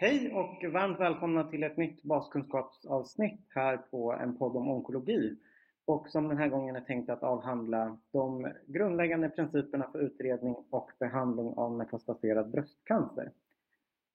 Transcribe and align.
Hej 0.00 0.32
och 0.34 0.72
varmt 0.72 1.00
välkomna 1.00 1.44
till 1.44 1.62
ett 1.62 1.76
nytt 1.76 2.02
baskunskapsavsnitt 2.02 3.40
här 3.48 3.76
på 3.76 4.12
en 4.12 4.38
podd 4.38 4.56
om 4.56 4.68
onkologi 4.70 5.36
och 5.84 6.08
som 6.08 6.28
den 6.28 6.38
här 6.38 6.48
gången 6.48 6.76
är 6.76 6.80
tänkt 6.80 7.10
att 7.10 7.22
avhandla 7.22 7.98
de 8.12 8.52
grundläggande 8.66 9.28
principerna 9.28 9.88
för 9.92 9.98
utredning 9.98 10.56
och 10.70 10.90
behandling 11.00 11.54
av 11.56 11.76
metastaserad 11.76 12.50
bröstcancer. 12.50 13.32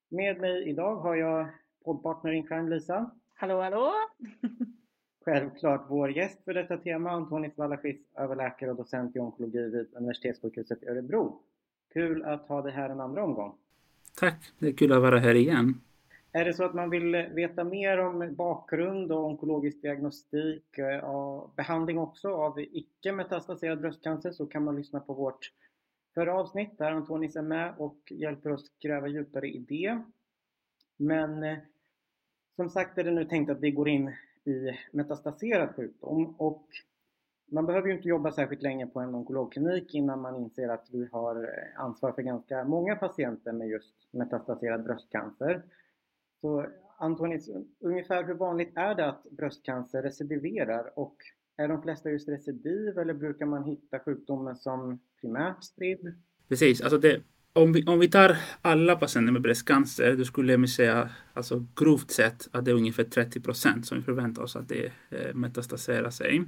Med 0.10 0.42
mig 0.42 0.70
idag 0.70 0.96
har 0.96 1.15
jag 1.15 1.47
poddpartner 1.86 2.31
in 2.31 2.47
crime 2.47 2.70
Lisa. 2.70 3.12
Hallå 3.34 3.62
hallå! 3.62 3.92
Självklart 5.26 5.86
vår 5.90 6.12
gäst 6.12 6.44
för 6.44 6.54
detta 6.54 6.78
tema 6.78 7.12
Antonis 7.12 7.58
Valaschis, 7.58 8.13
överläkare 8.18 8.72
och 8.72 8.78
docent 8.78 9.15
i 9.15 9.20
onkologi 9.20 9.70
vid 9.70 9.94
Universitetssjukhuset 9.96 10.84
i 10.84 10.88
Örebro. 10.88 11.42
Kul 11.94 12.24
att 12.24 12.47
ha 12.47 12.62
dig 12.62 12.72
här 12.72 12.90
en 12.90 13.02
andra 13.02 13.24
omgång. 13.24 13.58
Tack, 14.20 14.54
det 14.60 14.68
är 14.68 14.74
kul 14.74 14.94
att 14.94 15.02
vara 15.02 15.20
här 15.20 15.36
igen. 15.36 15.82
Är 16.32 16.45
det 16.45 16.54
så 16.54 16.63
att 16.63 16.73
man 16.73 16.90
vill 16.90 17.12
veta 17.16 17.63
mer 17.63 17.98
om 17.98 18.35
bakgrund 18.35 19.12
och 19.12 19.26
onkologisk 19.26 19.81
diagnostik 19.81 20.77
eh, 20.77 20.98
och 20.98 21.54
behandling 21.55 21.98
också 21.98 22.30
av 22.30 22.59
icke 22.59 23.12
metastaserad 23.12 23.81
bröstcancer 23.81 24.31
så 24.31 24.45
kan 24.45 24.63
man 24.63 24.76
lyssna 24.76 24.99
på 24.99 25.13
vårt 25.13 25.52
förra 26.13 26.34
avsnitt 26.34 26.77
där 26.77 26.91
Antonis 26.91 27.35
är 27.35 27.41
med 27.41 27.73
och 27.77 27.98
hjälper 28.12 28.52
oss 28.52 28.71
gräva 28.80 29.07
djupare 29.07 29.48
i 29.48 29.57
det. 29.57 30.04
Men 30.98 31.43
eh, 31.43 31.57
som 32.55 32.70
sagt 32.70 32.98
är 32.98 33.04
det 33.04 33.12
nu 33.12 33.26
tänkt 33.26 33.49
att 33.49 33.62
vi 33.62 33.71
går 33.71 33.90
in 33.90 34.16
i 34.45 34.80
metastaserad 34.91 35.76
sjukdom 35.76 36.35
och 36.38 36.68
man 37.53 37.66
behöver 37.66 37.88
ju 37.88 37.93
inte 37.93 38.07
jobba 38.07 38.31
särskilt 38.31 38.62
länge 38.62 38.88
på 38.88 38.99
en 38.99 39.16
onkologklinik 39.16 39.93
innan 39.93 40.21
man 40.21 40.35
inser 40.35 40.70
att 40.70 40.88
vi 40.91 41.09
har 41.12 41.35
eh, 41.35 41.81
ansvar 41.81 42.12
för 42.12 42.21
ganska 42.21 42.63
många 42.63 42.95
patienter 42.95 43.52
med 43.52 43.67
just 43.67 43.93
metastaserad 44.12 44.84
bröstcancer. 44.84 45.63
Så 46.41 46.66
Antonis, 46.98 47.49
ungefär 47.79 48.23
hur 48.23 48.34
vanligt 48.34 48.71
är 48.76 48.95
det 48.95 49.09
att 49.09 49.24
bröstcancer 49.31 50.01
recidiverar 50.01 50.99
och 50.99 51.15
är 51.57 51.68
de 51.68 51.81
flesta 51.81 52.09
just 52.09 52.29
recidiv 52.29 52.98
eller 52.98 53.13
brukar 53.13 53.46
man 53.46 53.63
hitta 53.63 53.99
sjukdomen 53.99 54.55
som 54.55 54.99
primärt 55.21 55.63
spridd? 55.63 56.15
Precis, 56.49 56.81
alltså 56.81 56.98
det, 56.98 57.21
om, 57.54 57.74
vi, 57.74 57.85
om 57.85 57.99
vi 57.99 58.07
tar 58.07 58.37
alla 58.62 58.96
patienter 58.96 59.34
med 59.34 59.41
bröstcancer, 59.41 60.15
då 60.15 60.24
skulle 60.26 60.54
jag 60.54 60.70
säga 60.70 61.09
alltså 61.34 61.65
grovt 61.76 62.12
sett 62.12 62.48
att 62.51 62.65
det 62.65 62.71
är 62.71 62.76
ungefär 62.76 63.04
30 63.04 63.41
procent 63.41 63.85
som 63.87 63.98
vi 63.98 64.04
förväntar 64.04 64.44
oss 64.44 64.56
att 64.56 64.70
det 64.70 64.86
eh, 64.86 65.34
metastaserar 65.34 66.09
sig. 66.09 66.44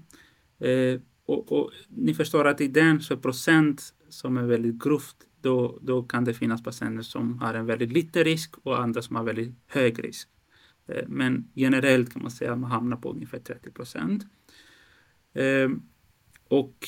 Eh, 0.59 1.01
och, 1.25 1.51
och, 1.51 1.71
ni 1.89 2.13
förstår 2.13 2.45
att 2.45 2.61
i 2.61 2.67
den 2.67 3.01
så 3.01 3.17
procent 3.17 3.93
som 4.09 4.37
är 4.37 4.43
väldigt 4.43 4.83
grovt, 4.83 5.15
då, 5.41 5.79
då 5.81 6.03
kan 6.03 6.23
det 6.23 6.33
finnas 6.33 6.63
patienter 6.63 7.03
som 7.03 7.39
har 7.39 7.53
en 7.53 7.65
väldigt 7.65 7.91
liten 7.91 8.23
risk 8.23 8.55
och 8.63 8.79
andra 8.79 9.01
som 9.01 9.15
har 9.15 9.23
väldigt 9.23 9.55
hög 9.67 10.03
risk. 10.03 10.29
Eh, 10.87 11.03
men 11.07 11.51
generellt 11.53 12.13
kan 12.13 12.21
man 12.21 12.31
säga 12.31 12.53
att 12.53 12.59
man 12.59 12.71
hamnar 12.71 12.97
på 12.97 13.11
ungefär 13.11 13.39
30 13.39 13.71
procent. 13.71 14.25
Eh, 15.33 15.69
och 16.47 16.87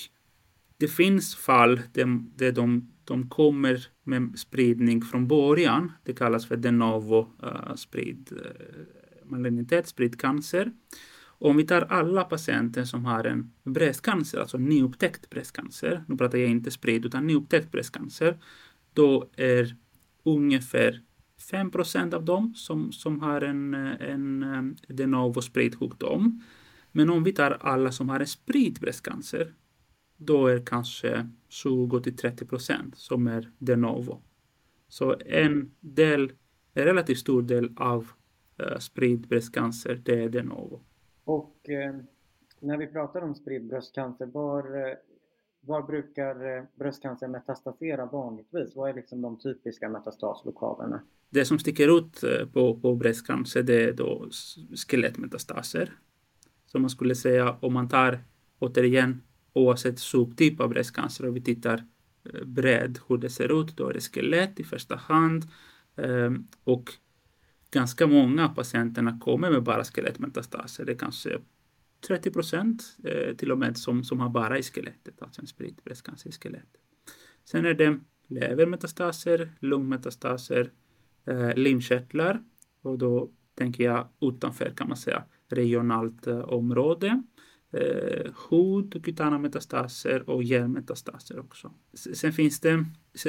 det 0.78 0.88
finns 0.88 1.36
fall 1.36 1.82
där, 1.94 2.24
där 2.36 2.52
de, 2.52 2.92
de 3.04 3.30
kommer 3.30 3.88
med 4.04 4.40
spridning 4.40 5.02
från 5.02 5.28
början. 5.28 5.92
Det 6.04 6.14
kallas 6.14 6.46
för 6.46 6.58
de 6.58 6.72
novo 6.72 7.28
uh, 7.44 7.76
sprid, 7.76 8.32
eh, 8.32 8.38
uh, 8.38 9.32
malignitet, 9.32 9.88
spridd 9.88 10.20
cancer. 10.20 10.72
Om 11.40 11.58
vi 11.58 11.64
tar 11.64 11.82
alla 11.82 12.24
patienter 12.24 12.84
som 12.84 13.06
har 13.06 13.24
en 13.24 13.52
bröstcancer, 13.64 14.40
alltså 14.40 14.58
nyupptäckt 14.58 15.30
bröstcancer, 15.30 16.04
nu 16.08 16.18
pratar 16.18 16.38
jag 16.38 16.50
inte 16.50 16.72
spridd 16.72 17.06
utan 17.06 17.28
nyupptäckt 17.28 17.72
bröstcancer, 17.72 18.38
då 18.94 19.30
är 19.36 19.76
ungefär 20.24 21.02
5 21.52 21.72
procent 21.72 22.14
av 22.14 22.26
dem 22.26 22.54
som, 22.56 22.92
som 22.92 23.20
har 23.20 23.42
en, 23.42 23.74
en 23.74 24.78
de 24.88 25.06
novo 25.08 25.42
spridd 25.42 25.76
sjukdom. 25.76 26.44
Men 26.92 27.10
om 27.10 27.24
vi 27.24 27.32
tar 27.32 27.52
alla 27.52 27.92
som 27.92 28.10
har 28.10 28.20
en 28.20 28.28
spridd 28.28 28.80
bröstcancer, 28.80 29.54
då 30.18 30.48
är 30.48 30.66
kanske 30.66 31.30
20 31.50 32.00
till 32.00 32.18
30 32.18 32.46
procent 32.46 32.98
som 32.98 33.28
är 33.28 33.52
de 33.60 33.76
novo. 33.76 34.22
Så 34.88 35.16
en 35.26 35.72
del, 35.80 36.32
en 36.74 36.84
relativt 36.84 37.20
stor 37.20 37.42
del 37.42 37.72
av 37.76 38.08
eh, 38.60 38.72
uh, 38.72 38.78
spridd 38.78 39.28
bröstcancer, 39.28 40.02
det 40.06 40.24
är 40.24 40.30
de 40.30 40.42
novo. 40.42 40.82
Och 41.28 41.70
eh, 41.70 41.96
när 42.60 42.78
vi 42.78 42.88
pratar 42.88 43.22
om 43.22 43.36
spridd 43.36 43.68
bröstcancer, 43.68 44.26
var, 44.26 44.88
eh, 44.88 44.94
var 45.62 45.82
brukar 45.82 46.58
eh, 46.58 46.64
bröstcancer 46.76 47.28
metastasera 47.28 48.06
vanligtvis? 48.06 48.76
Vad 48.76 48.90
är 48.90 48.94
liksom 48.94 49.22
de 49.22 49.40
typiska 49.40 49.90
metastaslokalerna? 49.90 51.02
Det 51.30 51.46
som 51.46 51.60
sticker 51.60 51.98
ut 51.98 52.24
eh, 52.24 52.48
på, 52.54 52.80
på 52.80 52.96
bröstcancer 52.96 53.64
det 53.64 53.84
är 53.84 53.94
då 53.94 54.30
skelettmetastaser. 54.76 55.94
Så 56.66 56.80
man 56.80 56.90
skulle 56.90 57.16
säga 57.16 57.58
om 57.62 57.74
man 57.74 57.90
tar 57.90 58.20
återigen 58.60 59.22
oavsett 59.54 60.00
subtyp 60.00 60.62
av 60.62 60.70
bröstcancer 60.70 61.26
och 61.26 61.36
vi 61.36 61.42
tittar 61.42 61.84
bredd 62.46 63.00
hur 63.08 63.18
det 63.18 63.30
ser 63.30 63.62
ut, 63.62 63.78
då 63.78 63.90
är 63.90 63.94
det 63.94 64.02
skelett 64.02 64.60
i 64.60 64.64
första 64.64 64.96
hand. 64.96 65.44
Ehm, 65.96 66.48
och 66.64 66.92
ganska 67.78 68.08
många 68.08 68.46
av 68.46 68.56
patienterna 68.56 69.20
kommer 69.20 69.52
med 69.52 69.64
bara 69.64 69.84
skelettmetastaser. 69.84 70.86
Det 70.86 70.92
är 70.92 70.98
kanske 70.98 71.40
30 72.08 72.32
procent 72.32 72.98
eh, 73.04 73.36
till 73.36 73.52
och 73.52 73.58
med 73.58 73.78
som, 73.78 74.04
som 74.04 74.20
har 74.20 74.30
bara 74.30 74.58
i 74.58 74.64
skelettet, 74.64 75.22
alltså 75.22 75.42
en 75.42 75.48
spridd 75.48 75.82
bröstcancer 75.84 76.30
i 76.30 76.34
skelettet. 76.34 76.82
Sen 77.46 77.66
är 77.66 77.74
det 77.74 78.00
levermetastaser, 78.28 79.52
lungmetastaser, 79.60 80.72
eh, 81.26 81.56
limkörtlar 81.56 82.44
och 82.82 82.98
då 82.98 83.30
tänker 83.56 83.84
jag 83.84 84.08
utanför 84.22 84.70
kan 84.76 84.88
man 84.88 84.98
säga 84.98 85.24
regionalt 85.48 86.28
eh, 86.28 86.40
område 86.40 87.24
eh, 87.82 88.32
hud, 88.50 89.04
kutana 89.04 89.38
metastaser 89.38 90.30
och 90.30 90.44
hjärnmetastaser 90.44 91.40
också. 91.40 91.72
Sen 91.94 92.34
finns 92.34 92.60
det, 92.60 92.86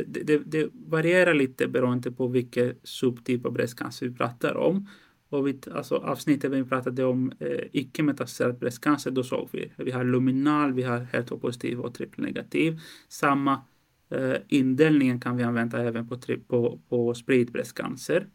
det, 0.07 0.39
det 0.39 0.69
varierar 0.73 1.35
lite 1.35 1.69
beroende 1.69 2.13
på 2.13 2.27
vilken 2.27 2.75
subtyp 2.83 3.47
av 3.47 3.53
bröstcancer 3.53 4.07
vi 4.07 4.15
pratar 4.15 4.57
om. 4.57 4.89
Och 5.31 5.47
vi, 5.47 5.59
alltså 5.75 5.97
avsnittet 5.97 6.53
vi 6.53 6.65
pratade 6.65 7.05
om 7.05 7.33
eh, 7.39 7.65
icke 7.73 8.03
metastaserad 8.03 8.59
bröstcancer, 8.59 9.11
då 9.11 9.23
såg 9.23 9.49
vi 9.53 9.73
vi 9.77 9.91
har 9.91 10.05
luminal, 10.05 10.73
vi 10.73 10.83
har 10.83 10.99
HER2-positiv 10.99 11.81
och 11.81 11.95
trippelnegativ. 11.95 12.81
Samma 13.09 13.63
eh, 14.11 14.37
indelningen 14.49 15.21
kan 15.21 15.37
vi 15.37 15.43
använda 15.43 15.83
även 15.83 16.09
på, 16.09 16.19
på, 16.49 16.81
på 16.89 17.15
spridd 17.15 17.53
bröstcancer. 17.53 18.27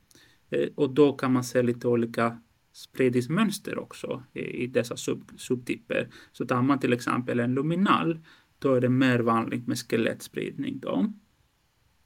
Eh, 0.50 0.70
och 0.76 0.90
då 0.90 1.14
kan 1.14 1.34
man 1.34 1.44
se 1.44 1.62
lite 1.62 1.88
olika 1.88 2.38
spridningsmönster 2.74 3.78
också 3.80 4.24
i, 4.34 4.40
i 4.40 4.68
dessa 4.68 4.98
sub, 4.98 5.32
subtyper. 5.38 6.10
Så 6.32 6.46
tar 6.46 6.62
man 6.62 6.80
till 6.80 6.94
exempel 6.94 7.40
en 7.40 7.54
luminal, 7.54 8.20
då 8.60 8.74
är 8.74 8.82
det 8.82 8.90
mer 8.90 9.20
vanligt 9.20 9.68
med 9.68 9.78
skelettspridning. 9.78 10.80
Då. 10.80 11.14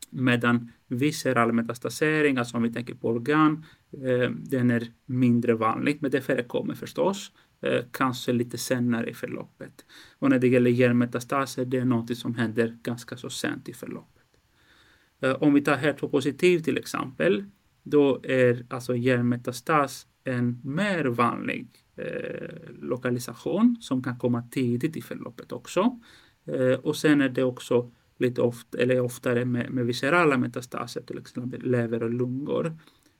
Medan 0.09 0.71
visceral 0.87 1.53
metastasering, 1.53 2.37
alltså 2.37 2.57
om 2.57 2.63
vi 2.63 2.73
tänker 2.73 2.95
på 2.95 3.09
organ, 3.09 3.65
eh, 3.91 4.29
den 4.31 4.71
är 4.71 4.87
mindre 5.05 5.53
vanlig, 5.53 5.97
men 6.01 6.11
det 6.11 6.21
förekommer 6.21 6.73
förstås, 6.73 7.31
eh, 7.61 7.83
kanske 7.91 8.33
lite 8.33 8.57
senare 8.57 9.09
i 9.09 9.13
förloppet. 9.13 9.85
Och 10.19 10.29
när 10.29 10.39
det 10.39 10.47
gäller 10.47 10.71
hjärnmetastaser, 10.71 11.65
det 11.65 11.77
är 11.77 11.85
något 11.85 12.17
som 12.17 12.35
händer 12.35 12.77
ganska 12.83 13.17
så 13.17 13.29
sent 13.29 13.69
i 13.69 13.73
förloppet. 13.73 14.23
Eh, 15.19 15.31
om 15.31 15.53
vi 15.53 15.61
tar 15.61 15.77
HER2-positiv 15.77 16.59
till 16.59 16.77
exempel, 16.77 17.45
då 17.83 18.19
är 18.23 18.65
alltså 18.69 18.95
hjärnmetastas 18.95 20.07
en 20.27 20.61
mer 20.63 21.05
vanlig 21.05 21.67
eh, 21.95 22.59
lokalisation 22.81 23.77
som 23.81 24.03
kan 24.03 24.17
komma 24.17 24.43
tidigt 24.51 24.97
i 24.97 25.01
förloppet 25.01 25.51
också. 25.51 25.99
Eh, 26.45 26.79
och 26.79 26.95
sen 26.95 27.21
är 27.21 27.29
det 27.29 27.43
också 27.43 27.91
lite 28.17 28.41
ofta, 28.41 28.77
eller 28.77 28.99
oftare 28.99 29.45
med, 29.45 29.71
med 29.71 29.85
viscerala 29.85 30.37
metastaser, 30.37 31.01
till 31.01 31.17
exempel 31.17 31.71
lever 31.71 32.03
och 32.03 32.13
lungor. 32.13 32.77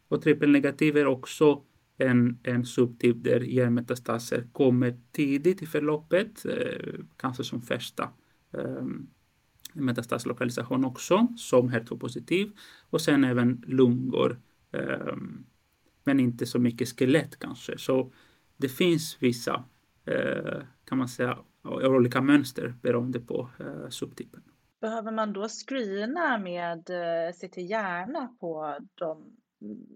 Och 0.08 0.22
trippelnegativ 0.22 0.98
är 0.98 1.06
också 1.06 1.62
en, 1.98 2.40
en 2.44 2.66
subtyp 2.66 3.24
där 3.24 3.40
hjärnmetastaser 3.40 4.48
kommer 4.52 5.00
tidigt 5.12 5.62
i 5.62 5.66
förloppet, 5.66 6.46
eh, 6.46 7.00
kanske 7.18 7.44
som 7.44 7.62
första 7.62 8.10
eh, 8.54 8.86
metastaslokalisation 9.74 10.86
också, 10.86 11.28
som 11.38 11.70
HER2-positiv. 11.70 12.52
Och 12.90 13.02
sen 13.02 13.24
även 13.24 13.64
lungor 13.68 14.40
eh, 14.72 15.16
men 16.08 16.20
inte 16.20 16.46
så 16.46 16.60
mycket 16.60 17.00
skelett 17.00 17.40
kanske. 17.40 17.78
Så 17.78 18.12
det 18.58 18.70
finns 18.70 19.18
vissa, 19.20 19.64
eh, 20.06 20.62
kan 20.86 20.98
man 20.98 21.08
säga, 21.08 21.38
olika 21.64 22.22
mönster 22.22 22.76
beroende 22.82 23.20
på 23.20 23.50
eh, 23.60 23.90
subtypen. 23.90 24.42
Behöver 24.82 25.12
man 25.12 25.34
då 25.34 25.48
screena 25.48 26.38
med 26.38 26.90
eh, 26.90 27.34
CT 27.34 27.58
hjärna 27.58 28.36
på 28.40 28.78
dem? 28.96 29.38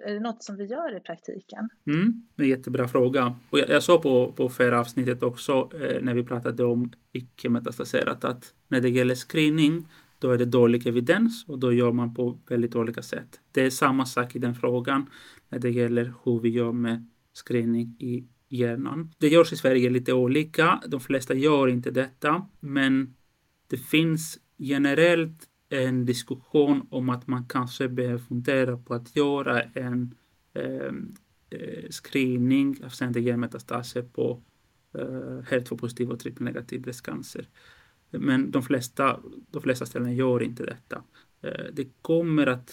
Är 0.05 0.13
det 0.13 0.19
något 0.19 0.43
som 0.43 0.57
vi 0.57 0.65
gör 0.65 0.97
i 0.97 0.99
praktiken? 0.99 1.69
Mm, 1.87 2.27
det 2.35 2.43
är 2.43 2.45
en 2.45 2.49
jättebra 2.49 2.87
fråga. 2.87 3.35
Och 3.49 3.59
jag, 3.59 3.69
jag 3.69 3.83
sa 3.83 3.97
på, 3.97 4.31
på 4.31 4.49
förra 4.49 4.79
avsnittet 4.79 5.23
också 5.23 5.69
eh, 5.81 6.01
när 6.01 6.13
vi 6.13 6.23
pratade 6.23 6.63
om 6.63 6.91
icke 7.11 7.49
metastaserat 7.49 8.23
att 8.23 8.53
när 8.67 8.81
det 8.81 8.89
gäller 8.89 9.15
screening 9.15 9.87
då 10.21 10.31
är 10.31 10.37
det 10.37 10.45
dålig 10.45 10.87
evidens 10.87 11.45
och 11.47 11.59
då 11.59 11.73
gör 11.73 11.91
man 11.91 12.13
på 12.13 12.39
väldigt 12.49 12.75
olika 12.75 13.01
sätt. 13.01 13.39
Det 13.51 13.61
är 13.61 13.69
samma 13.69 14.05
sak 14.05 14.35
i 14.35 14.39
den 14.39 14.55
frågan 14.55 15.09
när 15.49 15.59
det 15.59 15.69
gäller 15.69 16.13
hur 16.23 16.39
vi 16.39 16.49
gör 16.49 16.71
med 16.71 17.07
screening 17.33 17.95
i 17.99 18.27
hjärnan. 18.49 19.13
Det 19.17 19.27
görs 19.27 19.53
i 19.53 19.55
Sverige 19.55 19.89
lite 19.89 20.13
olika. 20.13 20.81
De 20.87 20.99
flesta 20.99 21.33
gör 21.33 21.67
inte 21.67 21.91
detta, 21.91 22.47
men 22.59 23.15
det 23.67 23.77
finns 23.77 24.39
generellt 24.57 25.47
en 25.69 26.05
diskussion 26.05 26.87
om 26.89 27.09
att 27.09 27.27
man 27.27 27.45
kanske 27.45 27.87
behöver 27.87 28.17
fundera 28.17 28.77
på 28.77 28.93
att 28.93 29.15
göra 29.15 29.61
en 29.61 30.15
ehm, 30.53 31.13
eh, 31.49 31.89
screening 31.89 32.69
alltså 32.69 32.85
avseende 32.85 33.19
hjärnmetastaser 33.19 34.01
på 34.01 34.41
eh, 34.93 35.01
HER2-positiv 35.49 36.11
och 36.11 36.19
trippelnegativ 36.19 36.81
bröstcancer. 36.81 37.47
Men 38.11 38.51
de 38.51 38.61
flesta, 38.61 39.19
de 39.51 39.61
flesta 39.61 39.85
ställen 39.85 40.15
gör 40.15 40.43
inte 40.43 40.65
detta. 40.65 41.03
Eh, 41.41 41.65
det 41.73 42.01
kommer 42.01 42.47
att, 42.47 42.71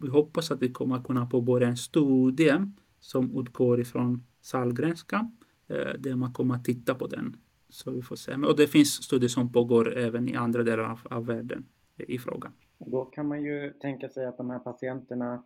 vi 0.00 0.08
hoppas 0.08 0.50
att 0.50 0.62
vi 0.62 0.72
kommer 0.72 0.96
att 0.96 1.04
kunna 1.04 1.26
påbörja 1.26 1.68
en 1.68 1.76
studie 1.76 2.52
som 3.00 3.40
utgår 3.40 3.80
ifrån 3.80 4.24
Sahlgrenska, 4.40 5.30
eh, 5.68 5.92
där 5.98 6.16
man 6.16 6.32
kommer 6.32 6.54
att 6.54 6.64
titta 6.64 6.94
på 6.94 7.06
den. 7.06 7.36
Så 7.68 7.90
vi 7.90 8.02
får 8.02 8.16
se. 8.16 8.34
Och 8.34 8.56
det 8.56 8.66
finns 8.66 8.88
studier 8.88 9.28
som 9.28 9.52
pågår 9.52 9.98
även 9.98 10.28
i 10.28 10.36
andra 10.36 10.62
delar 10.62 10.84
av, 10.84 11.00
av 11.10 11.26
världen 11.26 11.66
i 11.96 12.18
frågan. 12.18 12.52
Då 12.78 13.04
kan 13.04 13.28
man 13.28 13.42
ju 13.42 13.72
tänka 13.72 14.08
sig 14.08 14.26
att 14.26 14.36
de 14.36 14.50
här 14.50 14.58
patienterna 14.58 15.44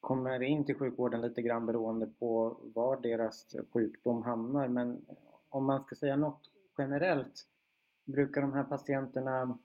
kommer 0.00 0.42
in 0.42 0.64
till 0.64 0.74
sjukvården 0.74 1.20
lite 1.20 1.42
grann 1.42 1.66
beroende 1.66 2.06
på 2.06 2.60
var 2.74 3.00
deras 3.00 3.56
sjukdom 3.72 4.22
hamnar. 4.22 4.68
Men 4.68 4.98
om 5.48 5.64
man 5.64 5.84
ska 5.84 5.94
säga 5.94 6.16
något 6.16 6.40
generellt, 6.78 7.46
brukar 8.12 8.40
de 8.40 8.52
här 8.52 8.64
patienterna 8.64 9.58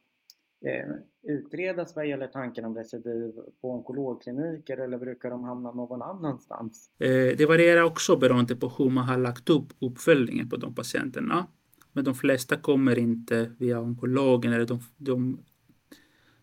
eh, 0.65 1.31
utredas 1.33 1.95
vad 1.95 2.07
gäller 2.07 2.27
tanken 2.27 2.65
om 2.65 2.75
recidiv 2.75 3.31
på 3.61 3.71
onkologkliniker 3.71 4.77
eller 4.77 4.97
brukar 4.97 5.29
de 5.29 5.43
hamna 5.43 5.71
någon 5.71 6.01
annanstans? 6.01 6.89
Eh, 6.99 7.37
det 7.37 7.45
varierar 7.45 7.83
också 7.83 8.17
beroende 8.17 8.55
på 8.55 8.67
hur 8.77 8.89
man 8.89 9.05
har 9.05 9.17
lagt 9.17 9.49
upp 9.49 9.67
uppföljningen 9.79 10.49
på 10.49 10.55
de 10.55 10.75
patienterna. 10.75 11.47
Men 11.93 12.03
de 12.03 12.15
flesta 12.15 12.55
kommer 12.55 12.99
inte 12.99 13.51
via 13.57 13.79
onkologen 13.79 14.53
eller 14.53 14.65
de, 14.65 14.79
de, 14.97 15.39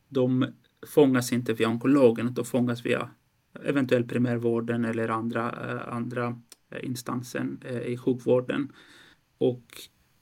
de 0.08 0.46
fångas 0.86 1.32
inte 1.32 1.52
via 1.52 1.68
onkologen, 1.68 2.34
de 2.34 2.44
fångas 2.44 2.86
via 2.86 3.10
eventuellt 3.64 4.08
primärvården 4.08 4.84
eller 4.84 5.08
andra, 5.08 5.70
eh, 5.70 5.94
andra 5.94 6.40
eh, 6.70 6.84
instansen 6.84 7.60
eh, 7.64 7.82
i 7.82 7.96
sjukvården. 7.96 8.72
Och 9.38 9.64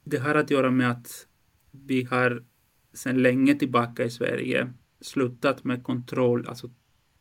det 0.05 0.17
har 0.17 0.35
att 0.35 0.51
göra 0.51 0.71
med 0.71 0.91
att 0.91 1.27
vi 1.71 2.05
har 2.05 2.45
sedan 2.93 3.23
länge 3.23 3.55
tillbaka 3.55 4.05
i 4.05 4.11
Sverige 4.11 4.73
slutat 5.01 5.65
med 5.65 5.85
kontroll, 5.85 6.47
alltså 6.49 6.71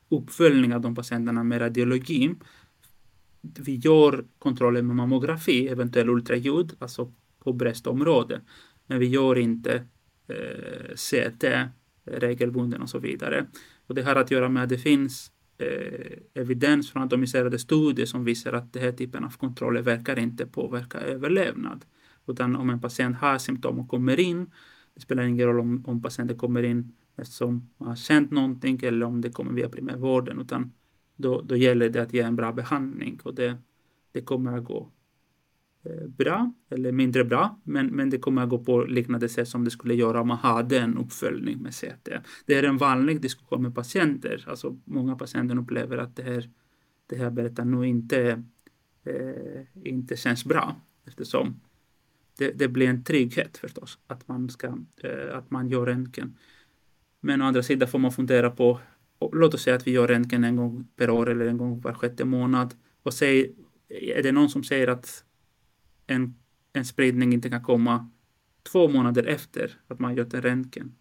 uppföljning 0.09 0.73
av 0.73 0.81
de 0.81 0.95
patienterna 0.95 1.43
med 1.43 1.61
radiologi. 1.61 2.35
Vi 3.41 3.75
gör 3.75 4.25
kontroller 4.39 4.81
med 4.81 4.95
mammografi, 4.95 5.67
eventuell 5.67 6.09
ultraljud, 6.09 6.75
alltså 6.79 7.13
på 7.39 7.53
bröstområdet. 7.53 8.41
Men 8.87 8.99
vi 8.99 9.07
gör 9.07 9.37
inte 9.37 9.85
eh, 10.27 10.95
CT 10.95 11.43
regelbunden 12.05 12.81
och 12.81 12.89
så 12.89 12.99
vidare. 12.99 13.45
Och 13.87 13.95
det 13.95 14.01
har 14.01 14.15
att 14.15 14.31
göra 14.31 14.49
med 14.49 14.63
att 14.63 14.69
det 14.69 14.77
finns 14.77 15.31
eh, 15.57 16.17
evidens 16.33 16.91
från 16.91 17.03
atomiserade 17.03 17.59
studier 17.59 18.05
som 18.05 18.23
visar 18.23 18.53
att 18.53 18.73
den 18.73 18.83
här 18.83 18.91
typen 18.91 19.23
av 19.23 19.29
kontroller 19.29 19.81
verkar 19.81 20.19
inte 20.19 20.45
påverka 20.45 20.97
överlevnad. 20.99 21.85
Utan 22.29 22.55
om 22.55 22.69
en 22.69 22.81
patient 22.81 23.17
har 23.17 23.37
symptom 23.37 23.79
och 23.79 23.89
kommer 23.89 24.19
in, 24.19 24.51
det 24.93 25.01
spelar 25.01 25.23
ingen 25.23 25.47
roll 25.47 25.59
om, 25.59 25.83
om 25.87 26.01
patienten 26.01 26.37
kommer 26.37 26.63
in 26.63 26.91
eftersom 27.15 27.69
man 27.77 27.89
har 27.89 27.95
känt 27.95 28.31
någonting 28.31 28.79
eller 28.83 29.05
om 29.05 29.21
det 29.21 29.29
kommer 29.29 29.53
via 29.53 29.69
primärvården, 29.69 30.41
utan 30.41 30.71
då, 31.15 31.41
då 31.41 31.55
gäller 31.55 31.89
det 31.89 32.01
att 32.01 32.13
ge 32.13 32.21
en 32.21 32.35
bra 32.35 32.51
behandling 32.51 33.19
och 33.23 33.35
det, 33.35 33.57
det 34.11 34.21
kommer 34.21 34.57
att 34.57 34.63
gå 34.63 34.89
eh, 35.83 36.07
bra 36.07 36.53
eller 36.69 36.91
mindre 36.91 37.23
bra, 37.23 37.59
men, 37.63 37.87
men 37.87 38.09
det 38.09 38.17
kommer 38.17 38.43
att 38.43 38.49
gå 38.49 38.63
på 38.63 38.81
liknande 38.83 39.29
sätt 39.29 39.47
som 39.47 39.63
det 39.63 39.71
skulle 39.71 39.95
göra 39.95 40.21
om 40.21 40.27
man 40.27 40.37
hade 40.37 40.79
en 40.79 40.97
uppföljning 40.97 41.61
med 41.61 41.73
CT. 41.73 42.09
Det 42.45 42.55
är 42.55 42.63
en 42.63 42.77
vanlig 42.77 43.21
diskussion 43.21 43.61
med 43.61 43.75
patienter. 43.75 44.45
Alltså 44.47 44.79
många 44.85 45.15
patienter 45.15 45.57
upplever 45.57 45.97
att 45.97 46.15
det 46.15 46.23
här, 46.23 46.49
det 47.07 47.15
här 47.15 47.29
berättar 47.29 47.65
nog 47.65 47.85
inte, 47.85 48.43
eh, 49.03 49.61
inte 49.83 50.17
känns 50.17 50.45
bra 50.45 50.75
eftersom 51.05 51.59
det, 52.39 52.51
det, 52.51 52.67
blir 52.67 52.87
en 52.87 53.03
trygghet 53.03 53.57
förstås 53.57 53.99
att 54.07 54.27
man, 54.27 54.49
ska, 54.49 54.67
eh, 55.03 55.37
att 55.37 55.51
man 55.51 55.69
gör 55.69 55.85
röntgen. 55.85 56.37
Men 57.19 57.41
å 57.41 57.45
andra 57.45 57.63
sidan 57.63 57.87
får 57.87 57.99
man 57.99 58.11
fundera 58.11 58.51
på, 58.51 58.79
låt 59.31 59.53
oss 59.53 59.61
säga 59.61 59.75
att 59.75 59.87
vi 59.87 59.91
gör 59.91 60.07
röntgen 60.07 60.43
en 60.43 60.55
gång 60.55 60.87
per 60.95 61.09
år 61.09 61.29
eller 61.29 61.45
en 61.45 61.57
gång 61.57 61.81
var 61.81 61.93
sjätte 61.93 62.25
månad. 62.25 62.73
Och 63.03 63.13
säg, 63.13 63.55
är 63.89 64.23
det 64.23 64.31
någon 64.31 64.49
som 64.49 64.63
säger 64.63 64.87
att 64.87 65.23
en, 66.07 66.35
en 66.73 66.85
spridning 66.85 67.33
inte 67.33 67.49
kan 67.49 67.63
komma 67.63 68.09
två 68.71 68.87
månader 68.87 69.23
efter 69.23 69.79
att 69.87 69.99
man 69.99 70.15
gjort 70.15 70.33
en 70.33 70.41
röntgen? 70.41 70.95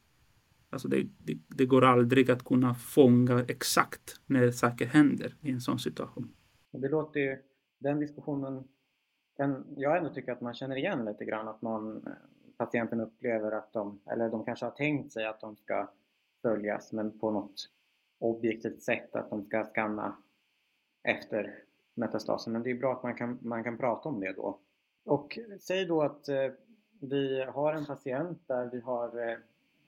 Alltså 0.71 0.89
det, 0.89 1.07
det, 1.19 1.39
det, 1.49 1.67
går 1.67 1.85
aldrig 1.85 2.31
att 2.31 2.45
kunna 2.45 2.75
fånga 2.75 3.45
exakt 3.49 4.21
när 4.27 4.51
saker 4.51 4.87
händer 4.87 5.35
i 5.41 5.51
en 5.51 5.61
sån 5.61 5.79
situation. 5.79 6.33
Det 6.73 6.89
låter 6.89 7.21
ju, 7.21 7.37
den 7.79 8.01
diskussionen 8.01 8.65
kan 9.39 9.65
jag 9.77 9.97
ändå 9.97 10.11
tycka 10.11 10.33
att 10.33 10.41
man 10.41 10.55
känner 10.55 10.77
igen 10.77 11.05
lite 11.05 11.25
grann 11.25 11.49
att 11.49 11.63
man, 11.63 12.07
eh, 12.07 12.13
patienten 12.57 13.01
upplever 13.01 13.53
att 13.53 13.73
de, 13.73 14.01
eller 14.11 14.29
de 14.29 14.45
kanske 14.45 14.67
har 14.67 14.71
tänkt 14.71 15.13
sig 15.13 15.27
att 15.27 15.41
de 15.41 15.57
ska 15.57 15.91
följas 16.43 16.93
men 16.93 17.19
på 17.19 17.31
något 17.31 17.71
objektivt 18.19 18.83
sätt 18.83 19.17
att 19.17 19.31
de 19.31 19.45
ska 19.45 19.65
skanna 19.65 20.17
efter 21.03 21.65
metastasen. 21.95 22.53
Men 22.53 22.63
det 22.63 22.71
är 22.71 22.75
bra 22.75 22.93
att 22.93 23.03
man 23.03 23.15
kan, 23.15 23.39
man 23.43 23.65
kan 23.65 23.79
prata 23.79 24.09
om 24.09 24.21
det 24.21 24.33
då. 24.33 24.59
Och 25.05 25.39
säg 25.61 25.85
då 25.87 26.03
att 26.03 26.29
eh, 26.29 26.51
vi 27.01 27.45
har 27.45 27.73
en 27.73 27.87
patient 27.87 28.43
där 28.47 28.71
vi 28.73 28.81
har 28.81 29.29
eh, 29.29 29.37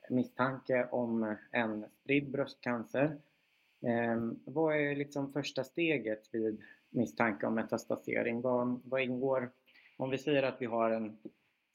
misstanke 0.09 0.87
om 0.91 1.35
en 1.51 1.85
spridd 1.89 2.31
bröstcancer. 2.31 3.17
Eh, 3.85 4.31
vad 4.45 4.75
är 4.75 4.95
liksom 4.95 5.33
första 5.33 5.63
steget 5.63 6.29
vid 6.31 6.61
misstanke 6.91 7.47
om 7.47 7.55
metastasering. 7.55 8.41
Vad, 8.41 8.81
vad 8.83 9.01
ingår, 9.01 9.49
om 9.97 10.09
vi 10.09 10.17
säger 10.17 10.43
att 10.43 10.57
vi 10.59 10.65
har 10.65 10.91
en 10.91 11.17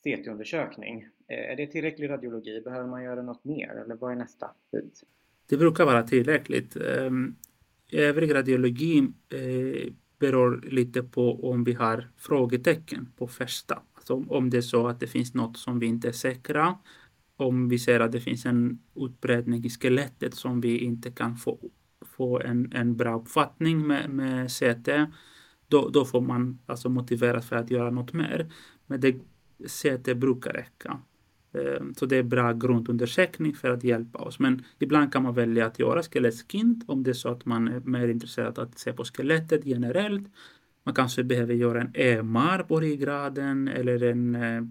CT-undersökning, 0.04 1.02
eh, 1.28 1.50
är 1.52 1.56
det 1.56 1.66
tillräcklig 1.66 2.10
radiologi? 2.10 2.60
Behöver 2.64 2.88
man 2.88 3.04
göra 3.04 3.22
något 3.22 3.44
mer 3.44 3.82
eller 3.84 3.94
vad 3.94 4.12
är 4.12 4.16
nästa 4.16 4.50
bit? 4.72 5.02
Det 5.48 5.56
brukar 5.56 5.84
vara 5.84 6.02
tillräckligt. 6.02 6.76
Ehm, 6.76 7.34
övrig 7.92 8.34
radiologi 8.34 8.98
eh, 9.28 9.92
beror 10.18 10.60
lite 10.70 11.02
på 11.02 11.50
om 11.50 11.64
vi 11.64 11.72
har 11.72 12.08
frågetecken 12.16 13.12
på 13.16 13.28
första. 13.28 13.82
Alltså 13.94 14.14
om 14.28 14.50
det 14.50 14.56
är 14.56 14.62
så 14.62 14.88
att 14.88 15.00
det 15.00 15.06
finns 15.06 15.34
något 15.34 15.56
som 15.56 15.78
vi 15.78 15.86
inte 15.86 16.08
är 16.08 16.12
säkra, 16.12 16.78
om 17.36 17.68
vi 17.68 17.78
ser 17.78 18.00
att 18.00 18.12
det 18.12 18.20
finns 18.20 18.46
en 18.46 18.78
utbredning 18.94 19.64
i 19.64 19.70
skelettet 19.70 20.34
som 20.34 20.60
vi 20.60 20.78
inte 20.78 21.10
kan 21.10 21.36
få 21.36 21.58
få 22.04 22.40
en, 22.40 22.72
en 22.72 22.96
bra 22.96 23.16
uppfattning 23.20 23.86
med, 23.86 24.10
med 24.10 24.50
CT, 24.50 24.88
då, 25.68 25.88
då 25.88 26.04
får 26.04 26.20
man 26.20 26.58
alltså 26.66 26.88
motiveras 26.88 27.48
för 27.48 27.56
att 27.56 27.70
göra 27.70 27.90
något 27.90 28.12
mer. 28.12 28.52
Men 28.86 29.00
det, 29.00 29.16
CT 29.64 30.16
brukar 30.16 30.52
räcka. 30.52 31.00
Eh, 31.52 31.82
så 31.96 32.06
det 32.06 32.16
är 32.16 32.22
bra 32.22 32.52
grundundersökning 32.52 33.54
för 33.54 33.70
att 33.70 33.84
hjälpa 33.84 34.18
oss. 34.18 34.38
Men 34.38 34.64
ibland 34.78 35.12
kan 35.12 35.22
man 35.22 35.34
välja 35.34 35.66
att 35.66 35.78
göra 35.78 36.02
skelettskint 36.02 36.84
om 36.86 37.02
det 37.02 37.10
är 37.10 37.14
så 37.14 37.28
att 37.28 37.44
man 37.44 37.68
är 37.68 37.80
mer 37.80 38.08
intresserad 38.08 38.58
av 38.58 38.64
att 38.64 38.78
se 38.78 38.92
på 38.92 39.04
skelettet 39.04 39.60
generellt. 39.64 40.28
Man 40.84 40.94
kanske 40.94 41.24
behöver 41.24 41.54
göra 41.54 41.80
en 41.80 41.90
EMR 41.94 42.62
på 42.62 42.80
ryggraden 42.80 43.68
eller 43.68 44.02
en 44.02 44.34
eh, 44.34 44.62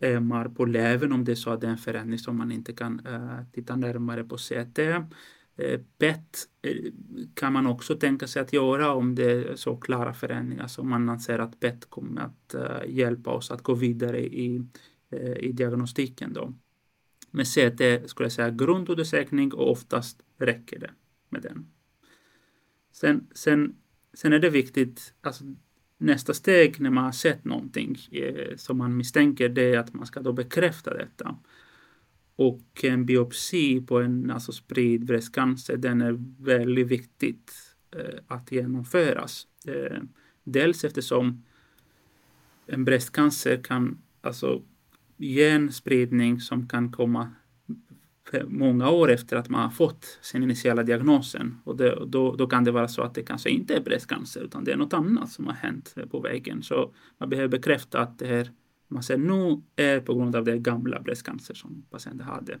EMR 0.00 0.48
på 0.48 0.64
levern 0.64 1.12
om 1.12 1.24
det 1.24 1.32
är 1.32 1.36
så 1.36 1.50
att 1.50 1.60
det 1.60 1.66
är 1.66 1.70
en 1.70 1.78
förändring 1.78 2.18
som 2.18 2.36
man 2.36 2.52
inte 2.52 2.72
kan 2.72 3.00
eh, 3.06 3.44
titta 3.52 3.76
närmare 3.76 4.24
på 4.24 4.36
CT. 4.36 4.78
Eh, 5.56 5.80
bett 5.98 6.48
PET 6.62 7.34
kan 7.34 7.52
man 7.52 7.66
också 7.66 7.94
tänka 7.94 8.26
sig 8.26 8.42
att 8.42 8.52
göra 8.52 8.92
om 8.92 9.14
det 9.14 9.32
är 9.32 9.56
så 9.56 9.76
klara 9.76 10.14
förändringar 10.14 10.66
som 10.66 10.88
man 10.88 11.08
anser 11.08 11.38
att 11.38 11.60
PET 11.60 11.90
kommer 11.90 12.20
att 12.20 12.54
eh, 12.54 12.80
hjälpa 12.88 13.30
oss 13.30 13.50
att 13.50 13.62
gå 13.62 13.74
vidare 13.74 14.20
i, 14.20 14.66
i 15.36 15.52
diagnostiken. 15.52 16.32
Då. 16.32 16.54
Men 17.30 17.44
CT 17.44 18.10
skulle 18.10 18.24
jag 18.24 18.32
säga 18.32 18.50
grundundersökning 18.50 19.52
och 19.52 19.70
oftast 19.70 20.22
räcker 20.38 20.78
det 20.78 20.90
med 21.28 21.42
den. 21.42 21.66
Sen, 22.92 23.26
sen, 23.34 23.76
sen 24.14 24.32
är 24.32 24.38
det 24.38 24.50
viktigt, 24.50 25.14
alltså 25.20 25.44
nästa 25.98 26.34
steg 26.34 26.80
när 26.80 26.90
man 26.90 27.04
har 27.04 27.12
sett 27.12 27.44
någonting 27.44 27.98
som 28.56 28.78
man 28.78 28.96
misstänker 28.96 29.48
det 29.48 29.74
är 29.74 29.78
att 29.78 29.94
man 29.94 30.06
ska 30.06 30.20
då 30.20 30.32
bekräfta 30.32 30.94
detta. 30.94 31.36
Och 32.36 32.84
en 32.84 33.06
biopsi 33.06 33.80
på 33.80 34.00
en 34.00 34.30
alltså 34.30 34.52
spridd 34.52 35.04
bröstcancer, 35.04 35.76
den 35.76 36.00
är 36.00 36.16
väldigt 36.44 36.86
viktigt 36.86 37.52
eh, 37.96 38.18
att 38.26 38.52
genomföras. 38.52 39.46
Eh, 39.66 39.98
dels 40.44 40.84
eftersom 40.84 41.44
en 42.66 42.84
bröstcancer 42.84 43.62
kan 43.62 43.98
alltså 44.20 44.62
ge 45.16 45.48
en 45.48 45.72
spridning 45.72 46.40
som 46.40 46.68
kan 46.68 46.92
komma 46.92 47.30
många 48.46 48.90
år 48.90 49.10
efter 49.10 49.36
att 49.36 49.48
man 49.48 49.62
har 49.62 49.70
fått 49.70 50.18
sin 50.22 50.42
initiala 50.42 50.82
diagnosen. 50.82 51.58
Och 51.64 51.76
det, 51.76 51.98
då, 52.06 52.34
då 52.36 52.46
kan 52.46 52.64
det 52.64 52.70
vara 52.70 52.88
så 52.88 53.02
att 53.02 53.14
det 53.14 53.22
kanske 53.22 53.50
inte 53.50 53.74
är 53.74 53.80
bröstcancer 53.80 54.40
utan 54.40 54.64
det 54.64 54.72
är 54.72 54.76
något 54.76 54.92
annat 54.92 55.30
som 55.30 55.46
har 55.46 55.54
hänt 55.54 55.94
på 56.10 56.20
vägen. 56.20 56.62
Så 56.62 56.94
man 57.18 57.28
behöver 57.28 57.48
bekräfta 57.48 58.00
att 58.00 58.18
det 58.18 58.26
här 58.26 58.50
man 58.88 59.02
ser 59.02 59.16
nu 59.18 59.62
är 59.76 60.00
på 60.00 60.14
grund 60.14 60.36
av 60.36 60.44
det 60.44 60.58
gamla 60.58 61.00
bröstcancer 61.00 61.54
som 61.54 61.86
patienten 61.90 62.26
hade. 62.26 62.52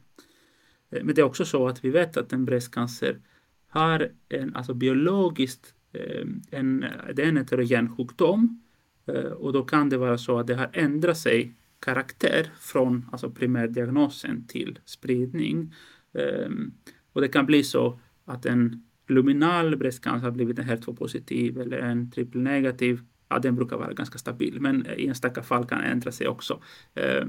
Eh, 0.90 1.04
men 1.04 1.14
det 1.14 1.20
är 1.20 1.24
också 1.24 1.44
så 1.44 1.68
att 1.68 1.84
vi 1.84 1.90
vet 1.90 2.16
att 2.16 2.32
en 2.32 2.44
bröstcancer 2.44 3.20
har 3.68 4.10
en, 4.28 4.56
alltså 4.56 4.74
biologiskt, 4.74 5.74
eh, 5.92 6.26
en, 6.50 6.84
det 7.14 7.22
är 7.22 7.28
en 7.28 7.36
heterogen 7.36 7.96
sjukdom 7.96 8.62
eh, 9.06 9.14
och 9.14 9.52
då 9.52 9.62
kan 9.62 9.88
det 9.88 9.96
vara 9.96 10.18
så 10.18 10.38
att 10.38 10.46
det 10.46 10.54
har 10.54 10.70
ändrat 10.72 11.18
sig 11.18 11.54
karaktär 11.80 12.50
från 12.60 13.08
alltså 13.12 13.30
primärdiagnosen 13.30 14.46
till 14.46 14.78
spridning. 14.84 15.74
Ehm, 16.12 16.72
och 17.12 17.20
det 17.20 17.28
kan 17.28 17.46
bli 17.46 17.64
så 17.64 18.00
att 18.24 18.46
en 18.46 18.86
luminal 19.08 19.76
bröstcancer 19.76 20.24
har 20.24 20.32
blivit 20.32 20.58
en 20.58 20.64
HER2-positiv 20.64 21.60
eller 21.60 21.78
en 21.78 22.10
trippelnegativ 22.10 23.00
ja, 23.34 23.40
den 23.40 23.56
brukar 23.56 23.76
vara 23.76 23.92
ganska 23.92 24.18
stabil, 24.18 24.60
men 24.60 24.86
i 24.96 25.06
enstaka 25.06 25.42
fall 25.42 25.64
kan 25.66 25.80
ändra 25.80 26.12
sig 26.12 26.28
också. 26.28 26.62
Eh, 26.94 27.26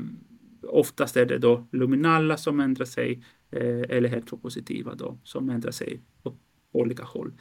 oftast 0.67 1.17
är 1.17 1.25
det 1.25 1.37
då 1.37 1.67
luminala 1.71 2.37
som 2.37 2.59
ändrar 2.59 2.85
sig 2.85 3.23
eh, 3.51 3.81
eller 3.89 4.09
heteropositiva 4.09 4.95
då 4.95 5.17
som 5.23 5.49
ändrar 5.49 5.71
sig 5.71 6.01
åt 6.23 6.39
olika 6.71 7.03
håll. 7.03 7.33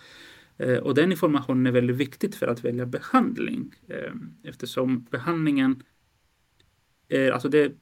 Eh, 0.56 0.76
och 0.76 0.94
den 0.94 1.10
informationen 1.10 1.66
är 1.66 1.72
väldigt 1.72 1.96
viktig 1.96 2.34
för 2.34 2.46
att 2.46 2.64
välja 2.64 2.86
behandling 2.86 3.74
eh, 3.88 4.12
eftersom 4.42 5.06
behandlingen 5.10 5.82
är, 7.08 7.30
alltså 7.30 7.48
det 7.48 7.58
är 7.58 7.72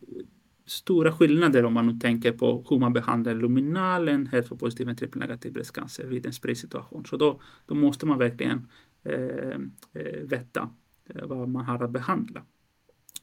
stora 0.66 1.12
skillnader 1.12 1.64
om 1.64 1.72
man 1.72 1.86
nu 1.86 1.98
tänker 1.98 2.32
på 2.32 2.64
hur 2.70 2.78
man 2.78 2.92
behandlar 2.92 3.34
luminalen, 3.34 4.26
heteropositiv 4.26 4.88
och 4.88 4.98
trippelnegativ 4.98 5.52
bröstcancer 5.52 6.06
vid 6.06 6.26
en 6.26 6.32
spridsituation. 6.32 7.06
Så 7.06 7.16
då, 7.16 7.40
då 7.66 7.74
måste 7.74 8.06
man 8.06 8.18
verkligen 8.18 8.68
veta 10.24 10.70
eh, 11.04 11.26
vad 11.26 11.48
man 11.48 11.64
har 11.64 11.84
att 11.84 11.90
behandla. 11.90 12.42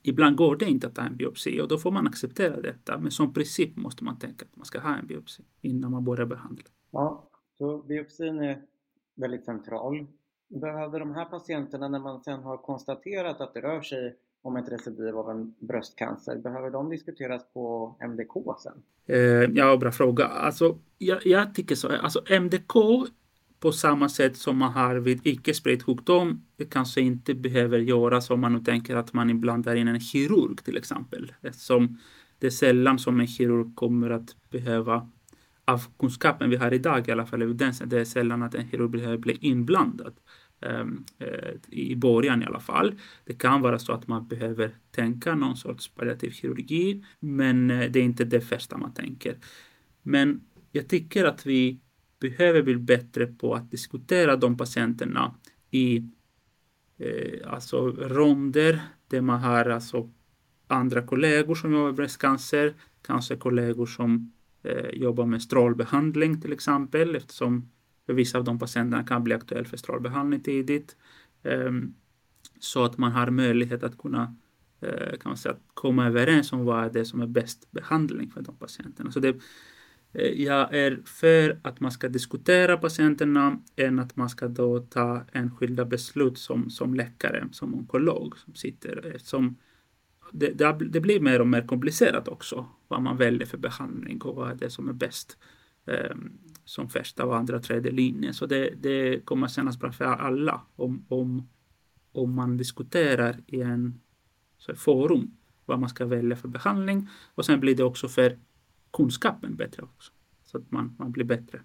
Ibland 0.04 0.36
går 0.36 0.56
det 0.56 0.66
inte 0.66 0.88
att 0.88 0.96
ta 0.96 1.02
en 1.02 1.18
biopsi 1.18 1.62
och 1.62 1.68
då 1.68 1.78
får 1.78 1.92
man 1.92 2.08
acceptera 2.08 2.62
detta. 2.62 2.98
Men 2.98 3.12
som 3.12 3.34
princip 3.34 3.78
måste 3.78 4.04
man 4.04 4.20
tänka 4.20 4.46
att 4.46 4.56
man 4.56 4.66
ska 4.66 4.80
ha 4.80 4.98
en 4.98 5.08
biopsi 5.08 5.44
innan 5.62 5.92
man 5.92 6.06
börjar 6.06 6.26
behandla. 6.26 6.64
Ja, 6.92 7.30
så 7.58 7.78
biopsin 7.78 8.40
är 8.40 8.62
väldigt 9.16 9.46
central. 9.46 10.08
Behöver 10.48 11.00
de 11.00 11.16
här 11.16 11.26
patienterna, 11.26 11.88
när 11.88 12.00
man 12.00 12.24
sedan 12.24 12.44
har 12.44 12.58
konstaterat 12.58 13.42
att 13.42 13.54
det 13.54 13.62
rör 13.62 13.82
sig 13.82 14.16
om 14.42 14.58
ett 14.58 14.70
recidiv 14.70 15.18
av 15.18 15.30
en 15.30 15.56
bröstcancer, 15.60 16.38
behöver 16.38 16.72
de 16.72 16.90
diskuteras 16.90 17.54
på 17.54 17.96
MDK 18.00 18.34
sen? 18.60 18.84
Eh, 19.06 19.18
ja, 19.54 19.78
bra 19.78 19.92
fråga. 19.92 20.26
Alltså, 20.26 20.78
jag, 20.98 21.26
jag 21.26 21.56
tycker 21.56 21.76
så. 21.76 21.88
Alltså, 21.88 22.22
MDK 22.30 22.74
på 23.60 23.72
samma 23.72 24.10
sätt 24.10 24.38
som 24.38 24.58
man 24.58 24.74
har 24.74 24.96
vid 24.96 25.28
icke-spridd 25.28 25.84
sjukdom 25.84 26.46
kanske 26.72 27.02
inte 27.02 27.34
behöver 27.34 27.80
göras 27.80 28.30
om 28.30 28.40
man 28.40 28.54
nu 28.54 28.60
tänker 28.60 28.96
att 28.96 29.14
man 29.14 29.30
ibland 29.30 29.68
är 29.68 29.76
in 29.76 29.88
en 29.88 30.00
kirurg 30.00 30.64
till 30.64 30.78
exempel. 30.78 31.34
Eftersom 31.42 31.98
det 32.40 32.48
är 32.48 32.52
sällan 32.52 33.00
som 33.00 33.20
en 33.20 33.28
kirurg 33.28 33.76
kommer 33.76 34.10
att 34.10 34.36
behöva, 34.50 35.10
av 35.66 35.84
kunskapen 36.00 36.50
vi 36.50 36.56
har 36.56 36.74
idag 36.74 37.08
i 37.08 37.12
alla 37.12 37.26
fall, 37.26 37.42
evidensen, 37.42 37.90
det 37.90 38.00
är 38.00 38.06
sällan 38.06 38.44
att 38.44 38.56
en 38.56 38.70
kirurg 38.70 38.92
behöver 38.92 39.18
bli 39.18 39.38
inblandad. 39.42 40.14
Um, 40.62 41.06
i 41.68 41.96
början 41.96 42.44
i 42.44 42.46
alla 42.46 42.60
fall. 42.60 42.96
Det 43.26 43.34
kan 43.34 43.62
vara 43.62 43.80
så 43.80 43.94
att 43.94 44.08
man 44.08 44.28
behöver 44.28 44.76
tänka 44.92 45.36
någon 45.36 45.58
sorts 45.58 45.88
palliativ 45.88 46.32
kirurgi, 46.32 47.04
men 47.20 47.72
eh, 47.72 47.92
det 47.92 48.00
är 48.00 48.04
inte 48.04 48.26
det 48.26 48.42
första 48.42 48.78
man 48.78 48.94
tänker. 48.94 49.38
Men 50.02 50.42
jag 50.72 50.88
tycker 50.88 51.26
att 51.26 51.46
vi 51.46 51.80
behöver 52.20 52.62
bli 52.62 52.76
bättre 52.76 53.28
på 53.28 53.56
att 53.56 53.72
diskutera 53.72 54.36
de 54.36 54.58
patienterna 54.58 55.36
i 55.72 56.04
eh, 56.98 57.52
alltså 57.54 57.92
ronder 57.92 58.82
där 59.08 59.22
man 59.22 59.40
har 59.40 59.66
alltså 59.66 60.10
andra 60.68 61.02
kollegor 61.02 61.56
som 61.56 61.72
jobbar 61.72 61.86
med 61.86 61.96
bröstcancer, 61.96 62.74
kanske 63.02 63.36
kollegor 63.36 63.86
som 63.86 64.34
eh, 64.64 64.90
jobbar 64.94 65.26
med 65.26 65.42
strålbehandling 65.42 66.42
till 66.42 66.54
exempel 66.54 67.16
eftersom 67.16 67.72
för 68.06 68.14
vissa 68.14 68.38
av 68.38 68.44
de 68.44 68.60
patienterna 68.60 69.04
kan 69.04 69.24
bli 69.24 69.34
aktuell 69.34 69.66
för 69.66 69.78
strålbehandling 69.78 70.40
tidigt. 70.40 70.96
Eh, 71.44 71.72
så 72.60 72.84
att 72.84 72.98
man 72.98 73.12
har 73.12 73.30
möjlighet 73.30 73.84
att 73.84 73.98
kunna 73.98 74.36
eh, 74.82 75.18
kan 75.18 75.30
man 75.30 75.38
säga, 75.38 75.56
komma 75.74 76.08
överens 76.08 76.54
om 76.54 76.66
vad 76.66 76.86
är 76.86 76.90
det 76.90 77.06
som 77.06 77.22
är 77.22 77.28
bäst 77.28 77.72
behandling 77.72 78.32
för 78.32 78.42
de 78.42 78.56
patienterna. 78.56 79.12
Så 79.12 79.20
det, 79.20 79.36
Eh, 80.14 80.42
jag 80.42 80.76
är 80.76 81.02
för 81.06 81.60
att 81.62 81.80
man 81.80 81.92
ska 81.92 82.10
diskutera 82.10 82.78
patienterna 82.78 83.60
än 83.76 84.00
att 84.00 84.16
man 84.16 84.30
ska 84.30 84.48
då 84.48 84.80
ta 84.80 85.24
enskilda 85.32 85.86
beslut 85.86 86.38
som, 86.38 86.70
som 86.70 86.94
läkare, 86.94 87.48
som 87.52 87.76
onkolog 87.76 88.38
som 88.38 88.54
sitter. 88.56 89.06
Eh, 89.06 89.18
som 89.18 89.56
det, 90.32 90.50
det, 90.50 90.78
det, 90.90 91.02
blir 91.02 91.20
mer 91.20 91.42
och 91.42 91.48
mer 91.48 91.68
komplicerat 91.68 92.28
också 92.28 92.66
vad 92.88 93.02
man 93.02 93.18
väljer 93.18 93.46
för 93.46 93.58
behandling 93.58 94.22
och 94.22 94.36
vad 94.36 94.52
är 94.52 94.56
det 94.56 94.70
som 94.70 94.90
är 94.90 94.94
bäst 94.94 95.38
eh, 95.86 96.16
som 96.66 96.90
första 96.90 97.26
och 97.26 97.38
andra 97.38 97.60
tredje 97.60 97.92
linjen. 97.92 98.34
Så 98.34 98.46
det, 98.46 98.74
det 98.78 99.26
kommer 99.26 99.48
kännas 99.48 99.80
bra 99.80 99.92
för 99.92 100.06
alla 100.06 100.62
om, 100.76 101.06
om, 101.10 101.50
om 102.12 102.36
man 102.36 102.58
diskuterar 102.58 103.38
i 103.48 103.62
en 103.62 104.00
så 104.58 104.76
forum 104.76 105.36
vad 105.66 105.80
man 105.80 105.90
ska 105.90 106.06
välja 106.06 106.36
för 106.36 106.48
behandling 106.48 107.10
och 107.36 107.46
sen 107.46 107.60
blir 107.60 107.76
det 107.76 107.84
också 107.84 108.08
för 108.08 108.38
kunskapen 108.94 109.56
bättre 109.56 109.84
också. 109.84 110.12
Så 110.44 110.58
att 110.58 110.72
man, 110.72 110.96
man 111.00 111.12
blir 111.12 111.26
bättre 111.26 111.62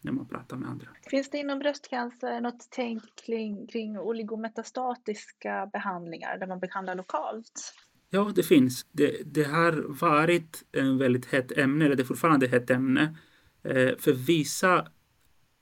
när 0.00 0.12
man 0.12 0.28
pratar 0.28 0.56
med 0.56 0.68
andra. 0.68 0.86
Finns 1.10 1.30
det 1.30 1.38
inom 1.38 1.58
bröstcancer 1.58 2.40
något 2.40 2.68
tänk 2.70 3.02
kring, 3.26 3.66
kring 3.66 3.98
oligometastatiska 3.98 5.70
behandlingar 5.72 6.38
där 6.38 6.46
man 6.46 6.60
behandlar 6.60 6.94
lokalt? 6.94 7.74
Ja, 8.10 8.32
det 8.34 8.42
finns. 8.42 8.86
Det, 8.92 9.22
det 9.24 9.44
har 9.44 9.84
varit 10.00 10.64
en 10.72 10.98
väldigt 10.98 11.26
hett 11.26 11.58
ämne, 11.58 11.84
eller 11.84 11.96
det 11.96 12.02
är 12.02 12.04
fortfarande 12.04 12.46
ett 12.46 12.52
hett 12.52 12.70
ämne. 12.70 13.16
Eh, 13.62 13.96
för 13.98 14.12
vissa 14.12 14.88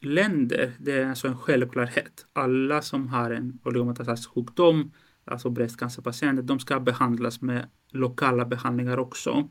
länder, 0.01 0.73
det 0.79 0.93
är 0.93 1.09
alltså 1.09 1.29
en 1.29 1.39
självklarhet. 1.39 2.27
Alla 2.33 2.83
som 2.83 3.09
har 3.09 3.31
en 3.31 3.59
oligometastatisk 3.65 4.31
sjukdom, 4.31 4.93
alltså 5.25 5.51
bröstcancerpatienter, 5.51 6.43
de 6.43 6.59
ska 6.59 6.81
behandlas 6.81 7.43
med 7.43 7.71
lokala 7.91 8.45
behandlingar 8.45 8.99
också. 8.99 9.49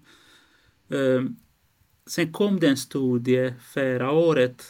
Sen 2.08 2.32
kom 2.32 2.60
det 2.60 2.68
en 2.68 2.78
studie 2.78 3.54
förra 3.62 4.12
året. 4.12 4.64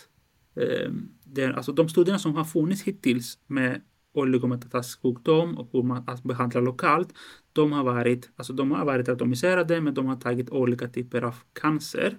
Eh, 0.55 0.91
där, 1.23 1.53
alltså 1.53 1.71
de 1.71 1.89
studierna 1.89 2.19
som 2.19 2.35
har 2.35 2.43
funnits 2.43 2.83
hittills 2.83 3.39
med 3.47 3.81
oligometastatisk 4.13 5.01
sjukdom 5.01 5.57
och 5.57 5.69
hur 5.71 5.83
man 5.83 6.05
behandlar 6.23 6.61
lokalt, 6.61 7.13
de 7.53 7.71
har 7.71 7.83
varit, 7.83 8.29
alltså 8.35 8.53
de 8.53 8.71
har 8.71 8.85
varit 8.85 9.09
atomiserade, 9.09 9.81
men 9.81 9.93
de 9.93 10.05
har 10.05 10.15
tagit 10.15 10.49
olika 10.49 10.87
typer 10.87 11.21
av 11.21 11.35
cancer, 11.53 12.17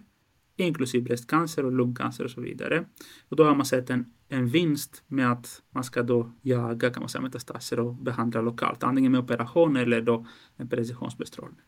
inklusive 0.57 1.05
bröstcancer 1.05 1.65
och 1.65 1.73
lungcancer 1.73 2.25
och 2.25 2.31
så 2.31 2.41
vidare. 2.41 2.85
Och 3.29 3.37
då 3.37 3.45
har 3.45 3.55
man 3.55 3.67
sett 3.67 3.91
en, 3.91 4.05
en 4.29 4.47
vinst 4.47 5.03
med 5.07 5.33
att 5.33 5.63
man 5.71 5.85
ska 5.85 6.03
då 6.03 6.33
jaga 6.43 6.91
kan 6.91 7.01
man 7.01 7.09
säga, 7.09 7.23
metastaser 7.23 7.81
och 7.81 7.95
behandla 7.95 8.41
lokalt, 8.41 8.83
antingen 8.83 9.13
med 9.13 9.21
operation 9.21 9.77
eller 9.77 10.01
då 10.01 10.27
en 10.57 10.69
precisionsbestrålning. 10.69 11.61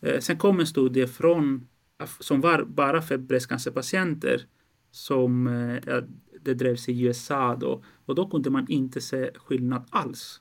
Eh, 0.00 0.20
sen 0.20 0.38
kom 0.38 0.60
en 0.60 0.66
studie 0.66 1.06
från 1.06 1.66
som 2.06 2.40
var 2.40 2.64
bara 2.64 3.02
för 3.02 3.18
bröstcancerpatienter 3.18 4.46
som 4.90 5.46
eh, 5.46 6.02
det 6.40 6.54
drevs 6.54 6.88
i 6.88 7.02
USA 7.02 7.56
då 7.56 7.84
och 8.04 8.14
då 8.14 8.28
kunde 8.30 8.50
man 8.50 8.68
inte 8.68 9.00
se 9.00 9.30
skillnad 9.34 9.84
alls. 9.90 10.40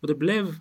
Och 0.00 0.08
det 0.08 0.14
blev 0.14 0.54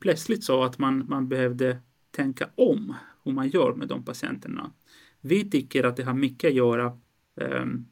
plötsligt 0.00 0.44
så 0.44 0.64
att 0.64 0.78
man, 0.78 1.06
man 1.08 1.28
behövde 1.28 1.78
tänka 2.10 2.50
om 2.54 2.94
hur 3.24 3.32
man 3.32 3.48
gör 3.48 3.74
med 3.74 3.88
de 3.88 4.04
patienterna. 4.04 4.72
Vi 5.20 5.50
tycker 5.50 5.84
att 5.84 5.96
det 5.96 6.02
har 6.02 6.14
mycket 6.14 6.48
att 6.48 6.54
göra 6.54 6.98
um, 7.34 7.86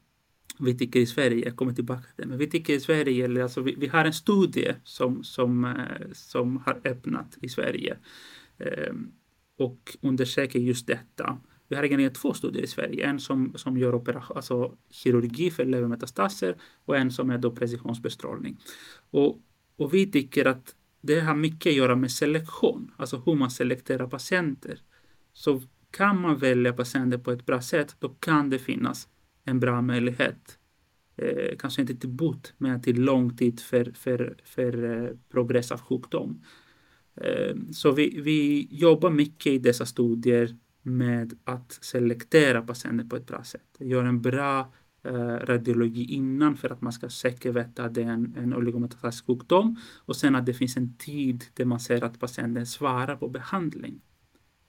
vi 0.59 0.77
tycker 0.77 0.99
i 0.99 1.05
Sverige, 1.05 1.45
jag 1.45 1.55
kommer 1.55 1.73
tillbaka 1.73 2.01
till 2.01 2.23
det, 2.23 2.25
men 2.25 2.37
vi 2.37 2.47
tycker 2.47 2.73
i 2.73 2.79
Sverige, 2.79 3.25
eller 3.25 3.41
alltså 3.41 3.61
vi, 3.61 3.75
vi 3.77 3.87
har 3.87 4.05
en 4.05 4.13
studie 4.13 4.75
som, 4.83 5.23
som, 5.23 5.65
uh, 5.65 6.13
som 6.13 6.57
har 6.57 6.81
öppnat 6.83 7.37
i 7.41 7.49
Sverige 7.49 7.97
um, 8.57 9.11
och 9.57 9.97
undersöker 10.01 10.59
just 10.59 10.87
detta. 10.87 11.37
Vi 11.69 11.75
har 11.75 11.83
egentligen 11.83 12.13
två 12.13 12.33
studier 12.33 12.63
i 12.63 12.67
Sverige. 12.67 13.05
En 13.05 13.19
som, 13.19 13.53
som 13.55 13.77
gör 13.77 13.95
operation, 13.95 14.37
alltså 14.37 14.77
kirurgi 14.89 15.51
för 15.51 15.65
levermetastaser 15.65 16.55
och 16.85 16.97
en 16.97 17.11
som 17.11 17.29
är 17.29 17.37
då 17.37 17.51
precisionsbestrålning. 17.51 18.57
Och, 19.11 19.41
och 19.75 19.93
vi 19.93 20.11
tycker 20.11 20.45
att 20.45 20.75
det 21.01 21.19
har 21.19 21.35
mycket 21.35 21.69
att 21.69 21.75
göra 21.75 21.95
med 21.95 22.11
selektion, 22.11 22.91
alltså 22.97 23.21
hur 23.25 23.35
man 23.35 23.51
selekterar 23.51 24.07
patienter. 24.07 24.79
Så 25.33 25.61
kan 25.91 26.21
man 26.21 26.37
välja 26.37 26.73
patienter 26.73 27.17
på 27.17 27.31
ett 27.31 27.45
bra 27.45 27.61
sätt, 27.61 27.95
då 27.99 28.09
kan 28.09 28.49
det 28.49 28.59
finnas 28.59 29.07
en 29.45 29.59
bra 29.59 29.81
möjlighet. 29.81 30.59
Eh, 31.15 31.57
kanske 31.59 31.81
inte 31.81 31.95
till 31.95 32.09
bot, 32.09 32.53
men 32.57 32.81
till 32.81 33.01
lång 33.01 33.37
tid 33.37 33.59
för, 33.59 33.91
för, 33.91 34.37
för 34.43 34.83
eh, 34.83 35.15
progress 35.29 35.71
av 35.71 35.81
sjukdom. 35.81 36.43
Eh, 37.15 37.55
så 37.71 37.91
vi, 37.91 38.21
vi 38.21 38.67
jobbar 38.71 39.09
mycket 39.09 39.53
i 39.53 39.57
dessa 39.57 39.85
studier 39.85 40.55
med 40.97 41.33
att 41.43 41.71
selektera 41.71 42.61
patienter 42.61 43.05
på 43.05 43.15
ett 43.15 43.27
bra 43.27 43.43
sätt. 43.43 43.77
Gör 43.79 44.05
en 44.05 44.21
bra 44.21 44.73
eh, 45.03 45.11
radiologi 45.23 46.13
innan 46.13 46.57
för 46.57 46.69
att 46.69 46.81
man 46.81 46.93
ska 46.93 47.09
säkert 47.09 47.55
veta 47.55 47.83
att 47.83 47.93
det 47.93 48.03
är 48.03 48.07
en, 48.07 48.35
en 48.37 48.53
oligometastasisk 48.53 49.25
sjukdom 49.25 49.75
och 50.05 50.15
sen 50.15 50.35
att 50.35 50.45
det 50.45 50.53
finns 50.53 50.77
en 50.77 50.97
tid 50.97 51.43
där 51.53 51.65
man 51.65 51.79
ser 51.79 52.03
att 52.03 52.19
patienten 52.19 52.65
svarar 52.65 53.15
på 53.15 53.27
behandling. 53.27 54.01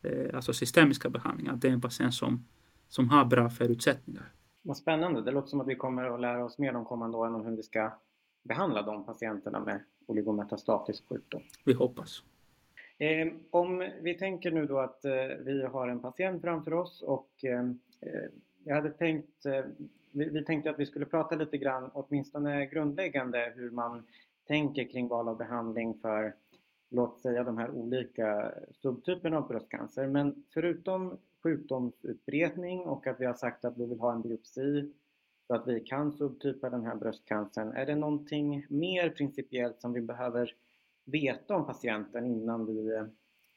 Eh, 0.03 0.35
alltså 0.35 0.53
systemiska 0.53 1.11
behandlingar. 1.11 1.57
Det 1.57 1.69
är 1.69 1.73
en 1.73 1.81
patient 1.81 2.15
som, 2.15 2.45
som 2.89 3.09
har 3.09 3.25
bra 3.25 3.51
förutsättningar. 3.51 4.33
Vad 4.63 4.77
spännande. 4.77 5.23
Det 5.23 5.31
låter 5.31 5.49
som 5.49 5.61
att 5.61 5.69
vi 5.69 5.75
kommer 5.75 6.15
att 6.15 6.21
lära 6.21 6.45
oss 6.45 6.59
mer 6.59 6.73
de 6.73 6.85
kommande 6.85 7.17
åren 7.17 7.35
om 7.35 7.47
hur 7.47 7.57
vi 7.57 7.63
ska 7.63 7.93
behandla 8.43 8.83
de 8.83 9.07
patienterna 9.07 9.61
med 9.61 9.85
oligometastatisk 10.07 11.09
sjukdom. 11.09 11.43
Vi 11.65 11.73
hoppas. 11.73 12.23
Eh, 13.01 13.29
om 13.51 13.91
vi 14.01 14.15
tänker 14.15 14.51
nu 14.51 14.67
då 14.67 14.79
att 14.79 15.05
eh, 15.05 15.27
vi 15.41 15.63
har 15.63 15.89
en 15.89 16.01
patient 16.01 16.43
framför 16.43 16.75
oss 16.75 17.03
och 17.03 17.45
ehm, 17.45 17.79
eh, 18.01 18.31
jag 18.65 18.75
hade 18.75 18.91
tänkt, 18.91 19.47
eh, 19.47 19.65
vi, 20.13 20.29
vi 20.29 20.45
tänkte 20.45 20.71
att 20.71 20.79
vi 20.79 20.87
skulle 20.87 21.07
prata 21.07 21.35
lite 21.35 21.59
grann, 21.59 21.91
åtminstone 21.93 22.67
grundläggande, 22.67 23.53
hur 23.57 23.71
man 23.71 24.07
tänker 24.49 24.85
kring 24.85 25.09
val 25.09 25.29
av 25.29 25.37
behandling 25.37 25.99
för 26.03 26.35
låt 26.91 27.21
säga 27.21 27.45
de 27.45 27.59
här 27.59 27.71
olika 27.71 28.53
subtyperna 28.73 29.39
av 29.39 29.49
bröstcancer. 29.49 30.07
Men 30.07 30.45
förutom 30.55 31.19
sjukdomsutbredning 31.43 32.81
och 32.81 33.07
att 33.07 33.21
vi 33.21 33.27
har 33.27 33.35
sagt 33.35 33.65
att 33.65 33.79
vi 33.79 33.87
vill 33.87 34.01
ha 34.01 34.13
en 34.13 34.23
biopsi 34.23 34.93
så 35.47 35.55
att 35.55 35.69
vi 35.69 35.81
kan 35.81 36.13
subtypa 36.13 36.71
den 36.71 36.85
här 36.85 36.95
bröstcancern. 36.95 37.73
Är 37.73 37.87
det 37.87 37.95
någonting 37.95 38.67
mer 38.69 39.11
principiellt 39.11 39.81
som 39.81 39.93
vi 39.93 40.01
behöver 40.01 40.55
veta 41.13 41.55
om 41.55 41.67
patienten 41.67 42.27
innan 42.27 42.67
vi 42.67 42.97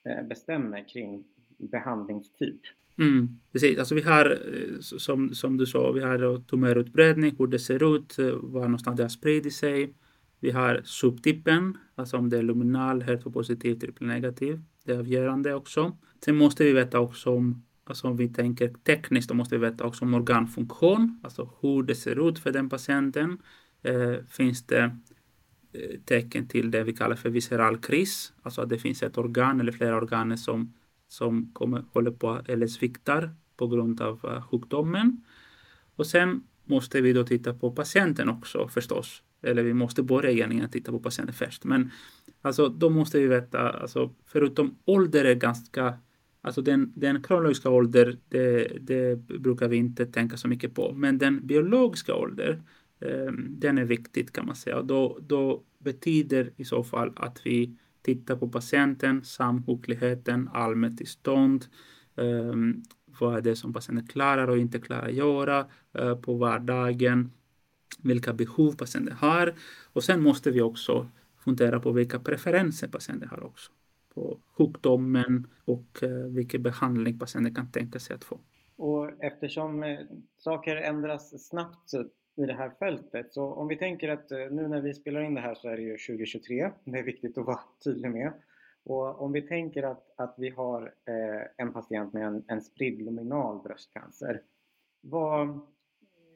eh, 0.09 0.27
bestämmer 0.27 0.89
kring 0.89 1.23
behandlingstyp? 1.57 2.61
Mm, 2.97 3.39
precis, 3.51 3.79
alltså 3.79 3.95
vi 3.95 4.01
har 4.01 4.31
eh, 4.31 4.79
som, 4.79 5.33
som 5.33 5.57
du 5.57 5.65
sa, 5.65 5.91
vi 5.91 6.01
har 6.01 6.41
tumörutbredning, 6.47 7.35
hur 7.39 7.47
det 7.47 7.59
ser 7.59 7.95
ut, 7.95 8.19
eh, 8.19 8.31
var 8.31 8.61
någonstans 8.61 8.97
det 8.97 9.03
har 9.03 9.09
spridit 9.09 9.53
sig. 9.53 9.93
Vi 10.39 10.51
har 10.51 10.81
subtypen, 10.83 11.77
alltså 11.95 12.17
om 12.17 12.29
det 12.29 12.37
är 12.37 12.43
luminal, 12.43 13.03
HER2-positiv, 13.03 13.79
trippelnegativ. 13.79 14.61
Det 14.85 14.91
är 14.91 14.99
avgörande 14.99 15.53
också. 15.53 15.97
Sen 16.25 16.35
måste 16.35 16.63
vi 16.63 16.73
veta 16.73 16.99
också 16.99 17.29
om, 17.29 17.63
alltså 17.83 18.07
om 18.07 18.17
vi 18.17 18.29
tänker 18.29 18.73
tekniskt, 18.83 19.29
då 19.29 19.35
måste 19.35 19.57
vi 19.57 19.61
veta 19.65 19.83
också 19.83 20.05
om 20.05 20.13
organfunktion, 20.13 21.19
alltså 21.23 21.49
hur 21.61 21.83
det 21.83 21.95
ser 21.95 22.29
ut 22.29 22.39
för 22.39 22.51
den 22.51 22.69
patienten. 22.69 23.37
Eh, 23.81 24.15
finns 24.29 24.65
det 24.65 24.97
tecken 26.05 26.47
till 26.47 26.71
det 26.71 26.83
vi 26.83 26.93
kallar 26.93 27.15
för 27.15 27.29
visceral 27.29 27.77
kris, 27.77 28.33
alltså 28.41 28.61
att 28.61 28.69
det 28.69 28.79
finns 28.79 29.03
ett 29.03 29.17
organ 29.17 29.59
eller 29.59 29.71
flera 29.71 29.97
organ 29.97 30.37
som, 30.37 30.73
som 31.07 31.51
kommer, 31.53 31.83
håller 31.93 32.11
på 32.11 32.41
eller 32.47 32.67
sviktar 32.67 33.35
på 33.57 33.67
grund 33.67 34.01
av 34.01 34.19
eh, 34.23 34.41
sjukdomen. 34.41 35.23
Och 35.95 36.07
sen 36.07 36.43
måste 36.63 37.01
vi 37.01 37.13
då 37.13 37.23
titta 37.23 37.53
på 37.53 37.71
patienten 37.71 38.29
också 38.29 38.67
förstås 38.67 39.23
eller 39.43 39.63
vi 39.63 39.73
måste 39.73 40.03
börja 40.03 40.31
egentligen 40.31 40.69
titta 40.69 40.91
på 40.91 40.99
patienten 40.99 41.35
först. 41.35 41.63
Men 41.63 41.91
alltså, 42.41 42.67
då 42.67 42.89
måste 42.89 43.19
vi 43.19 43.27
veta, 43.27 43.69
alltså, 43.69 44.09
förutom 44.25 44.75
ålder 44.85 45.25
är 45.25 45.35
ganska 45.35 45.97
Alltså 46.45 46.61
den, 46.61 46.93
den 46.95 47.23
kronologiska 47.23 47.69
ålder, 47.69 48.17
det, 48.29 48.67
det, 48.81 49.15
brukar 49.27 49.67
vi 49.67 49.77
inte 49.77 50.05
tänka 50.05 50.37
så 50.37 50.47
mycket 50.47 50.75
på. 50.75 50.93
Men 50.93 51.17
den 51.17 51.47
biologiska 51.47 52.15
ålder, 52.15 52.61
Ehm, 53.03 53.59
den 53.59 53.77
är 53.77 53.85
viktig 53.85 54.33
kan 54.33 54.45
man 54.45 54.55
säga. 54.55 54.77
Och 54.77 54.85
då, 54.85 55.19
då 55.21 55.63
betyder 55.77 56.51
i 56.57 56.65
så 56.65 56.83
fall 56.83 57.13
att 57.15 57.45
vi 57.45 57.77
tittar 58.01 58.35
på 58.35 58.49
patienten, 58.49 59.23
samsjukligheten, 59.23 60.49
allmänt 60.53 60.97
tillstånd, 60.97 61.65
ehm, 62.15 62.83
vad 63.19 63.37
är 63.37 63.41
det 63.41 63.55
som 63.55 63.73
patienten 63.73 64.07
klarar 64.07 64.47
och 64.47 64.57
inte 64.57 64.79
klarar 64.79 65.07
att 65.07 65.13
göra 65.13 65.67
eh, 65.93 66.15
på 66.15 66.33
vardagen, 66.33 67.31
vilka 68.01 68.33
behov 68.33 68.75
patienten 68.75 69.15
har. 69.15 69.53
Och 69.93 70.03
sen 70.03 70.23
måste 70.23 70.51
vi 70.51 70.61
också 70.61 71.07
fundera 71.37 71.79
på 71.79 71.91
vilka 71.91 72.19
preferenser 72.19 72.87
patienten 72.87 73.29
har 73.29 73.43
också. 73.43 73.71
På 74.13 74.39
sjukdomen 74.57 75.47
och 75.65 76.03
eh, 76.03 76.09
vilken 76.09 76.63
behandling 76.63 77.19
patienten 77.19 77.55
kan 77.55 77.71
tänka 77.71 77.99
sig 77.99 78.15
att 78.15 78.23
få. 78.23 78.39
Och 78.75 79.23
eftersom 79.23 79.83
eh, 79.83 79.99
saker 80.37 80.75
ändras 80.75 81.47
snabbt 81.49 81.89
i 82.35 82.45
det 82.45 82.53
här 82.53 82.69
fältet, 82.79 83.33
så 83.33 83.45
om 83.45 83.67
vi 83.67 83.77
tänker 83.77 84.09
att 84.09 84.31
eh, 84.31 84.37
nu 84.51 84.67
när 84.67 84.81
vi 84.81 84.93
spelar 84.93 85.21
in 85.21 85.33
det 85.33 85.41
här 85.41 85.55
så 85.55 85.69
är 85.69 85.75
det 85.75 85.81
ju 85.81 85.97
2023. 85.97 86.71
Det 86.83 86.99
är 86.99 87.03
viktigt 87.03 87.37
att 87.37 87.45
vara 87.45 87.59
tydlig 87.83 88.11
med. 88.11 88.33
Och 88.85 89.21
om 89.21 89.31
vi 89.31 89.41
tänker 89.41 89.83
att, 89.83 90.13
att 90.15 90.35
vi 90.37 90.49
har 90.49 90.81
eh, 90.81 91.47
en 91.57 91.73
patient 91.73 92.13
med 92.13 92.27
en, 92.27 92.43
en 92.47 92.61
spridd 92.61 93.01
luminal 93.01 93.61
bröstcancer. 93.63 94.41
Vad, 95.01 95.59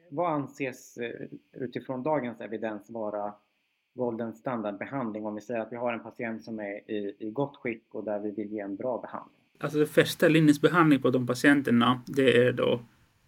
vad 0.09 0.31
anses 0.31 0.97
eh, 0.97 1.27
utifrån 1.51 2.03
dagens 2.03 2.41
evidens 2.41 2.89
vara 2.89 3.33
golden 3.93 4.33
standardbehandling 4.33 5.25
om 5.25 5.35
vi 5.35 5.41
säger 5.41 5.59
att 5.59 5.71
vi 5.71 5.75
har 5.75 5.93
en 5.93 6.03
patient 6.03 6.43
som 6.43 6.59
är 6.59 6.91
i, 6.91 7.15
i 7.19 7.31
gott 7.31 7.57
skick 7.57 7.95
och 7.95 8.03
där 8.03 8.19
vi 8.19 8.31
vill 8.31 8.51
ge 8.51 8.59
en 8.59 8.75
bra 8.75 9.01
behandling? 9.01 9.37
Alltså 9.59 9.77
den 9.77 9.87
första 9.87 10.27
linjens 10.27 10.61
behandling 10.61 11.01
på 11.01 11.09
de 11.09 11.27
patienterna 11.27 12.01
det 12.07 12.47
är 12.47 12.53
då 12.53 12.79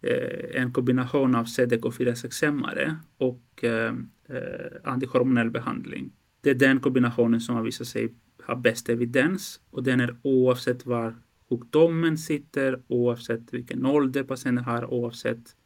Eh, 0.02 0.60
en 0.62 0.72
kombination 0.72 1.34
av 1.34 1.44
CDK4-6-hämmare 1.44 2.96
och 3.18 3.64
eh, 3.64 3.94
eh, 4.28 4.72
antihormonell 4.84 5.50
behandling. 5.50 6.12
Det 6.40 6.50
är 6.50 6.54
den 6.54 6.80
kombinationen 6.80 7.40
som 7.40 7.54
har 7.56 7.62
visat 7.62 7.86
sig 7.86 8.14
ha 8.46 8.56
bäst 8.56 8.88
evidens 8.88 9.60
och 9.70 9.82
den 9.82 10.00
är 10.00 10.16
oavsett 10.22 10.86
var 10.86 11.14
sjukdomen 11.50 12.18
sitter, 12.18 12.82
oavsett 12.88 13.54
vilken 13.54 13.86
ålder 13.86 14.22
patienten 14.22 14.64
har, 14.64 14.84
oavsett 14.84 15.56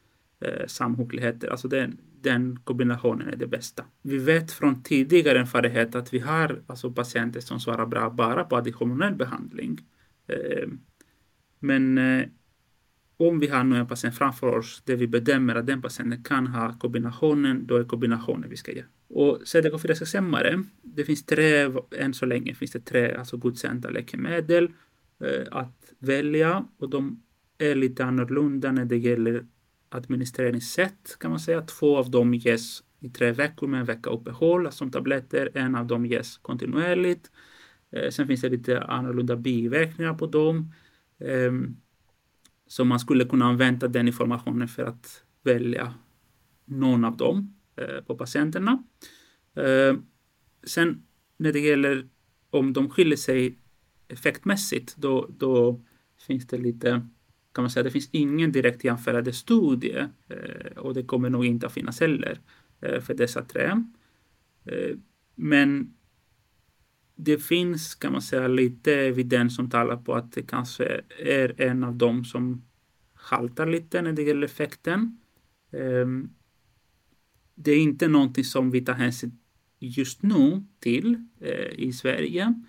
eh, 0.40 0.66
samsjukligheter. 0.66 1.48
Alltså 1.48 1.68
den, 1.68 1.98
den 2.20 2.58
kombinationen 2.64 3.28
är 3.28 3.36
det 3.36 3.46
bästa. 3.46 3.84
Vi 4.02 4.18
vet 4.18 4.52
från 4.52 4.82
tidigare 4.82 5.38
erfarenhet 5.38 5.94
att 5.94 6.14
vi 6.14 6.18
har 6.18 6.62
alltså 6.66 6.92
patienter 6.92 7.40
som 7.40 7.60
svarar 7.60 7.86
bra 7.86 8.10
bara 8.10 8.44
på 8.44 8.56
antihormonell 8.56 9.14
behandling. 9.14 9.78
Eh, 10.26 10.68
men 11.58 11.98
eh, 11.98 12.26
om 13.28 13.38
vi 13.38 13.46
har 13.46 13.64
nu 13.64 13.76
en 13.76 13.86
patient 13.86 14.14
framför 14.14 14.46
oss 14.46 14.82
där 14.84 14.96
vi 14.96 15.06
bedömer 15.06 15.54
att 15.54 15.66
den 15.66 15.82
patienten 15.82 16.22
kan 16.22 16.46
ha 16.46 16.78
kombinationen, 16.78 17.66
då 17.66 17.76
är 17.76 17.84
kombinationen 17.84 18.50
vi 18.50 18.56
ska 18.56 18.72
ge. 18.72 18.84
Och 19.08 19.40
CDK4-6-hämmare, 19.44 20.62
det 20.82 21.04
finns 21.04 21.26
tre, 21.26 21.72
än 21.98 22.14
så 22.14 22.26
länge 22.26 22.54
finns 22.54 22.70
det 22.70 22.80
tre 22.80 23.14
alltså 23.14 23.36
godkända 23.36 23.90
läkemedel 23.90 24.68
eh, 25.20 25.46
att 25.50 25.92
välja 25.98 26.64
och 26.78 26.90
de 26.90 27.22
är 27.58 27.74
lite 27.74 28.04
annorlunda 28.04 28.72
när 28.72 28.84
det 28.84 28.96
gäller 28.96 29.46
administreringssätt 29.88 31.16
kan 31.20 31.30
man 31.30 31.40
säga. 31.40 31.62
Två 31.62 31.96
av 31.96 32.10
dem 32.10 32.34
ges 32.34 32.82
i 33.00 33.08
tre 33.08 33.32
veckor 33.32 33.66
med 33.66 33.80
en 33.80 33.86
vecka 33.86 34.10
uppehåll 34.10 34.66
alltså 34.66 34.78
som 34.78 34.90
tabletter. 34.90 35.50
En 35.54 35.74
av 35.74 35.86
dem 35.86 36.06
ges 36.06 36.38
kontinuerligt. 36.38 37.30
Eh, 37.90 38.10
sen 38.10 38.26
finns 38.26 38.40
det 38.40 38.48
lite 38.48 38.82
annorlunda 38.82 39.36
biverkningar 39.36 40.14
på 40.14 40.26
dem. 40.26 40.72
Eh, 41.18 41.52
så 42.74 42.84
man 42.84 43.00
skulle 43.00 43.24
kunna 43.24 43.44
använda 43.44 43.88
den 43.88 44.06
informationen 44.06 44.68
för 44.68 44.84
att 44.84 45.24
välja 45.42 45.94
någon 46.64 47.04
av 47.04 47.16
dem 47.16 47.54
eh, 47.76 48.04
på 48.04 48.16
patienterna. 48.16 48.82
Eh, 49.56 49.96
sen 50.66 51.02
när 51.36 51.52
det 51.52 51.60
gäller 51.60 52.08
om 52.50 52.72
de 52.72 52.90
skiljer 52.90 53.16
sig 53.16 53.58
effektmässigt, 54.08 54.96
då, 54.96 55.30
då 55.38 55.80
finns 56.26 56.46
det 56.46 56.58
lite 56.58 57.08
kan 57.52 57.62
man 57.62 57.70
säga, 57.70 57.84
det 57.84 57.90
finns 57.90 58.08
ingen 58.12 58.52
direkt 58.52 58.84
jämförande 58.84 59.32
studie 59.32 60.06
eh, 60.28 60.76
och 60.76 60.94
det 60.94 61.02
kommer 61.02 61.30
nog 61.30 61.46
inte 61.46 61.66
att 61.66 61.72
finnas 61.72 62.00
heller 62.00 62.40
eh, 62.80 63.00
för 63.00 63.14
dessa 63.14 63.42
tre. 63.42 63.64
Eh, 64.64 64.96
men 65.34 65.94
det 67.16 67.38
finns, 67.38 67.94
kan 67.94 68.12
man 68.12 68.22
säga, 68.22 68.48
lite 68.48 68.94
evidens 68.94 69.56
som 69.56 69.70
talar 69.70 69.96
på 69.96 70.14
att 70.14 70.32
det 70.32 70.42
kanske 70.42 71.00
är 71.18 71.60
en 71.60 71.84
av 71.84 71.94
dem 71.96 72.24
som 72.24 72.64
haltar 73.14 73.66
lite 73.66 74.02
när 74.02 74.12
det 74.12 74.22
gäller 74.22 74.46
effekten. 74.46 75.18
Ehm, 75.72 76.30
det 77.54 77.72
är 77.72 77.78
inte 77.78 78.08
någonting 78.08 78.44
som 78.44 78.70
vi 78.70 78.80
tar 78.80 78.92
hänsyn 78.92 79.38
just 79.78 80.22
nu 80.22 80.62
till 80.78 81.26
eh, 81.40 81.70
i 81.78 81.92
Sverige. 81.92 82.62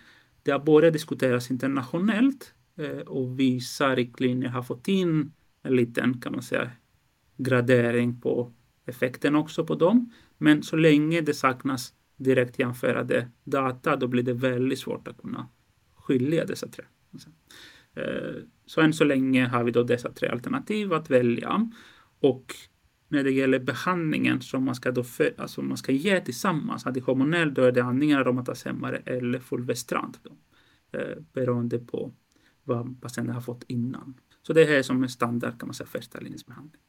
Det 0.43 0.51
har 0.51 0.59
börjat 0.59 0.93
diskuteras 0.93 1.51
internationellt 1.51 2.53
eh, 2.77 2.97
och 2.97 3.39
vissa 3.39 3.95
riktlinjer 3.95 4.49
har 4.49 4.63
fått 4.63 4.87
in 4.87 5.33
en 5.63 5.75
liten, 5.75 6.21
kan 6.21 6.31
man 6.31 6.43
säga, 6.43 6.71
gradering 7.37 8.21
på 8.21 8.53
effekten 8.85 9.35
också 9.35 9.65
på 9.65 9.75
dem. 9.75 10.11
Men 10.37 10.63
så 10.63 10.75
länge 10.75 11.21
det 11.21 11.33
saknas 11.33 11.93
direkt 12.17 12.59
jämförade 12.59 13.27
data, 13.43 13.95
då 13.95 14.07
blir 14.07 14.23
det 14.23 14.33
väldigt 14.33 14.79
svårt 14.79 15.07
att 15.07 15.17
kunna 15.17 15.49
skilja 15.95 16.45
dessa 16.45 16.67
tre. 16.67 16.85
Eh, 17.93 18.35
så 18.65 18.81
än 18.81 18.93
så 18.93 19.03
länge 19.03 19.47
har 19.47 19.63
vi 19.63 19.71
då 19.71 19.83
dessa 19.83 20.11
tre 20.11 20.29
alternativ 20.29 20.93
att 20.93 21.09
välja. 21.09 21.69
Och 22.19 22.53
när 23.07 23.23
det 23.23 23.31
gäller 23.31 23.59
behandlingen 23.59 24.41
som 24.41 24.63
man 24.63 24.75
ska, 24.75 24.91
då 24.91 25.03
för, 25.03 25.33
alltså 25.37 25.61
man 25.61 25.77
ska 25.77 25.91
ge 25.91 26.19
tillsammans, 26.19 26.85
antihormonell, 26.85 27.53
då 27.53 27.61
är 27.61 27.71
det 27.71 27.83
antingen 27.83 28.19
aromatashämmare 28.19 29.01
eller 29.05 29.39
fulvestrant. 29.39 30.19
Då, 30.23 30.31
eh, 30.99 31.17
beroende 31.33 31.79
på 31.79 32.11
vad 32.63 33.01
patienten 33.01 33.35
har 33.35 33.41
fått 33.41 33.63
innan. 33.67 34.13
Så 34.41 34.53
det 34.53 34.65
här 34.65 34.73
är 34.73 34.83
som 34.83 35.03
en 35.03 35.09
standard 35.09 35.59
kan 35.59 35.67
man 35.67 35.73
säga 35.73 35.87
första 35.87 36.19
linjens 36.19 36.45
behandling. 36.45 36.81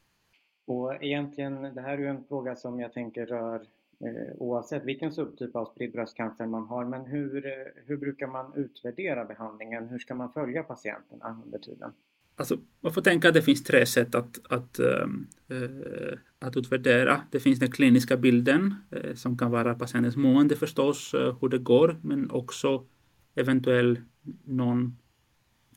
Och 0.66 1.04
egentligen, 1.04 1.74
det 1.74 1.80
här 1.80 1.92
är 1.92 1.98
ju 1.98 2.06
en 2.06 2.24
fråga 2.24 2.56
som 2.56 2.80
jag 2.80 2.92
tänker 2.92 3.26
rör 3.26 3.62
Eh, 4.00 4.32
oavsett 4.38 4.84
vilken 4.84 5.12
subtyp 5.12 5.56
av 5.56 5.64
spridd 5.64 5.92
bröstcancer 5.92 6.46
man 6.46 6.66
har. 6.66 6.84
Men 6.84 7.06
hur, 7.06 7.46
eh, 7.46 7.52
hur 7.86 7.96
brukar 7.96 8.26
man 8.26 8.52
utvärdera 8.56 9.24
behandlingen? 9.24 9.88
Hur 9.88 9.98
ska 9.98 10.14
man 10.14 10.32
följa 10.32 10.62
patienterna 10.62 11.42
under 11.44 11.58
tiden? 11.58 11.92
Alltså, 12.36 12.58
man 12.80 12.92
får 12.92 13.02
tänka 13.02 13.28
att 13.28 13.34
det 13.34 13.42
finns 13.42 13.64
tre 13.64 13.86
sätt 13.86 14.14
att, 14.14 14.40
att, 14.52 14.78
äh, 14.78 15.08
att 16.38 16.56
utvärdera. 16.56 17.20
Det 17.30 17.40
finns 17.40 17.58
den 17.58 17.70
kliniska 17.70 18.16
bilden 18.16 18.74
äh, 18.90 19.14
som 19.14 19.38
kan 19.38 19.50
vara 19.50 19.74
patientens 19.74 20.16
mående 20.16 20.56
förstås, 20.56 21.14
äh, 21.14 21.36
hur 21.40 21.48
det 21.48 21.58
går, 21.58 21.96
men 22.02 22.30
också 22.30 22.84
eventuell 23.34 24.00
någon 24.44 24.96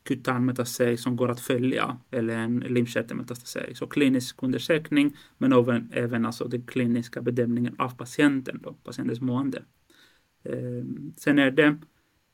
kutanmetastas 0.03 1.01
som 1.01 1.15
går 1.15 1.29
att 1.29 1.39
följa 1.39 1.97
eller 2.11 2.37
en 2.37 2.59
limkörtelmetastas. 2.59 3.77
Så 3.77 3.87
klinisk 3.87 4.43
undersökning 4.43 5.17
men 5.37 5.53
även, 5.53 5.89
även 5.93 6.25
alltså 6.25 6.47
den 6.47 6.65
kliniska 6.65 7.21
bedömningen 7.21 7.75
av 7.77 7.95
patienten, 7.95 8.59
då, 8.63 8.73
patientens 8.73 9.21
mående. 9.21 9.63
Eh, 10.43 10.83
sen 11.17 11.39
är 11.39 11.51
det 11.51 11.77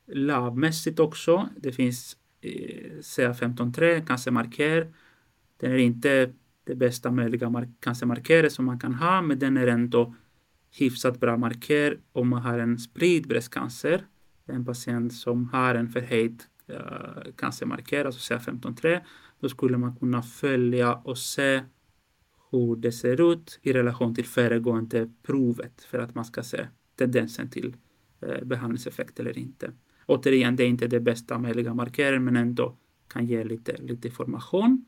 labbmässigt 0.06 1.00
också. 1.00 1.48
Det 1.56 1.72
finns 1.72 2.16
eh, 2.40 2.98
CA153, 3.00 4.06
cancermarker. 4.06 4.92
Den 5.56 5.72
är 5.72 5.76
inte 5.76 6.32
det 6.64 6.74
bästa 6.74 7.10
möjliga 7.10 7.66
cancermarkörer 7.80 8.48
som 8.48 8.64
man 8.64 8.78
kan 8.78 8.94
ha, 8.94 9.22
men 9.22 9.38
den 9.38 9.56
är 9.56 9.66
ändå 9.66 10.14
hyfsat 10.70 11.20
bra 11.20 11.36
marker 11.36 11.98
om 12.12 12.28
man 12.28 12.42
har 12.42 12.58
en 12.58 12.78
spridd 12.78 13.28
bröstcancer. 13.28 14.06
En 14.46 14.64
patient 14.64 15.14
som 15.14 15.48
har 15.48 15.74
en 15.74 15.88
förhöjd 15.88 16.42
Eh, 16.68 17.32
cancermarker, 17.36 18.06
och 18.06 18.12
CA153, 18.12 19.00
då 19.40 19.48
skulle 19.48 19.78
man 19.78 19.96
kunna 19.96 20.22
följa 20.22 20.94
och 20.94 21.18
se 21.18 21.62
hur 22.50 22.76
det 22.76 22.92
ser 22.92 23.32
ut 23.32 23.58
i 23.62 23.72
relation 23.72 24.14
till 24.14 24.24
föregående 24.24 25.10
provet 25.22 25.82
för 25.90 25.98
att 25.98 26.14
man 26.14 26.24
ska 26.24 26.42
se 26.42 26.66
tendensen 26.96 27.50
till 27.50 27.76
eh, 28.20 28.44
behandlingseffekt 28.44 29.20
eller 29.20 29.38
inte. 29.38 29.72
Återigen, 30.06 30.56
det 30.56 30.64
är 30.64 30.68
inte 30.68 30.86
det 30.86 31.00
bästa 31.00 31.38
möjliga 31.38 31.74
markören 31.74 32.24
men 32.24 32.36
ändå 32.36 32.76
kan 33.08 33.26
ge 33.26 33.44
lite, 33.44 33.76
lite 33.76 34.08
information. 34.08 34.84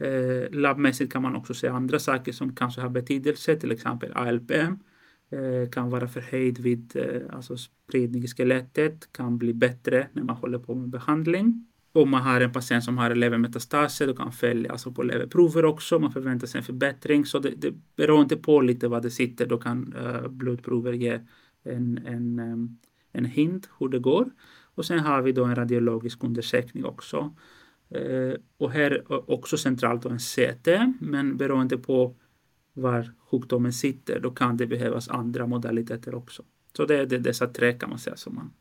Eh, 0.00 0.50
labbmässigt 0.50 1.12
kan 1.12 1.22
man 1.22 1.36
också 1.36 1.54
se 1.54 1.68
andra 1.68 1.98
saker 1.98 2.32
som 2.32 2.54
kanske 2.54 2.80
har 2.80 2.88
betydelse, 2.88 3.56
till 3.56 3.72
exempel 3.72 4.12
ALPM 4.12 4.78
Eh, 5.32 5.70
kan 5.70 5.90
vara 5.90 6.08
förhöjd 6.08 6.58
vid 6.58 6.96
eh, 6.96 7.36
alltså 7.36 7.56
spridning 7.56 8.24
i 8.24 8.28
skelettet, 8.28 9.12
kan 9.12 9.38
bli 9.38 9.54
bättre 9.54 10.08
när 10.12 10.22
man 10.22 10.36
håller 10.36 10.58
på 10.58 10.74
med 10.74 10.88
behandling. 10.88 11.66
Om 11.92 12.10
man 12.10 12.22
har 12.22 12.40
en 12.40 12.52
patient 12.52 12.84
som 12.84 12.98
har 12.98 13.14
levermetastaser, 13.14 14.06
då 14.06 14.14
kan 14.14 14.32
följa 14.32 14.72
alltså 14.72 14.92
på 14.92 15.02
leverprover 15.02 15.64
också. 15.64 15.98
Man 15.98 16.12
förväntar 16.12 16.46
sig 16.46 16.58
en 16.58 16.64
förbättring. 16.64 17.26
Så 17.26 17.38
det, 17.38 17.50
det 17.56 17.74
beroende 17.96 18.36
på 18.36 18.60
lite 18.60 18.88
vad 18.88 19.02
det 19.02 19.10
sitter, 19.10 19.46
då 19.46 19.58
kan 19.58 19.94
uh, 19.94 20.28
blodprover 20.28 20.92
ge 20.92 21.20
en, 21.62 21.98
en, 22.06 22.38
um, 22.38 22.78
en 23.12 23.24
hint 23.24 23.68
hur 23.78 23.88
det 23.88 23.98
går. 23.98 24.30
Och 24.74 24.84
sen 24.84 24.98
har 24.98 25.22
vi 25.22 25.32
då 25.32 25.44
en 25.44 25.54
radiologisk 25.54 26.24
undersökning 26.24 26.84
också. 26.84 27.34
Uh, 27.96 28.34
och 28.58 28.70
här 28.70 29.02
också 29.30 29.56
centralt 29.56 30.02
då 30.02 30.08
en 30.08 30.18
CT, 30.18 30.68
men 31.00 31.36
beroende 31.36 31.78
på 31.78 32.16
var 32.80 33.12
sjukdomen 33.30 33.72
sitter, 33.72 34.20
då 34.20 34.30
kan 34.30 34.56
det 34.56 34.66
behövas 34.66 35.08
andra 35.08 35.46
modaliteter 35.46 36.14
också. 36.14 36.42
Så 36.76 36.86
det 36.86 36.96
är 36.96 37.06
det, 37.06 37.18
dessa 37.18 37.46
tre 37.46 37.72
kan 37.72 37.90
man 37.90 37.98
säga 37.98 38.16
som 38.16 38.34
man 38.34 38.52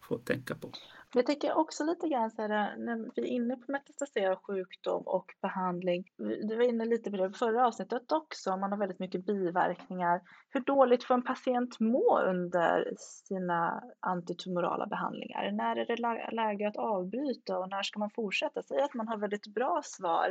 får 0.00 0.18
tänka 0.18 0.54
på. 0.54 0.72
Jag 1.14 1.26
tänker 1.26 1.58
också 1.58 1.84
lite 1.84 2.08
grann 2.08 2.30
så 2.30 2.42
här, 2.42 2.50
eh, 2.50 2.78
när 2.84 3.10
vi 3.16 3.22
är 3.22 3.26
inne 3.26 3.56
på 3.56 3.72
metastaserad 3.72 4.38
sjukdom 4.42 5.02
och 5.06 5.26
behandling. 5.42 6.04
Du 6.18 6.56
var 6.56 6.68
inne 6.68 6.84
lite 6.84 7.10
på 7.10 7.16
det 7.16 7.32
förra 7.32 7.66
avsnittet 7.66 8.12
också, 8.12 8.56
man 8.56 8.72
har 8.72 8.78
väldigt 8.78 8.98
mycket 8.98 9.26
biverkningar. 9.26 10.20
Hur 10.50 10.60
dåligt 10.60 11.04
får 11.04 11.14
en 11.14 11.22
patient 11.22 11.80
må 11.80 12.20
under 12.20 12.94
sina 12.98 13.82
antitumorala 14.00 14.86
behandlingar? 14.86 15.52
När 15.52 15.76
är 15.76 15.86
det 15.86 16.32
läge 16.36 16.68
att 16.68 16.76
avbryta 16.76 17.58
och 17.58 17.70
när 17.70 17.82
ska 17.82 17.98
man 17.98 18.10
fortsätta? 18.10 18.62
Säg 18.62 18.80
att 18.80 18.94
man 18.94 19.08
har 19.08 19.16
väldigt 19.18 19.46
bra 19.54 19.80
svar 19.84 20.28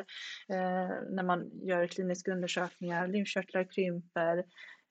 eh, 0.50 0.96
när 1.10 1.24
man 1.24 1.50
gör 1.64 1.88
kliniska 1.88 2.32
undersökningar, 2.32 3.08
lymfkörtlar 3.08 3.68
krymper, 3.76 4.38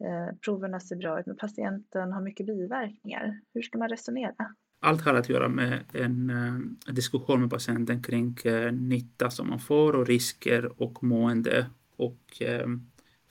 eh, 0.04 0.36
proverna 0.44 0.80
ser 0.80 0.96
bra 0.96 1.20
ut, 1.20 1.26
men 1.26 1.36
patienten 1.36 2.12
har 2.12 2.20
mycket 2.20 2.46
biverkningar. 2.46 3.40
Hur 3.54 3.62
ska 3.62 3.78
man 3.78 3.88
resonera? 3.88 4.54
Allt 4.80 5.02
har 5.02 5.14
att 5.14 5.28
göra 5.28 5.48
med 5.48 5.84
en, 5.92 6.30
en 6.30 6.76
eh, 6.88 6.94
diskussion 6.94 7.40
med 7.40 7.50
patienten 7.50 8.02
kring 8.02 8.36
eh, 8.44 8.72
nytta 8.72 9.30
som 9.30 9.48
man 9.48 9.60
får 9.60 9.92
och 9.92 10.06
risker 10.06 10.82
och 10.82 11.04
mående 11.04 11.66
och 11.96 12.42
eh, 12.42 12.68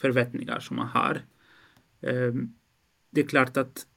förväntningar 0.01 0.59
som 0.59 0.77
man 0.77 0.87
har. 0.87 1.21
Eh, 2.01 2.33
det 3.09 3.21
är 3.21 3.27
klart 3.27 3.57
att 3.57 3.87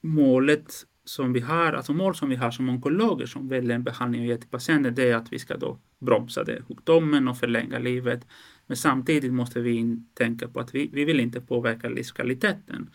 målet 0.00 0.86
som 1.04 1.32
vi 1.32 1.40
har, 1.40 1.72
alltså 1.72 1.92
mål 1.92 2.14
som 2.14 2.28
vi 2.28 2.36
har 2.36 2.50
som 2.50 2.68
onkologer 2.68 3.26
som 3.26 3.48
väljer 3.48 3.74
en 3.74 3.84
behandling 3.84 4.20
och 4.20 4.26
ger 4.26 4.36
till 4.36 4.48
patienten, 4.48 4.94
det 4.94 5.10
är 5.10 5.16
att 5.16 5.32
vi 5.32 5.38
ska 5.38 5.56
då 5.56 5.78
bromsa 5.98 6.44
det 6.44 6.62
sjukdomen 6.62 7.28
och 7.28 7.38
förlänga 7.38 7.78
livet. 7.78 8.26
Men 8.66 8.76
samtidigt 8.76 9.32
måste 9.32 9.60
vi 9.60 9.96
tänka 10.14 10.48
på 10.48 10.60
att 10.60 10.74
vi, 10.74 10.90
vi 10.92 11.04
vill 11.04 11.20
inte 11.20 11.40
påverka 11.40 11.88
livskvaliteten. 11.88 12.90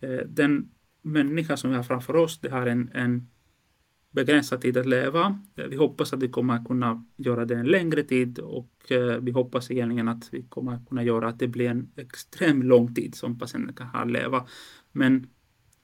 Eh, 0.00 0.26
den 0.26 0.70
människa 1.02 1.56
som 1.56 1.70
vi 1.70 1.76
har 1.76 1.82
framför 1.82 2.16
oss, 2.16 2.38
det 2.40 2.50
har 2.50 2.66
en, 2.66 2.90
en 2.94 3.28
begränsad 4.10 4.60
tid 4.60 4.76
att 4.76 4.86
leva. 4.86 5.40
Eh, 5.56 5.64
vi 5.64 5.76
hoppas 5.76 6.12
att 6.12 6.22
vi 6.22 6.28
kommer 6.28 6.64
kunna 6.64 7.04
göra 7.16 7.44
det 7.44 7.54
en 7.54 7.66
längre 7.66 8.02
tid 8.02 8.38
och 8.38 8.92
eh, 8.92 9.16
vi 9.20 9.30
hoppas 9.30 9.70
egentligen 9.70 10.08
att 10.08 10.28
vi 10.32 10.42
kommer 10.42 10.78
kunna 10.88 11.02
göra 11.04 11.28
att 11.28 11.38
det 11.38 11.48
blir 11.48 11.70
en 11.70 11.90
extremt 11.96 12.64
lång 12.64 12.94
tid 12.94 13.14
som 13.14 13.38
patienten 13.38 13.74
kan 13.74 13.86
ha 13.86 14.04
leva. 14.04 14.46
Men, 14.92 15.26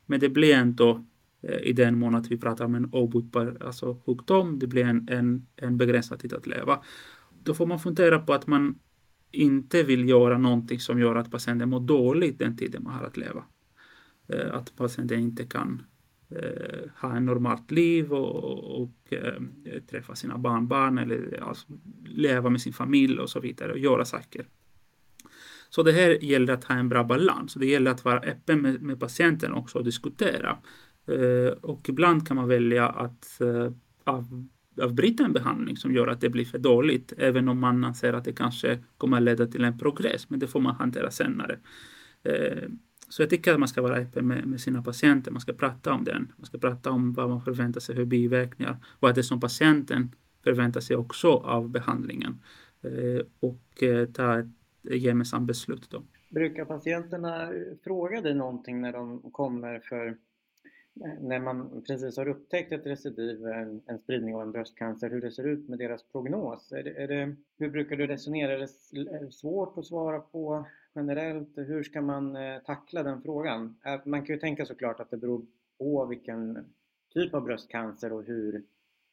men 0.06 0.20
det 0.20 0.28
blir 0.28 0.54
ändå 0.54 1.04
eh, 1.42 1.58
i 1.58 1.72
den 1.72 1.98
mån 1.98 2.14
att 2.14 2.30
vi 2.30 2.38
pratar 2.38 2.64
om 2.64 2.74
en 2.74 2.90
obotbar 2.92 3.56
alltså 3.60 4.02
sjukdom, 4.06 4.58
det 4.58 4.66
blir 4.66 4.84
en, 4.84 5.08
en, 5.10 5.46
en 5.56 5.76
begränsad 5.76 6.20
tid 6.20 6.32
att 6.32 6.46
leva. 6.46 6.82
Då 7.42 7.54
får 7.54 7.66
man 7.66 7.80
fundera 7.80 8.18
på 8.18 8.32
att 8.32 8.46
man 8.46 8.78
inte 9.32 9.82
vill 9.82 10.08
göra 10.08 10.38
någonting 10.38 10.80
som 10.80 11.00
gör 11.00 11.16
att 11.16 11.30
patienten 11.30 11.68
mår 11.68 11.80
dåligt 11.80 12.38
den 12.38 12.56
tiden 12.56 12.82
man 12.82 12.92
har 12.92 13.04
att 13.04 13.16
leva. 13.16 13.44
Eh, 14.28 14.54
att 14.54 14.76
patienten 14.76 15.20
inte 15.20 15.44
kan 15.44 15.82
eh, 16.30 16.90
ha 17.00 17.16
ett 17.16 17.22
normalt 17.22 17.70
liv 17.70 18.12
och, 18.12 18.82
och 18.82 19.12
eh, 19.12 19.42
träffa 19.90 20.14
sina 20.14 20.38
barnbarn 20.38 20.98
eller 20.98 21.42
alltså, 21.42 21.66
leva 22.04 22.50
med 22.50 22.60
sin 22.60 22.72
familj 22.72 23.18
och 23.18 23.30
så 23.30 23.40
vidare 23.40 23.72
och 23.72 23.78
göra 23.78 24.04
saker. 24.04 24.46
Så 25.70 25.82
det 25.82 25.92
här 25.92 26.24
gäller 26.24 26.52
att 26.52 26.64
ha 26.64 26.74
en 26.74 26.88
bra 26.88 27.04
balans. 27.04 27.54
Det 27.54 27.66
gäller 27.66 27.90
att 27.90 28.04
vara 28.04 28.20
öppen 28.20 28.62
med, 28.62 28.82
med 28.82 29.00
patienten 29.00 29.52
också 29.52 29.78
och 29.78 29.84
diskutera. 29.84 30.58
och 31.60 31.88
ibland 31.88 32.28
kan 32.28 32.36
man 32.36 32.48
välja 32.48 32.88
att 32.88 33.40
av, 34.04 34.46
avbryta 34.82 35.24
en 35.24 35.32
behandling 35.32 35.76
som 35.76 35.94
gör 35.94 36.06
att 36.06 36.20
det 36.20 36.28
blir 36.28 36.44
för 36.44 36.58
dåligt, 36.58 37.12
även 37.16 37.48
om 37.48 37.58
man 37.58 37.84
anser 37.84 38.12
att 38.12 38.24
det 38.24 38.32
kanske 38.32 38.78
kommer 38.98 39.16
att 39.16 39.22
leda 39.22 39.46
till 39.46 39.64
en 39.64 39.78
progress, 39.78 40.30
men 40.30 40.38
det 40.38 40.46
får 40.46 40.60
man 40.60 40.74
hantera 40.74 41.10
senare. 41.10 41.58
Så 43.08 43.22
jag 43.22 43.30
tycker 43.30 43.52
att 43.52 43.58
man 43.58 43.68
ska 43.68 43.82
vara 43.82 43.96
öppen 43.96 44.26
med, 44.28 44.46
med, 44.46 44.60
sina 44.60 44.82
patienter, 44.82 45.30
man 45.30 45.40
ska 45.40 45.52
prata 45.52 45.92
om 45.92 46.04
den. 46.04 46.32
Man 46.36 46.46
ska 46.46 46.58
prata 46.58 46.90
om 46.90 47.12
vad 47.12 47.28
man 47.28 47.40
förväntar 47.40 47.80
sig 47.80 47.94
för 47.94 48.04
biverkningar 48.04 48.76
och 49.00 49.14
det 49.14 49.20
är 49.20 49.22
som 49.22 49.40
patienten 49.40 50.10
förväntar 50.44 50.80
sig 50.80 50.96
också 50.96 51.28
av 51.28 51.68
behandlingen. 51.68 52.40
Eh, 52.82 53.26
och 53.40 53.82
eh, 53.82 54.06
ta 54.06 54.38
ett 54.38 54.46
gemensamt 54.82 55.46
beslut 55.46 55.90
då. 55.90 56.02
Brukar 56.30 56.64
patienterna 56.64 57.52
fråga 57.84 58.20
dig 58.20 58.34
någonting 58.34 58.80
när 58.80 58.92
de 58.92 59.30
kommer 59.32 59.78
för 59.78 60.06
eh, 60.06 60.14
när 61.20 61.40
man 61.40 61.82
precis 61.86 62.16
har 62.16 62.28
upptäckt 62.28 62.72
ett 62.72 62.86
recidiv, 62.86 63.46
en, 63.46 63.82
en 63.86 63.98
spridning 63.98 64.34
av 64.34 64.42
en 64.42 64.52
bröstcancer, 64.52 65.10
hur 65.10 65.20
det 65.20 65.30
ser 65.30 65.46
ut 65.46 65.68
med 65.68 65.78
deras 65.78 66.02
prognos? 66.02 66.72
Är 66.72 66.82
det, 66.82 67.02
är 67.02 67.08
det, 67.08 67.36
hur 67.58 67.70
brukar 67.70 67.96
du 67.96 68.06
resonera? 68.06 68.52
Är 68.52 68.58
det 69.24 69.32
svårt 69.32 69.78
att 69.78 69.86
svara 69.86 70.20
på 70.20 70.66
generellt? 70.96 71.52
Hur 71.54 71.82
ska 71.82 72.00
man 72.00 72.36
eh, 72.36 72.58
tackla 72.66 73.02
den 73.02 73.22
frågan? 73.22 73.76
Man 74.04 74.26
kan 74.26 74.34
ju 74.34 74.40
tänka 74.40 74.66
såklart 74.66 75.00
att 75.00 75.10
det 75.10 75.16
beror 75.16 75.46
på 75.78 76.06
vilken 76.06 76.58
typ 77.14 77.34
av 77.34 77.44
bröstcancer 77.44 78.12
och 78.12 78.24
hur, 78.24 78.62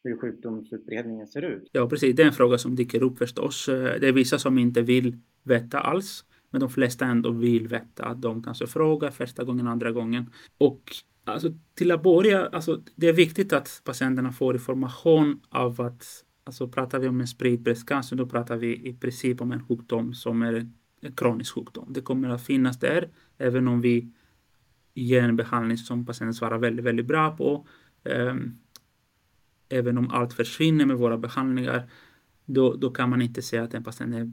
hur 0.03 0.17
sjukdomsutbredningen 0.17 1.27
ser 1.27 1.41
ut. 1.41 1.69
Ja, 1.71 1.89
precis. 1.89 2.15
Det 2.15 2.23
är 2.23 2.27
en 2.27 2.33
fråga 2.33 2.57
som 2.57 2.75
dyker 2.75 3.03
upp 3.03 3.17
förstås. 3.17 3.69
Eh, 3.69 3.99
det 3.99 4.07
är 4.07 4.13
vissa 4.13 4.39
som 4.39 4.57
inte 4.57 4.81
vill 4.81 5.17
veta 5.43 5.79
alls, 5.79 6.25
men 6.49 6.61
de 6.61 6.69
flesta 6.69 7.05
ändå 7.05 7.31
vill 7.31 7.67
veta. 7.67 8.13
De 8.13 8.43
kanske 8.43 8.67
frågar 8.67 9.11
första 9.11 9.43
gången, 9.43 9.67
andra 9.67 9.91
gången. 9.91 10.25
Och 10.57 10.81
alltså, 11.23 11.49
till 11.73 11.91
att 11.91 12.03
börja, 12.03 12.45
alltså, 12.45 12.83
det 12.95 13.07
är 13.07 13.13
viktigt 13.13 13.53
att 13.53 13.81
patienterna 13.83 14.31
får 14.31 14.55
information 14.55 15.39
av 15.49 15.81
att 15.81 16.25
Alltså 16.45 16.67
pratar 16.67 16.99
vi 16.99 17.07
om 17.07 17.21
en 17.21 17.27
spridd 17.27 17.61
bröstcancer, 17.61 18.15
då 18.15 18.25
pratar 18.25 18.57
vi 18.57 18.89
i 18.89 18.93
princip 18.93 19.41
om 19.41 19.51
en 19.51 19.67
sjukdom 19.67 20.13
som 20.13 20.41
är 20.41 20.69
kronisk 21.11 21.53
sjukdom. 21.53 21.93
Det 21.93 22.01
kommer 22.01 22.29
att 22.29 22.45
finnas 22.45 22.79
där, 22.79 23.09
även 23.37 23.67
om 23.67 23.81
vi 23.81 24.11
ger 24.93 25.23
en 25.23 25.35
behandling 25.35 25.77
som 25.77 26.05
patienten 26.05 26.33
svarar 26.33 26.57
väldigt, 26.57 26.85
väldigt 26.85 27.05
bra 27.05 27.37
på. 27.37 27.67
Ehm, 28.03 28.57
även 29.69 29.97
om 29.97 30.09
allt 30.09 30.33
försvinner 30.33 30.85
med 30.85 30.97
våra 30.97 31.17
behandlingar 31.17 31.89
då, 32.45 32.73
då 32.73 32.91
kan 32.91 33.09
man 33.09 33.21
inte 33.21 33.41
säga 33.41 33.63
att 33.63 33.73
en 33.73 33.83
patient 33.83 34.15
är 34.15 34.31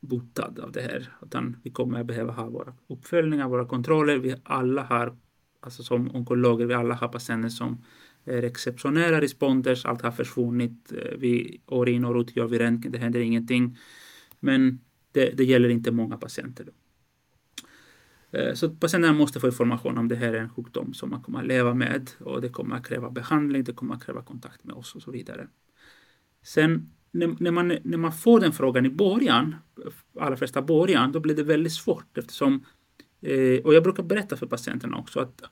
botad 0.00 0.58
av 0.58 0.72
det 0.72 0.80
här. 0.80 1.12
Utan 1.22 1.56
vi 1.62 1.70
kommer 1.70 2.00
att 2.00 2.06
behöva 2.06 2.32
ha 2.32 2.48
våra 2.48 2.74
uppföljningar, 2.86 3.48
våra 3.48 3.66
kontroller. 3.66 4.18
Vi 4.18 4.34
alla 4.42 4.82
har, 4.82 5.16
alltså 5.60 5.82
som 5.82 6.16
onkologer, 6.16 6.66
vi 6.66 6.74
alla 6.74 6.94
har 6.94 7.08
patienter 7.08 7.48
som 7.48 7.84
är 8.24 8.42
exceptionella 8.42 9.20
responders, 9.20 9.84
allt 9.84 10.02
har 10.02 10.10
försvunnit. 10.10 10.92
Eh, 10.92 11.18
vi 11.18 11.60
år 11.66 11.88
in 11.88 12.04
och 12.04 12.20
ut 12.20 12.36
gör 12.36 12.46
vi 12.46 12.58
röntgen, 12.58 12.92
det 12.92 12.98
händer 12.98 13.20
ingenting. 13.20 13.78
Men 14.40 14.80
det, 15.14 15.30
det 15.36 15.44
gäller 15.44 15.68
inte 15.68 15.90
många 15.90 16.16
patienter. 16.16 16.64
Då. 16.64 16.72
Eh, 18.38 18.54
så 18.54 18.70
patienterna 18.70 19.12
måste 19.12 19.40
få 19.40 19.46
information 19.46 19.98
om 19.98 20.08
det 20.08 20.16
här 20.16 20.32
är 20.32 20.40
en 20.40 20.50
sjukdom 20.50 20.94
som 20.94 21.10
man 21.10 21.22
kommer 21.22 21.38
att 21.38 21.46
leva 21.46 21.74
med 21.74 22.10
och 22.20 22.40
det 22.40 22.48
kommer 22.48 22.76
att 22.76 22.86
kräva 22.86 23.10
behandling, 23.10 23.64
det 23.64 23.72
kommer 23.72 23.94
att 23.94 24.04
kräva 24.04 24.22
kontakt 24.22 24.64
med 24.64 24.74
oss 24.74 24.94
och 24.94 25.02
så 25.02 25.10
vidare. 25.10 25.48
Sen 26.42 26.90
när, 27.10 27.36
när, 27.38 27.50
man, 27.50 27.78
när 27.84 27.98
man 27.98 28.12
får 28.12 28.40
den 28.40 28.52
frågan 28.52 28.86
i 28.86 28.90
början, 28.90 29.56
allra 30.20 30.36
första 30.36 30.62
början, 30.62 31.12
då 31.12 31.20
blir 31.20 31.36
det 31.36 31.42
väldigt 31.42 31.72
svårt 31.72 32.18
eftersom, 32.18 32.64
eh, 33.20 33.60
och 33.64 33.74
jag 33.74 33.82
brukar 33.82 34.02
berätta 34.02 34.36
för 34.36 34.46
patienterna 34.46 34.96
också 34.96 35.20
att 35.20 35.42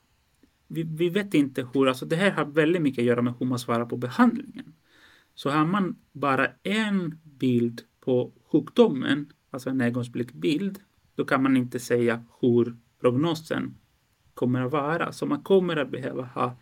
vi, 0.68 0.83
vi 0.83 1.09
vet 1.09 1.35
inte 1.35 1.68
hur, 1.75 1.88
alltså 1.88 2.07
det 2.07 2.16
här 2.16 2.31
har 2.31 2.44
väldigt 2.44 2.83
mycket 2.83 3.03
att 3.03 3.07
göra 3.07 3.22
med 3.22 3.35
hur 3.38 3.46
man 3.46 3.59
svarar 3.59 3.87
på 3.87 3.96
behandlingen. 3.96 4.72
Så 5.35 5.51
har 5.51 5.66
man 5.66 5.96
bara 6.12 6.48
en 6.62 7.18
bild 7.25 7.83
på 8.01 8.33
sjukdomen, 8.53 9.33
alltså 9.52 9.70
en 9.70 9.80
ögonblicksbild, 9.80 10.78
då 11.14 11.24
kan 11.24 11.42
man 11.42 11.56
inte 11.56 11.80
säga 11.80 12.24
hur 12.40 12.76
prognosen 13.00 13.74
kommer 14.34 14.60
att 14.60 14.72
vara. 14.72 15.12
Så 15.12 15.26
man 15.26 15.42
kommer 15.42 15.76
att 15.76 15.90
behöva 15.90 16.22
ha 16.22 16.56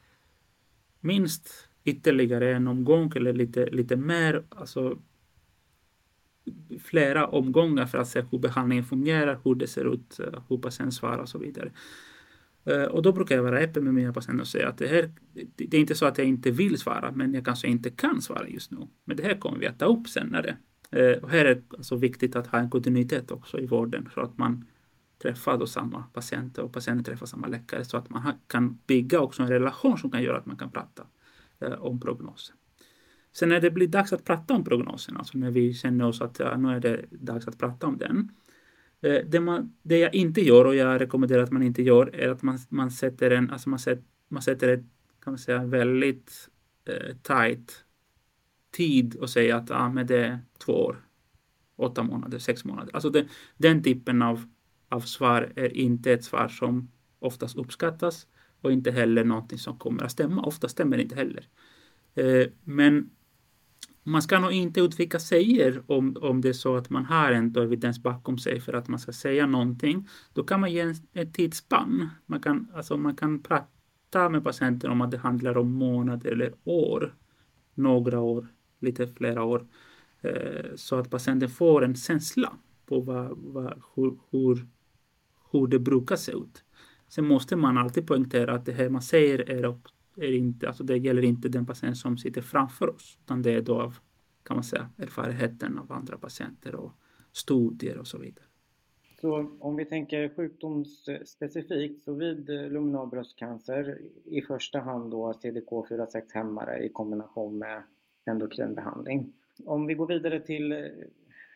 minst 1.01 1.69
ytterligare 1.85 2.57
en 2.57 2.69
omgång 2.69 3.13
eller 3.17 3.33
lite, 3.33 3.67
lite 3.71 3.97
mer, 3.97 4.45
alltså 4.49 4.99
flera 6.79 7.27
omgångar 7.27 7.87
för 7.87 7.99
att 7.99 8.09
se 8.09 8.25
hur 8.31 8.39
behandlingen 8.39 8.85
fungerar, 8.85 9.41
hur 9.45 9.55
det 9.55 9.67
ser 9.67 9.95
ut, 9.95 10.21
eh, 10.21 10.43
hur 10.49 10.59
patienten 10.59 10.93
svarar 10.93 11.19
och 11.19 11.29
så 11.29 11.39
vidare. 11.39 11.73
Eh, 12.65 12.83
och 12.83 13.03
då 13.03 13.13
brukar 13.13 13.37
jag 13.37 13.43
vara 13.43 13.59
öppen 13.59 13.85
med 13.85 13.95
mina 13.95 14.13
patienter 14.13 14.43
och 14.43 14.49
säga 14.49 14.69
att 14.69 14.79
det 14.79 14.87
här, 14.87 15.11
det 15.57 15.77
är 15.77 15.81
inte 15.81 15.95
så 15.95 16.07
att 16.07 16.19
jag 16.19 16.27
inte 16.27 16.51
vill 16.51 16.79
svara, 16.79 17.13
men 17.13 17.35
jag 17.35 17.45
kanske 17.45 17.69
inte 17.69 17.91
kan 17.91 18.23
svara 18.23 18.49
just 18.49 18.71
nu. 18.71 18.89
Men 19.05 19.17
det 19.17 19.23
här 19.23 19.39
kommer 19.39 19.59
vi 19.59 19.67
att 19.67 19.79
ta 19.79 19.85
upp 19.85 20.09
senare. 20.09 20.57
Eh, 20.91 21.19
och 21.23 21.31
här 21.31 21.45
är 21.45 21.55
det 21.55 21.63
alltså 21.77 21.97
viktigt 21.97 22.37
att 22.37 22.47
ha 22.47 22.59
en 22.59 22.71
kontinuitet 22.71 23.31
också 23.31 23.59
i 23.59 23.67
vården 23.67 24.09
så 24.15 24.21
att 24.21 24.39
man 24.39 24.65
träffar 25.23 25.59
då 25.59 25.67
samma 25.67 26.03
patienter 26.03 26.63
och 26.63 26.73
patienter 26.73 27.05
träffar 27.05 27.27
samma 27.27 27.47
läkare 27.47 27.85
så 27.85 27.97
att 27.97 28.11
man 28.11 28.33
kan 28.47 28.79
bygga 28.87 29.21
också 29.21 29.43
en 29.43 29.49
relation 29.49 29.99
som 29.99 30.11
kan 30.11 30.23
göra 30.23 30.39
att 30.39 30.47
man 30.47 30.57
kan 30.57 30.71
prata 30.71 31.07
eh, 31.61 31.73
om 31.73 32.01
prognosen. 32.01 32.57
Sen 33.33 33.49
när 33.49 33.61
det 33.61 33.71
blir 33.71 33.89
dags 33.89 34.13
att 34.13 34.25
prata 34.25 34.55
om 34.55 34.65
prognosen, 34.65 35.17
alltså 35.17 35.39
när 35.39 35.51
vi 35.51 35.75
känner 35.75 36.07
oss 36.07 36.21
att 36.21 36.39
ja, 36.39 36.57
nu 36.57 36.69
är 36.69 36.81
det 36.81 37.05
dags 37.11 37.49
att 37.49 37.59
prata 37.59 37.87
om 37.87 37.99
den. 37.99 38.29
Eh, 39.01 39.27
det, 39.27 39.41
man, 39.41 39.77
det 39.83 39.99
jag 39.99 40.15
inte 40.15 40.41
gör 40.41 40.65
och 40.65 40.75
jag 40.75 41.01
rekommenderar 41.01 41.43
att 41.43 41.53
man 41.53 41.63
inte 41.63 41.83
gör 41.83 42.15
är 42.15 42.29
att 42.29 42.43
man, 42.43 42.59
man 42.69 42.91
sätter 42.91 43.31
en, 43.31 43.51
alltså 43.51 43.69
man, 43.69 43.79
sätter, 43.79 44.05
man 44.29 44.43
sätter 44.43 44.69
ett, 44.69 44.85
kan 45.25 45.33
man 45.33 45.39
säga, 45.39 45.65
väldigt 45.65 46.49
eh, 46.85 47.17
tight 47.23 47.85
tid 48.71 49.17
och 49.17 49.31
säga 49.31 49.57
att 49.57 49.71
ah, 49.71 49.89
men 49.89 50.07
det 50.07 50.27
är 50.27 50.39
två 50.59 50.73
år, 50.73 51.07
åtta 51.77 52.03
månader, 52.03 52.39
sex 52.39 52.65
månader. 52.65 52.95
Alltså 52.95 53.11
det, 53.11 53.27
den 53.57 53.83
typen 53.83 54.23
av, 54.23 54.45
av 54.89 55.01
svar 55.01 55.53
är 55.57 55.77
inte 55.77 56.13
ett 56.13 56.25
svar 56.25 56.49
som 56.49 56.91
oftast 57.19 57.57
uppskattas 57.57 58.27
och 58.61 58.73
inte 58.73 58.91
heller 58.91 59.25
någonting 59.25 59.59
som 59.59 59.79
kommer 59.79 60.05
att 60.05 60.13
stämma. 60.13 60.43
Ofta 60.43 60.69
stämmer 60.69 60.97
det 60.97 61.03
inte 61.03 61.17
heller. 61.17 61.49
Eh, 62.15 62.47
men 62.65 63.11
man 64.03 64.23
ska 64.23 64.39
nog 64.39 64.53
inte 64.53 64.81
utvika 64.81 65.19
säger 65.19 65.83
om, 65.87 66.17
om 66.21 66.41
det 66.41 66.49
är 66.49 66.53
så 66.53 66.77
att 66.77 66.91
man 66.91 67.05
har 67.05 67.33
en 67.33 67.57
evidens 67.57 68.03
bakom 68.03 68.39
sig 68.39 68.61
för 68.61 68.73
att 68.73 68.89
man 68.89 68.99
ska 68.99 69.13
säga 69.13 69.47
någonting. 69.47 70.09
Då 70.33 70.45
kan 70.45 70.61
man 70.61 70.73
ge 70.73 70.81
en, 70.81 70.95
ett 71.13 71.35
tidsspann. 71.35 72.09
Man 72.27 72.41
kan, 72.41 72.71
alltså 72.75 72.97
man 72.97 73.17
kan 73.17 73.43
prata 73.43 74.29
med 74.29 74.45
patienten 74.45 74.91
om 74.91 75.01
att 75.01 75.11
det 75.11 75.19
handlar 75.19 75.59
om 75.59 75.73
månader 75.73 76.33
eller 76.33 76.55
år. 76.65 77.15
Några 77.75 78.21
år 78.21 78.49
lite 78.81 79.07
flera 79.07 79.45
år 79.45 79.67
eh, 80.21 80.75
så 80.75 80.97
att 80.97 81.11
patienten 81.11 81.49
får 81.49 81.85
en 81.85 81.95
känsla 81.95 82.53
på 82.87 83.01
vad, 83.01 83.39
vad, 83.39 83.83
hur, 83.95 84.19
hur, 84.31 84.67
hur 85.51 85.67
det 85.67 85.79
brukar 85.79 86.17
se 86.17 86.33
ut. 86.33 86.65
Sen 87.09 87.25
måste 87.25 87.57
man 87.57 87.79
alltid 87.79 88.07
poängtera 88.07 88.55
att 88.55 88.67
det 88.67 88.73
här 88.73 88.89
man 88.89 89.03
säger 89.03 89.51
är, 89.51 89.79
är 90.17 90.33
inte, 90.33 90.69
alltså 90.69 90.85
det 90.85 90.97
gäller 90.97 91.23
inte 91.23 91.49
den 91.49 91.67
patient 91.67 91.97
som 91.97 92.19
sitter 92.19 92.41
framför 92.41 92.91
oss, 92.91 93.19
utan 93.25 93.43
det 93.43 93.53
är 93.53 93.63
då 93.63 93.81
av 93.81 93.99
kan 94.43 94.57
man 94.57 94.65
säga, 94.65 94.91
erfarenheten 94.99 95.79
av 95.79 95.93
andra 95.93 96.19
patienter 96.19 96.75
och 96.75 96.93
studier 97.33 97.99
och 97.99 98.07
så 98.07 98.19
vidare. 98.19 98.45
Så 99.21 99.57
om 99.61 99.77
vi 99.77 99.85
tänker 99.85 100.29
sjukdomsspecifikt, 100.37 102.05
så 102.05 102.15
vid 102.15 102.49
luminal 102.49 103.09
bröstcancer 103.09 103.99
i 104.25 104.43
första 104.43 104.81
hand 104.81 105.11
då 105.11 105.33
CDK4-6-hämmare 105.33 106.85
i 106.85 106.89
kombination 106.89 107.59
med 107.59 107.83
endokrinbehandling. 108.25 109.33
Om 109.65 109.87
vi 109.87 109.95
går 109.95 110.07
vidare 110.07 110.41
till 110.41 110.73
eh, 110.73 110.79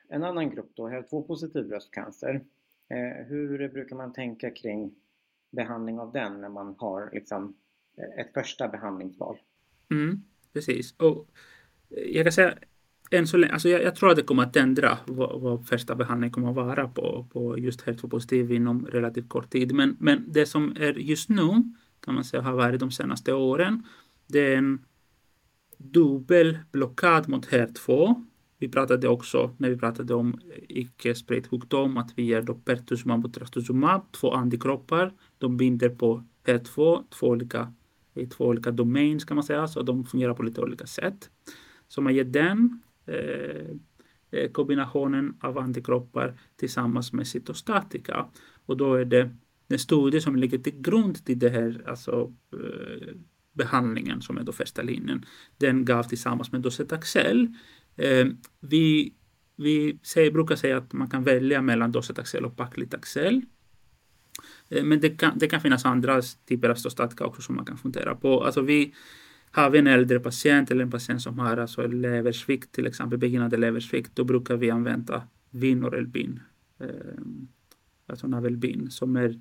en 0.08 0.24
annan 0.24 0.50
grupp 0.50 0.70
då, 0.74 0.88
HER2-positiv 0.88 1.68
bröstcancer. 1.68 2.44
Eh, 2.88 3.26
hur 3.26 3.68
brukar 3.68 3.96
man 3.96 4.12
tänka 4.12 4.50
kring 4.50 4.94
behandling 5.50 5.98
av 5.98 6.12
den 6.12 6.40
när 6.40 6.48
man 6.48 6.74
har 6.78 7.10
liksom 7.12 7.54
eh, 7.96 8.20
ett 8.20 8.32
första 8.34 8.68
behandlingsval? 8.68 9.38
Mm, 9.90 10.22
precis. 10.52 10.94
Och 10.96 11.28
jag 11.88 12.24
kan 12.24 12.32
säga 12.32 12.54
än 13.10 13.26
så 13.26 13.36
länge, 13.36 13.52
alltså 13.52 13.68
jag, 13.68 13.82
jag, 13.82 13.96
tror 13.96 14.10
att 14.10 14.16
det 14.16 14.22
kommer 14.22 14.42
att 14.42 14.56
ändra 14.56 14.98
vad, 15.06 15.40
vad 15.40 15.66
första 15.66 15.94
behandling 15.94 16.30
kommer 16.30 16.48
att 16.48 16.54
vara 16.54 16.88
på, 16.88 17.26
på 17.32 17.58
just 17.58 17.86
HER2-positiv 17.86 18.52
inom 18.52 18.86
relativt 18.86 19.28
kort 19.28 19.50
tid. 19.50 19.74
Men, 19.74 19.96
men 20.00 20.24
det 20.32 20.46
som 20.46 20.76
är 20.76 20.92
just 20.92 21.28
nu, 21.28 21.72
kan 22.00 22.14
man 22.14 22.24
säga, 22.24 22.42
har 22.42 22.52
varit 22.52 22.80
de 22.80 22.90
senaste 22.90 23.32
åren, 23.32 23.82
det 24.26 24.54
är 24.54 24.56
en 24.56 24.84
dubbel 25.78 26.58
blockad 26.72 27.28
mot 27.28 27.46
HER2. 27.46 28.14
Vi 28.58 28.68
pratade 28.68 29.08
också, 29.08 29.54
när 29.58 29.70
vi 29.70 29.76
pratade 29.76 30.14
om 30.14 30.40
icke-spridd 30.68 31.46
sjukdom, 31.46 31.96
att 31.96 32.12
vi 32.16 32.22
ger 32.22 32.42
då 32.42 32.54
pertuzumab 32.54 33.24
och 33.24 33.34
trastuzumab, 33.34 34.12
två 34.12 34.32
antikroppar. 34.32 35.12
De 35.38 35.56
binder 35.56 35.88
på 35.88 36.24
HER2, 36.46 37.04
två 37.10 37.26
olika, 37.26 37.72
i 38.14 38.26
två 38.26 38.44
olika 38.44 38.70
domains 38.70 39.24
kan 39.24 39.34
man 39.34 39.44
säga, 39.44 39.68
så 39.68 39.82
de 39.82 40.04
fungerar 40.04 40.34
på 40.34 40.42
lite 40.42 40.60
olika 40.60 40.86
sätt. 40.86 41.30
Så 41.88 42.00
man 42.00 42.14
ger 42.14 42.24
den 42.24 42.82
eh, 43.06 43.76
eh 44.30 44.50
kombinationen 44.52 45.36
av 45.40 45.58
antikroppar 45.58 46.40
tillsammans 46.56 47.12
med 47.12 47.26
cytostatika. 47.26 48.26
Och 48.66 48.76
då 48.76 48.94
är 48.94 49.04
det 49.04 49.30
den 49.66 49.78
studie 49.78 50.20
som 50.20 50.36
ligger 50.36 50.58
till 50.58 50.80
grund 50.80 51.24
till 51.24 51.38
det 51.38 51.48
här, 51.48 51.82
alltså 51.86 52.32
eh, 52.52 53.14
behandlingen 53.54 54.22
som 54.22 54.38
är 54.38 54.42
då 54.42 54.52
första 54.52 54.82
linjen, 54.82 55.24
den 55.58 55.84
gav 55.84 56.02
tillsammans 56.02 56.52
med 56.52 56.60
docetaxel. 56.60 57.48
Eh, 57.96 58.26
vi 58.60 59.14
vi 59.56 59.98
säger, 60.02 60.30
brukar 60.30 60.56
säga 60.56 60.76
att 60.76 60.92
man 60.92 61.10
kan 61.10 61.24
välja 61.24 61.62
mellan 61.62 61.92
docetaxel 61.92 62.44
och 62.44 62.56
paclitaxel. 62.56 63.42
Eh, 64.68 64.84
men 64.84 65.00
det 65.00 65.10
kan, 65.10 65.38
det 65.38 65.46
kan 65.46 65.60
finnas 65.60 65.84
andra 65.84 66.22
typer 66.22 66.68
av 66.68 66.74
stostatika 66.74 67.26
också 67.26 67.42
som 67.42 67.56
man 67.56 67.64
kan 67.64 67.78
fundera 67.78 68.14
på. 68.14 68.44
Alltså 68.44 68.60
vi, 68.60 68.94
har 69.50 69.70
vi 69.70 69.78
en 69.78 69.86
äldre 69.86 70.20
patient 70.20 70.70
eller 70.70 70.84
en 70.84 70.90
patient 70.90 71.22
som 71.22 71.38
har 71.38 71.56
alltså 71.56 71.86
leversvikt, 71.86 72.72
till 72.72 72.86
exempel 72.86 73.18
begynnande 73.18 73.56
leversvikt, 73.56 74.10
då 74.14 74.24
brukar 74.24 74.56
vi 74.56 74.70
använda 74.70 75.22
Vinorelbin, 75.50 76.40
eh, 76.80 76.88
alltså 78.06 78.26
Navelbin, 78.26 78.90
som, 78.90 79.16
är, 79.16 79.40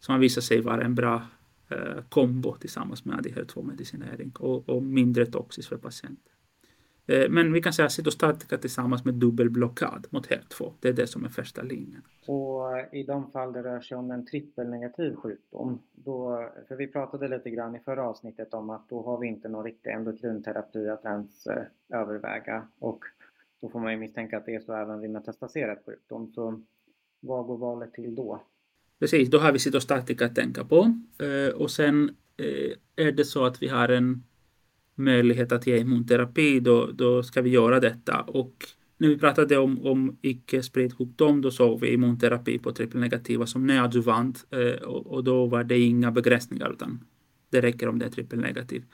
som 0.00 0.12
har 0.12 0.18
visat 0.18 0.44
sig 0.44 0.60
vara 0.60 0.84
en 0.84 0.94
bra 0.94 1.22
eh, 1.68 2.02
kombo 2.08 2.56
tillsammans 2.56 3.04
med 3.04 3.18
ADHR2-medicinering 3.18 4.32
och, 4.38 4.68
och 4.68 4.82
mindre 4.82 5.26
toxiskt 5.26 5.68
för 5.68 5.76
patienten. 5.76 6.32
Eh, 7.08 7.30
men 7.30 7.52
vi 7.52 7.62
kan 7.62 7.72
säga 7.72 7.88
cytostatika 7.88 8.58
tillsammans 8.58 9.04
med 9.04 9.14
dubbelblockad 9.14 10.06
mot 10.10 10.26
HER2. 10.26 10.72
Det 10.80 10.88
är 10.88 10.92
det 10.92 11.06
som 11.06 11.24
är 11.24 11.28
första 11.28 11.62
linjen. 11.62 12.02
Och 12.26 12.78
eh, 12.78 12.86
i 12.92 13.02
de 13.02 13.30
fall 13.30 13.52
det 13.52 13.62
rör 13.62 13.80
sig 13.80 13.96
om 13.96 14.10
en 14.10 14.26
trippelnegativ 14.26 15.14
sjukdom, 15.14 15.78
då, 15.92 16.48
för 16.68 16.76
vi 16.76 16.86
pratade 16.86 17.28
lite 17.28 17.50
grann 17.50 17.76
i 17.76 17.78
förra 17.78 18.08
avsnittet 18.08 18.54
om 18.54 18.70
att 18.70 18.88
då 18.88 19.02
har 19.02 19.18
vi 19.18 19.26
inte 19.26 19.48
någon 19.48 19.64
riktig 19.64 19.90
endokrinterapi 19.90 20.88
att 20.88 21.04
ens 21.04 21.46
eh, 21.46 21.62
överväga 21.88 22.68
och 22.78 23.04
då 23.60 23.68
får 23.68 23.80
man 23.80 23.92
ju 23.92 23.98
misstänka 23.98 24.36
att 24.36 24.46
det 24.46 24.54
är 24.54 24.60
så 24.60 24.72
även 24.72 25.00
vid 25.00 25.10
metastaserad 25.10 25.78
sjukdom. 25.86 26.32
Så 26.34 26.62
vad 27.20 27.46
går 27.46 27.58
valet 27.58 27.92
till 27.92 28.14
då? 28.14 28.40
Precis, 29.00 29.30
då 29.30 29.38
har 29.38 29.52
vi 29.52 29.58
cytostatika 29.58 30.26
att 30.26 30.34
tänka 30.34 30.64
på. 30.64 31.00
Eh, 31.18 31.54
och 31.54 31.70
sen 31.70 32.10
eh, 32.36 33.06
är 33.06 33.12
det 33.12 33.24
så 33.24 33.44
att 33.44 33.62
vi 33.62 33.68
har 33.68 33.88
en 33.88 34.22
möjlighet 34.94 35.52
att 35.52 35.66
ge 35.66 35.78
immunterapi, 35.78 36.60
då, 36.60 36.86
då 36.86 37.22
ska 37.22 37.42
vi 37.42 37.50
göra 37.50 37.80
detta. 37.80 38.20
Och 38.20 38.54
när 38.98 39.08
vi 39.08 39.18
pratade 39.18 39.58
om, 39.58 39.86
om 39.86 40.18
icke-spridd 40.22 40.96
sjukdom, 40.98 41.42
då 41.42 41.50
såg 41.50 41.80
vi 41.80 41.92
immunterapi 41.92 42.58
på 42.58 42.72
trippelnegativa 42.72 43.46
som 43.46 43.66
neadjuvant 43.66 44.46
eh, 44.50 44.82
och, 44.82 45.06
och, 45.06 45.24
då 45.24 45.46
var 45.46 45.64
det 45.64 45.78
inga 45.78 46.10
begränsningar 46.10 46.72
utan 46.72 47.04
det 47.50 47.60
räcker 47.60 47.88
om 47.88 47.98
det 47.98 48.06
är 48.06 48.10
trippelnegativ. 48.10 48.84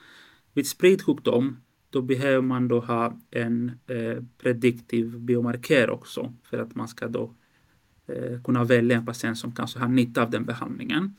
Vid 0.53 0.67
spridd 0.67 1.01
sjukdom, 1.01 1.57
då 1.89 2.01
behöver 2.01 2.41
man 2.41 2.67
då 2.67 2.79
ha 2.79 3.19
en 3.31 3.71
eh, 3.87 4.23
prediktiv 4.37 5.19
biomarkör 5.19 5.89
också 5.89 6.33
för 6.43 6.57
att 6.57 6.75
man 6.75 6.87
ska 6.87 7.07
då 7.07 7.35
Eh, 8.07 8.41
kunna 8.43 8.63
välja 8.63 8.97
en 8.97 9.05
patient 9.05 9.37
som 9.37 9.51
kanske 9.51 9.79
har 9.79 9.87
nytta 9.87 10.23
av 10.23 10.29
den 10.29 10.45
behandlingen. 10.45 11.15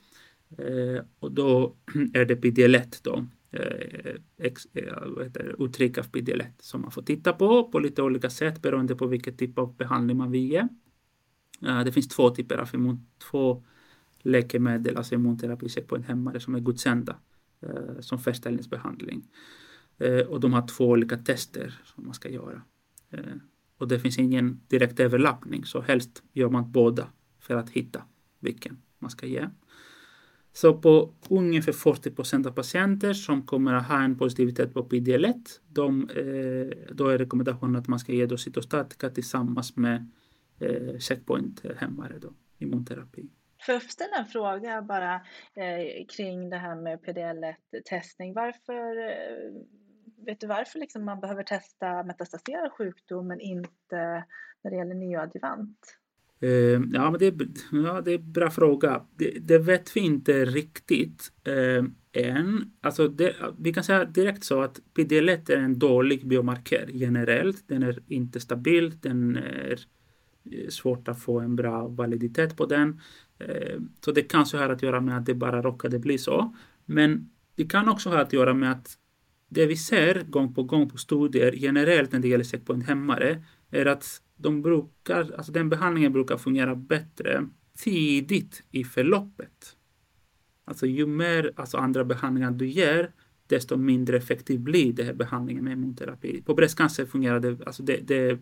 Eh, 0.59 1.05
och 1.19 1.33
då 1.33 1.77
är 2.15 2.25
det 2.25 2.37
PDL1 2.37 3.01
då, 3.03 3.27
eh, 3.51 4.15
ex, 4.39 4.67
uttryck 5.59 5.99
av 5.99 6.05
PDL1 6.05 6.53
som 6.59 6.81
man 6.81 6.91
får 6.91 7.03
titta 7.03 7.33
på 7.33 7.71
på 7.71 7.79
lite 7.79 8.03
olika 8.03 8.31
sätt 8.31 8.63
beroende 8.63 8.97
på 8.97 9.07
vilken 9.07 9.37
typ 9.37 9.59
av 9.59 9.77
behandling 9.77 10.17
man 10.17 10.31
vill 10.31 10.51
ge. 10.51 10.69
Det 11.85 11.93
finns 11.93 12.09
två 12.09 12.31
typer 12.31 12.59
av 12.59 12.71
immun, 12.75 13.07
två 13.31 13.65
läkemedel, 14.23 14.97
alltså 14.97 15.15
immunterapi 15.15 15.69
checkpointhämmare 15.69 16.41
som 16.41 16.55
är 16.55 16.61
godkända 16.61 17.17
som 18.01 18.19
förställningsbehandling. 18.19 19.23
Och 20.29 20.41
de 20.41 20.53
har 20.53 20.69
två 20.69 20.89
olika 20.89 21.17
tester 21.17 21.81
som 21.85 22.05
man 22.05 22.15
ska 22.15 22.29
göra. 22.29 22.63
Och 23.79 23.89
det 23.89 23.99
finns 23.99 24.19
ingen 24.19 24.61
direkt 24.69 25.01
överlappning 25.01 25.65
så 25.65 25.81
helst 25.81 26.23
gör 26.33 26.49
man 26.49 26.73
båda 26.73 27.09
för 27.41 27.57
att 27.57 27.71
hitta 27.71 28.03
vilken 28.41 28.83
man 28.99 29.11
ska 29.11 29.27
ge. 29.27 29.49
Så 30.53 30.75
på 30.75 31.15
ungefär 31.29 31.73
40 31.73 32.11
procent 32.11 32.47
av 32.47 32.51
patienter 32.51 33.13
som 33.13 33.43
kommer 33.43 33.75
att 33.75 33.89
ha 33.89 34.03
en 34.03 34.19
positivitet 34.19 34.75
på 34.75 34.85
PDL1, 34.85 35.45
de, 35.69 36.09
eh, 36.11 36.95
då 36.95 37.09
är 37.09 37.19
rekommendationen 37.19 37.77
att 37.77 37.89
man 37.89 37.99
ska 37.99 38.13
ge 38.13 38.39
cytostatika 38.39 39.11
tillsammans 39.11 39.77
med 39.77 40.11
eh, 40.61 40.99
checkpointhämmare, 40.99 42.15
immunterapi. 42.59 43.29
Får 43.67 43.73
jag 43.73 43.83
ställa 43.83 44.17
en 44.17 44.27
fråga 44.27 44.83
bara 44.83 45.15
eh, 45.55 46.07
kring 46.17 46.51
det 46.51 46.57
här 46.57 46.75
med 46.75 47.01
PDL1-testning? 47.01 48.35
Varför, 48.35 49.07
eh, 49.07 49.53
vet 50.27 50.41
du 50.41 50.47
varför 50.47 50.79
liksom 50.79 51.05
man 51.05 51.21
behöver 51.21 51.43
testa 51.43 52.03
metastaserad 52.03 52.73
sjukdom 52.73 53.29
men 53.29 53.41
inte 53.41 54.25
när 54.63 54.71
det 54.71 54.77
gäller 54.77 54.95
neoadjuvant? 54.95 55.99
Eh, 56.41 56.81
ja, 56.93 57.11
men 57.11 57.19
det, 57.19 57.27
är, 57.27 57.35
ja, 57.73 58.01
det 58.01 58.13
är 58.13 58.19
en 58.19 58.33
bra 58.33 58.51
fråga. 58.51 59.07
Det, 59.17 59.31
det 59.41 59.59
vet 59.59 59.97
vi 59.97 60.01
inte 60.01 60.45
riktigt 60.45 61.33
eh, 61.45 61.85
än. 62.25 62.71
Alltså 62.81 63.09
det, 63.09 63.37
vi 63.59 63.73
kan 63.73 63.85
säga 63.85 64.05
direkt 64.05 64.45
så 64.45 64.63
att 64.63 64.81
PDL1 64.95 65.53
är 65.53 65.57
en 65.57 65.79
dålig 65.79 66.29
biomarker 66.29 66.89
generellt. 66.93 67.69
Den 67.69 67.83
är 67.83 68.03
inte 68.09 68.41
stabil, 68.41 68.99
den 69.01 69.37
är 69.37 69.81
eh, 70.53 70.69
svårt 70.69 71.09
att 71.09 71.23
få 71.23 71.41
en 71.41 71.57
bra 71.57 71.89
validitet 71.89 72.57
på 72.57 72.67
den. 72.67 73.01
Eh, 73.39 73.81
så 74.01 74.13
det 74.13 74.23
kanske 74.23 74.57
har 74.57 74.69
att 74.69 74.83
göra 74.83 75.01
med 75.01 75.17
att 75.17 75.27
det 75.27 75.35
bara 75.35 75.63
råkade 75.63 75.99
bli 75.99 76.19
så. 76.19 76.55
Men 76.85 77.31
det 77.55 77.65
kan 77.65 77.89
också 77.89 78.11
ha 78.11 78.21
att 78.21 78.33
göra 78.33 78.55
med 78.55 78.73
att 78.73 78.99
det 79.49 79.67
vi 79.67 79.77
ser 79.77 80.23
gång 80.23 80.55
på 80.55 80.63
gång 80.63 80.89
på 80.89 80.99
studier 80.99 81.53
generellt 81.57 82.13
när 82.13 82.21
det 82.21 82.29
gäller 82.29 82.45
checkpointhämmare 82.45 83.45
är 83.71 83.87
att 83.87 84.23
de 84.37 84.63
brukar, 84.63 85.33
alltså 85.37 85.53
den 85.53 85.69
behandlingen 85.69 86.13
brukar 86.13 86.37
fungera 86.37 86.75
bättre 86.75 87.49
tidigt 87.79 88.63
i 88.71 88.85
förloppet. 88.85 89.77
Alltså 90.65 90.87
ju 90.87 91.07
mer 91.07 91.53
alltså 91.57 91.77
andra 91.77 92.05
behandlingar 92.05 92.51
du 92.51 92.67
ger, 92.67 93.13
desto 93.47 93.77
mindre 93.77 94.17
effektiv 94.17 94.61
blir 94.61 94.93
den 94.93 95.07
här 95.07 95.15
behandlingen 95.15 95.65
med 95.65 95.73
immunterapi. 95.73 96.43
På 96.43 96.55
bröstcancer 96.55 97.07
fungerar 97.07 97.41
det, 97.41 97.67
alltså 97.67 97.83
det, 97.83 98.01
det, 98.09 98.39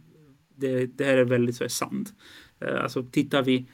det, 0.56 0.86
det 0.86 1.04
här 1.04 1.16
är 1.16 1.24
väldigt 1.24 1.56
så 1.56 1.64
är 1.64 1.68
sant. 1.68 2.14
Eh, 2.60 2.82
alltså 2.82 3.02
tittar 3.02 3.42
vi 3.42 3.66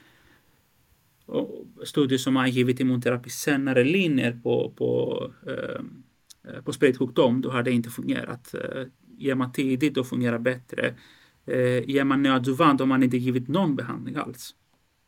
studier 1.85 2.19
som 2.19 2.37
har 2.37 2.47
givit 2.47 2.81
immunterapi 2.81 3.31
senare 3.31 3.85
linjer 3.85 4.41
på, 4.43 4.73
på, 4.77 5.33
eh, 5.47 5.81
på 6.65 6.73
spridsjukdom, 6.73 7.41
då 7.41 7.51
har 7.51 7.63
det 7.63 7.73
inte 7.73 7.91
fungerat. 7.91 8.55
Eh, 8.55 8.85
ger 9.17 9.35
man 9.35 9.53
tidigt, 9.53 9.95
då 9.95 10.05
fungerar 10.05 10.39
bättre. 10.39 10.95
Eh, 11.47 11.89
ger 11.91 12.05
man 12.05 12.23
neoadjuvant, 12.23 12.79
då 12.79 12.83
har 12.83 12.89
man 12.89 13.03
inte 13.03 13.17
givit 13.17 13.49
någon 13.49 13.77
behandling 13.77 14.17
alls. 14.17 14.55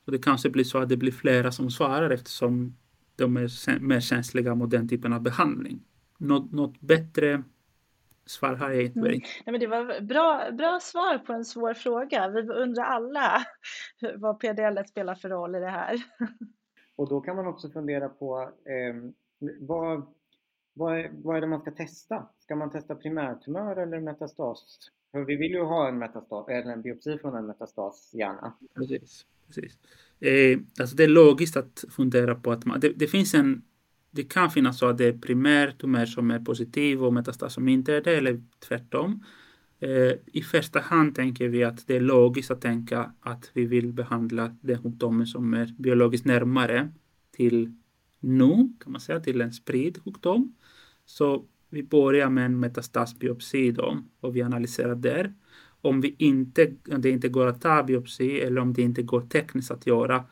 Så 0.04 0.10
det 0.10 0.18
kanske 0.18 0.50
blir 0.50 0.64
så 0.64 0.78
att 0.78 0.88
det 0.88 0.96
blir 0.96 1.12
flera 1.12 1.52
som 1.52 1.70
svarar 1.70 2.10
eftersom 2.10 2.76
de 3.16 3.36
är 3.36 3.78
mer 3.80 4.00
känsliga 4.00 4.54
mot 4.54 4.70
den 4.70 4.88
typen 4.88 5.12
av 5.12 5.22
behandling. 5.22 5.80
Något, 6.18 6.52
något 6.52 6.80
bättre 6.80 7.42
svar 8.26 8.54
har 8.54 8.70
jag 8.70 8.82
inte. 8.84 8.98
Mm. 8.98 9.10
Nej, 9.10 9.52
men 9.52 9.60
det 9.60 9.66
var 9.66 10.00
bra, 10.00 10.50
bra 10.52 10.80
svar 10.82 11.18
på 11.18 11.32
en 11.32 11.44
svår 11.44 11.74
fråga. 11.74 12.28
Vi 12.28 12.40
undrar 12.40 12.84
alla 12.84 13.44
vad 14.16 14.40
PDL 14.40 14.78
spelar 14.88 15.14
för 15.14 15.28
roll 15.28 15.54
i 15.54 15.60
det 15.60 15.70
här. 15.70 16.02
Och 16.96 17.08
då 17.08 17.20
kan 17.20 17.36
man 17.36 17.46
också 17.46 17.70
fundera 17.70 18.08
på 18.08 18.40
eh, 18.64 18.94
vad, 19.60 20.06
vad, 20.74 20.98
är, 20.98 21.10
vad 21.22 21.36
är 21.36 21.40
det 21.40 21.46
man 21.46 21.60
ska 21.60 21.70
testa? 21.70 22.26
Ska 22.38 22.56
man 22.56 22.70
testa 22.70 22.94
primärtumör 22.94 23.76
eller 23.76 24.00
metastas? 24.00 24.78
För 25.12 25.20
vi 25.20 25.36
vill 25.36 25.52
ju 25.52 25.62
ha 25.62 25.88
en 25.88 25.98
metastas, 25.98 26.48
eller 26.48 26.72
en 26.72 26.82
biopsi 26.82 27.18
från 27.18 27.36
en 27.36 27.46
metastas 27.46 28.10
gärna. 28.14 28.52
Precis. 28.74 29.26
precis. 29.46 29.78
Eh, 30.20 30.58
alltså 30.80 30.96
det 30.96 31.04
är 31.04 31.08
logiskt 31.08 31.56
att 31.56 31.84
fundera 31.90 32.34
på 32.34 32.52
att 32.52 32.64
man, 32.64 32.80
det, 32.80 32.88
det 32.88 33.06
finns 33.06 33.34
en 33.34 33.62
det 34.14 34.22
kan 34.22 34.50
finnas 34.50 34.78
så 34.78 34.86
att 34.86 34.98
det 34.98 35.06
är 35.06 35.12
primärtumör 35.12 36.06
som 36.06 36.30
är 36.30 36.38
positiv 36.38 37.04
och 37.04 37.12
metastas 37.12 37.54
som 37.54 37.68
inte 37.68 37.94
är 37.94 38.00
det, 38.00 38.16
eller 38.16 38.42
tvärtom. 38.68 39.24
Eh, 39.80 40.12
I 40.26 40.42
första 40.42 40.80
hand 40.80 41.14
tänker 41.14 41.48
vi 41.48 41.64
att 41.64 41.86
det 41.86 41.96
är 41.96 42.00
logiskt 42.00 42.50
att 42.50 42.60
tänka 42.60 43.12
att 43.20 43.50
vi 43.52 43.64
vill 43.64 43.92
behandla 43.92 44.56
den 44.60 44.82
sjukdomen 44.82 45.26
som 45.26 45.54
är 45.54 45.74
biologiskt 45.78 46.26
närmare 46.26 46.88
till 47.30 47.76
nu, 48.22 48.72
kan 48.80 48.92
man 48.92 49.00
säga, 49.00 49.20
till 49.20 49.40
en 49.40 49.52
spridd 49.52 49.98
sjukdom. 50.04 50.54
Så 51.04 51.44
vi 51.70 51.82
börjar 51.82 52.30
med 52.30 52.44
en 52.44 52.60
metastasbiopsi 52.60 53.70
då 53.70 53.98
och 54.20 54.36
vi 54.36 54.42
analyserar 54.42 54.94
där. 54.94 55.34
Om, 55.80 56.00
vi 56.00 56.14
inte, 56.18 56.72
om 56.90 57.00
det 57.00 57.10
inte 57.10 57.28
går 57.28 57.46
att 57.46 57.60
ta 57.60 57.82
biopsi 57.82 58.40
eller 58.40 58.60
om 58.60 58.72
det 58.72 58.82
inte 58.82 59.02
går 59.02 59.20
tekniskt 59.20 59.70
att 59.70 59.86
göra 59.86 60.24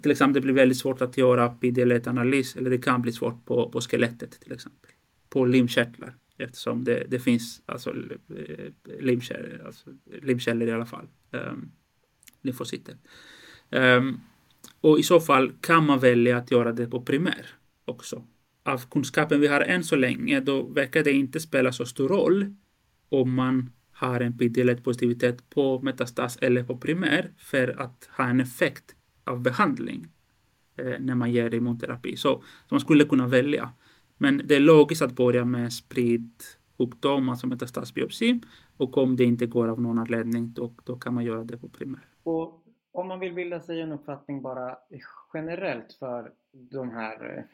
till 0.00 0.10
exempel 0.10 0.34
det 0.34 0.44
blir 0.44 0.54
väldigt 0.54 0.78
svårt 0.78 1.00
att 1.00 1.16
göra 1.16 1.48
PDL-analys 1.48 2.56
eller 2.56 2.70
det 2.70 2.78
kan 2.78 3.02
bli 3.02 3.12
svårt 3.12 3.44
på, 3.44 3.70
på 3.70 3.80
skelettet 3.80 4.40
till 4.40 4.52
exempel. 4.52 4.90
På 5.28 5.44
limkörtlar, 5.44 6.16
eftersom 6.38 6.84
det, 6.84 7.06
det 7.08 7.18
finns 7.18 7.62
alltså, 7.66 7.90
eh, 7.90 9.00
limkärl, 9.00 9.66
alltså, 9.66 9.90
limkällor 10.22 10.68
i 10.68 10.72
alla 10.72 10.86
fall. 10.86 11.06
Ehm, 11.30 11.48
um, 11.48 11.70
lymfocyter. 12.42 12.92
Um, 13.70 13.80
ehm, 13.80 14.20
och 14.80 14.98
i 14.98 15.02
så 15.02 15.20
fall 15.20 15.52
kan 15.60 15.86
man 15.86 15.98
välja 15.98 16.36
att 16.36 16.50
göra 16.50 16.72
det 16.72 16.86
på 16.86 17.00
primär 17.00 17.46
också. 17.84 18.24
Av 18.64 18.90
kunskapen 18.90 19.40
vi 19.40 19.46
har 19.46 19.60
än 19.60 19.84
så 19.84 19.96
länge, 19.96 20.40
då 20.40 20.62
verkar 20.62 21.04
det 21.04 21.12
inte 21.12 21.40
spela 21.40 21.72
så 21.72 21.86
stor 21.86 22.08
roll 22.08 22.54
om 23.08 23.34
man 23.34 23.70
har 23.92 24.20
en 24.20 24.38
pd 24.38 24.76
positivitet 24.76 25.50
på 25.50 25.80
metastas 25.82 26.36
eller 26.36 26.64
på 26.64 26.76
primär 26.76 27.32
för 27.38 27.80
att 27.80 28.08
ha 28.16 28.28
en 28.28 28.40
effekt 28.40 28.94
av 29.24 29.40
behandling 29.40 30.06
eh, 30.76 31.00
när 31.00 31.14
man 31.14 31.32
ger 31.32 31.54
immunterapi. 31.54 32.16
Så, 32.16 32.42
så 32.68 32.74
man 32.74 32.80
skulle 32.80 33.04
kunna 33.04 33.28
välja. 33.28 33.70
Men 34.18 34.42
det 34.44 34.56
är 34.56 34.60
logiskt 34.60 35.02
att 35.02 35.16
börja 35.16 35.44
med 35.44 35.72
spridd 35.72 36.42
sjukdom, 36.78 37.28
alltså 37.28 37.46
metastasbiopsi. 37.46 38.40
Och 38.76 38.98
om 38.98 39.16
det 39.16 39.24
inte 39.24 39.46
går 39.46 39.68
av 39.68 39.80
någon 39.80 39.98
anledning, 39.98 40.52
då, 40.52 40.74
då 40.84 40.96
kan 40.96 41.14
man 41.14 41.24
göra 41.24 41.44
det 41.44 41.56
på 41.56 41.68
primär. 41.68 42.06
Och 42.22 42.61
om 42.92 43.08
man 43.08 43.20
vill 43.20 43.34
bilda 43.34 43.60
sig 43.60 43.80
en 43.80 43.92
uppfattning 43.92 44.42
bara 44.42 44.78
generellt 45.34 45.92
för 45.92 46.32
de 46.52 46.90
här 46.90 47.46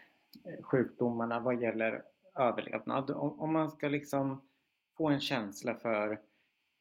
eh, 0.44 0.62
sjukdomarna 0.62 1.40
vad 1.40 1.62
gäller 1.62 2.03
överlevnad. 2.35 3.11
Om, 3.11 3.53
man 3.53 3.70
ska 3.70 3.88
liksom 3.88 4.40
få 4.96 5.09
en 5.09 5.20
känsla 5.20 5.74
för 5.74 6.20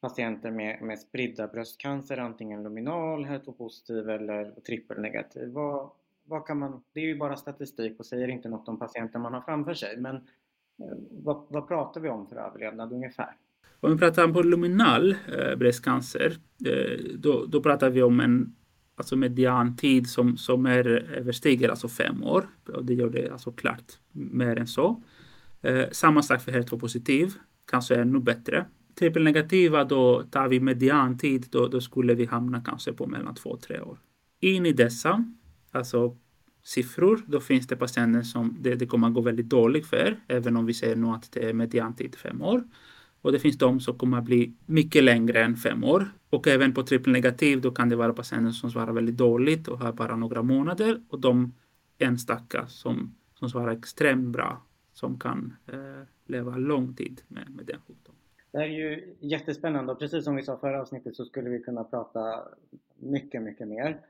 patienter 0.00 0.50
med, 0.50 0.82
med 0.82 0.98
spridda 0.98 1.48
bröstcancer, 1.48 2.18
antingen 2.18 2.62
luminal, 2.62 3.26
HER2-positiv 3.26 4.10
eller 4.10 4.50
trippelnegativ. 4.66 5.52
Vad, 5.52 5.90
vad 6.24 6.46
kan 6.46 6.58
man, 6.58 6.82
det 6.92 7.00
är 7.00 7.04
ju 7.04 7.18
bara 7.18 7.36
statistik 7.36 7.98
och 8.00 8.06
säger 8.06 8.28
inte 8.28 8.48
något 8.48 8.68
om 8.68 8.78
patienten 8.78 9.20
man 9.20 9.34
har 9.34 9.40
framför 9.40 9.74
sig, 9.74 9.96
men 9.96 10.16
eh, 10.16 10.96
vad, 11.10 11.46
vad 11.48 11.68
pratar 11.68 12.00
vi 12.00 12.08
om 12.08 12.26
för 12.26 12.36
överlevnad 12.36 12.92
ungefär? 12.92 13.36
Om 13.80 13.92
vi 13.92 13.98
pratar 13.98 14.24
om 14.24 14.50
luminal 14.50 15.16
eh, 15.38 15.56
bröstcancer, 15.56 16.36
eh, 16.66 17.04
då, 17.14 17.46
då 17.46 17.62
pratar 17.62 17.90
vi 17.90 18.02
om 18.02 18.20
en 18.20 18.54
alltså 18.96 19.16
mediantid 19.16 20.08
som, 20.08 20.36
som 20.36 20.66
är, 20.66 20.86
överstiger 20.88 21.68
alltså 21.68 21.88
fem 21.88 22.24
år. 22.24 22.46
Och 22.66 22.84
det 22.84 22.94
gör 22.94 23.10
det 23.10 23.30
alltså 23.30 23.52
klart 23.52 23.92
mer 24.12 24.56
än 24.56 24.66
så. 24.66 25.02
Eh, 25.62 25.84
samma 25.92 26.22
sak 26.22 26.40
för 26.42 26.52
heteropositiv, 26.52 27.32
kanske 27.70 27.96
ännu 27.96 28.20
bättre 28.20 28.66
trippelnegativa 28.98 29.84
då 29.84 30.22
tar 30.22 30.48
vi 30.48 30.60
mediantid, 30.60 31.46
då, 31.50 31.68
då 31.68 31.80
skulle 31.80 32.14
vi 32.14 32.24
hamna 32.24 32.60
kanske 32.60 32.92
på 32.92 33.06
mellan 33.06 33.34
två 33.34 33.50
och 33.50 33.60
tre 33.60 33.80
år. 33.80 33.98
In 34.40 34.66
i 34.66 34.72
dessa, 34.72 35.24
alltså 35.72 36.16
siffror, 36.62 37.20
då 37.26 37.40
finns 37.40 37.66
det 37.66 37.76
patienter 37.76 38.22
som 38.22 38.56
det, 38.60 38.74
det 38.74 38.86
kommer 38.86 39.08
att 39.08 39.14
gå 39.14 39.20
väldigt 39.20 39.48
dåligt 39.48 39.86
för, 39.86 40.16
även 40.28 40.56
om 40.56 40.66
vi 40.66 40.74
säger 40.74 40.96
nu 40.96 41.06
att 41.06 41.32
det 41.32 41.48
är 41.48 41.52
mediantid 41.52 42.16
fem 42.16 42.42
år. 42.42 42.62
Och 43.22 43.32
det 43.32 43.38
finns 43.38 43.58
de 43.58 43.80
som 43.80 43.98
kommer 43.98 44.18
att 44.18 44.24
bli 44.24 44.54
mycket 44.66 45.04
längre 45.04 45.44
än 45.44 45.56
fem 45.56 45.84
år. 45.84 46.04
Och 46.30 46.48
även 46.48 46.74
på 46.74 46.82
trippelnegativ, 46.82 47.60
då 47.60 47.70
kan 47.70 47.88
det 47.88 47.96
vara 47.96 48.12
patienter 48.12 48.50
som 48.50 48.70
svarar 48.70 48.92
väldigt 48.92 49.16
dåligt 49.16 49.68
och 49.68 49.78
har 49.78 49.92
bara 49.92 50.16
några 50.16 50.42
månader. 50.42 51.00
Och 51.08 51.20
de 51.20 51.52
enstaka 51.98 52.66
som, 52.66 53.14
som 53.34 53.48
svarar 53.50 53.72
extremt 53.72 54.28
bra, 54.28 54.62
som 54.92 55.18
kan 55.18 55.56
eh, 55.66 56.02
leva 56.26 56.56
lång 56.56 56.94
tid 56.94 57.20
med, 57.28 57.50
med 57.50 57.66
den 57.66 57.80
sjukdomen. 57.86 58.20
Det 58.52 58.58
här 58.58 58.64
är 58.64 58.70
ju 58.70 59.14
jättespännande 59.20 59.92
och 59.92 59.98
precis 59.98 60.24
som 60.24 60.36
vi 60.36 60.42
sa 60.42 60.58
förra 60.58 60.80
avsnittet 60.80 61.16
så 61.16 61.24
skulle 61.24 61.50
vi 61.50 61.58
kunna 61.58 61.84
prata 61.84 62.48
mycket, 62.96 63.42
mycket 63.42 63.68
mer. 63.68 64.00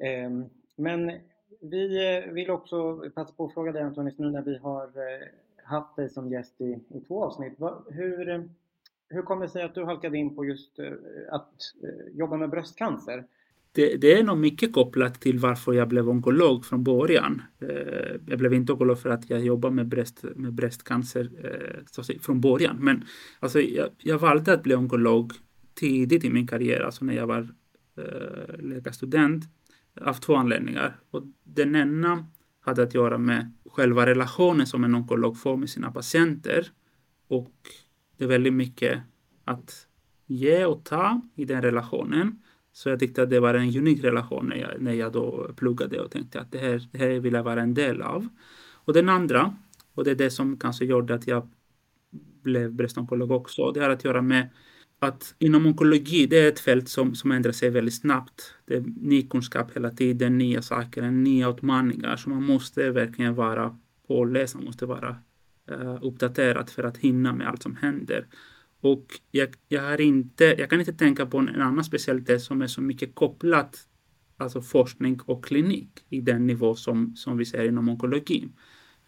Ehm, 0.00 0.44
men 0.76 1.12
vi 1.60 2.16
eh, 2.16 2.32
vill 2.32 2.50
också 2.50 3.10
passa 3.14 3.32
på 3.32 3.44
att 3.44 3.54
fråga 3.54 3.72
dig 3.72 3.82
Antonis 3.82 4.18
nu 4.18 4.30
när 4.30 4.42
vi 4.42 4.58
har 4.58 4.84
eh, 4.84 5.26
haft 5.64 5.96
dig 5.96 6.08
som 6.08 6.30
gäst 6.30 6.60
i, 6.60 6.78
i 6.88 7.00
två 7.08 7.24
avsnitt. 7.24 7.52
Hur, 7.90 8.48
hur 9.08 9.22
kommer 9.22 9.46
det 9.46 9.52
sig 9.52 9.62
att 9.62 9.74
du 9.74 9.84
halkade 9.84 10.18
in 10.18 10.36
på 10.36 10.44
just 10.44 10.78
eh, 10.78 10.86
att 11.30 11.52
eh, 11.82 12.18
jobba 12.18 12.36
med 12.36 12.50
bröstcancer? 12.50 13.24
Det, 13.72 13.96
det, 13.96 14.18
är 14.18 14.24
nog 14.24 14.38
mycket 14.38 14.72
kopplat 14.72 15.20
till 15.20 15.38
varför 15.38 15.72
jag 15.72 15.88
blev 15.88 16.08
onkolog 16.08 16.64
från 16.64 16.84
början. 16.84 17.42
Eh, 17.60 18.20
jag 18.26 18.38
blev 18.38 18.54
inte 18.54 18.72
onkolog 18.72 18.98
för 18.98 19.10
att 19.10 19.30
jag 19.30 19.40
jobbar 19.40 19.70
med, 19.70 19.88
bröst, 19.88 20.24
med 20.36 20.52
bröstcancer 20.52 21.30
från 22.20 22.40
början. 22.40 22.76
Men 22.80 23.04
alltså, 23.40 23.60
jag, 23.60 23.88
jag 23.98 24.18
valde 24.18 24.52
att 24.52 24.62
bli 24.62 24.74
onkolog 24.74 25.32
tidigt 25.74 26.24
i 26.24 26.30
min 26.30 26.46
karriär, 26.46 26.80
alltså 26.80 27.04
när 27.04 27.14
jag 27.14 27.26
var 27.26 27.48
läkarstudent 28.58 29.44
av 30.00 30.14
två 30.14 30.34
anledningar. 30.34 30.96
Och 31.10 31.22
den 31.42 31.76
ena 31.76 32.26
hade 32.60 32.82
att 32.82 32.94
göra 32.94 33.18
med 33.18 33.52
själva 33.74 34.06
relationen 34.06 34.66
som 34.66 34.84
en 34.84 34.94
onkolog 34.94 35.38
får 35.38 35.56
med 35.56 35.70
sina 35.70 35.90
patienter. 35.92 36.66
Och 37.28 37.54
det 38.16 38.24
är 38.24 38.28
väldigt 38.28 38.52
mycket 38.52 39.00
att 39.44 39.86
ge 40.26 40.64
och 40.64 40.84
ta 40.84 41.20
i 41.34 41.44
den 41.44 41.62
relationen. 41.62 42.42
Så 42.72 42.88
jag 42.88 43.00
tyckte 43.00 43.22
att 43.22 43.30
det 43.30 43.40
var 43.40 43.54
en 43.54 43.76
unik 43.76 44.04
relation 44.04 44.46
när 44.48 44.56
jag, 44.56 44.80
när 44.80 44.92
jag 44.92 45.12
då 45.12 45.52
pluggade 45.56 46.00
och 46.00 46.10
tänkte 46.10 46.40
att 46.40 46.52
det 46.52 46.58
här, 46.58 46.88
det 46.92 46.98
här 46.98 47.20
vill 47.20 47.34
jag 47.34 47.42
vara 47.42 47.62
en 47.62 47.74
del 47.74 48.02
av. 48.02 48.28
Och 48.72 48.92
den 48.92 49.08
andra, 49.08 49.56
och 49.94 50.04
det 50.04 50.10
är 50.10 50.14
det 50.14 50.30
som 50.30 50.56
kanske 50.56 50.84
gjorde 50.84 51.14
att 51.14 51.26
jag 51.26 51.48
blev 52.42 52.72
bröstonkolog 52.72 53.30
också, 53.30 53.70
det 53.72 53.80
har 53.80 53.90
att 53.90 54.04
göra 54.04 54.22
med 54.22 54.48
att 54.98 55.34
inom 55.38 55.66
onkologi, 55.66 56.26
det 56.26 56.38
är 56.38 56.48
ett 56.48 56.60
fält 56.60 56.88
som, 56.88 57.14
som 57.14 57.30
ändrar 57.30 57.52
sig 57.52 57.70
väldigt 57.70 57.94
snabbt. 57.94 58.54
Det 58.66 58.74
är 58.74 58.84
ny 58.96 59.22
kunskap 59.22 59.76
hela 59.76 59.90
tiden, 59.90 60.38
nya 60.38 60.62
saker, 60.62 61.10
nya 61.10 61.50
utmaningar. 61.50 62.16
Så 62.16 62.30
man 62.30 62.44
måste 62.44 62.90
verkligen 62.90 63.34
vara 63.34 63.78
påläst, 64.08 64.54
man 64.54 64.64
måste 64.64 64.86
vara 64.86 65.16
uh, 65.70 65.98
uppdaterad 66.02 66.70
för 66.70 66.82
att 66.82 66.98
hinna 66.98 67.32
med 67.32 67.48
allt 67.48 67.62
som 67.62 67.76
händer. 67.76 68.26
Och 68.80 69.06
jag, 69.30 69.48
jag, 69.68 69.82
har 69.82 70.00
inte, 70.00 70.44
jag 70.44 70.70
kan 70.70 70.80
inte 70.80 70.92
tänka 70.92 71.26
på 71.26 71.38
en 71.38 71.48
annan 71.48 71.84
specialitet 71.84 72.42
som 72.42 72.62
är 72.62 72.66
så 72.66 72.80
mycket 72.80 73.14
kopplat, 73.14 73.78
alltså 74.36 74.62
forskning 74.62 75.20
och 75.26 75.44
klinik 75.44 76.04
i 76.08 76.20
den 76.20 76.46
nivå 76.46 76.74
som, 76.74 77.16
som 77.16 77.36
vi 77.36 77.44
ser 77.44 77.64
inom 77.64 77.88
onkologin. 77.88 78.52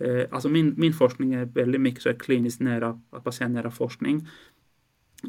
Uh, 0.00 0.08
eh, 0.08 0.26
alltså 0.30 0.48
min, 0.48 0.74
min 0.76 0.92
forskning 0.92 1.34
är 1.34 1.44
väldigt 1.44 1.80
mycket 1.80 2.02
så 2.02 2.14
kliniskt 2.14 2.60
nära, 2.60 3.00
patientnära 3.24 3.70
forskning. 3.70 4.28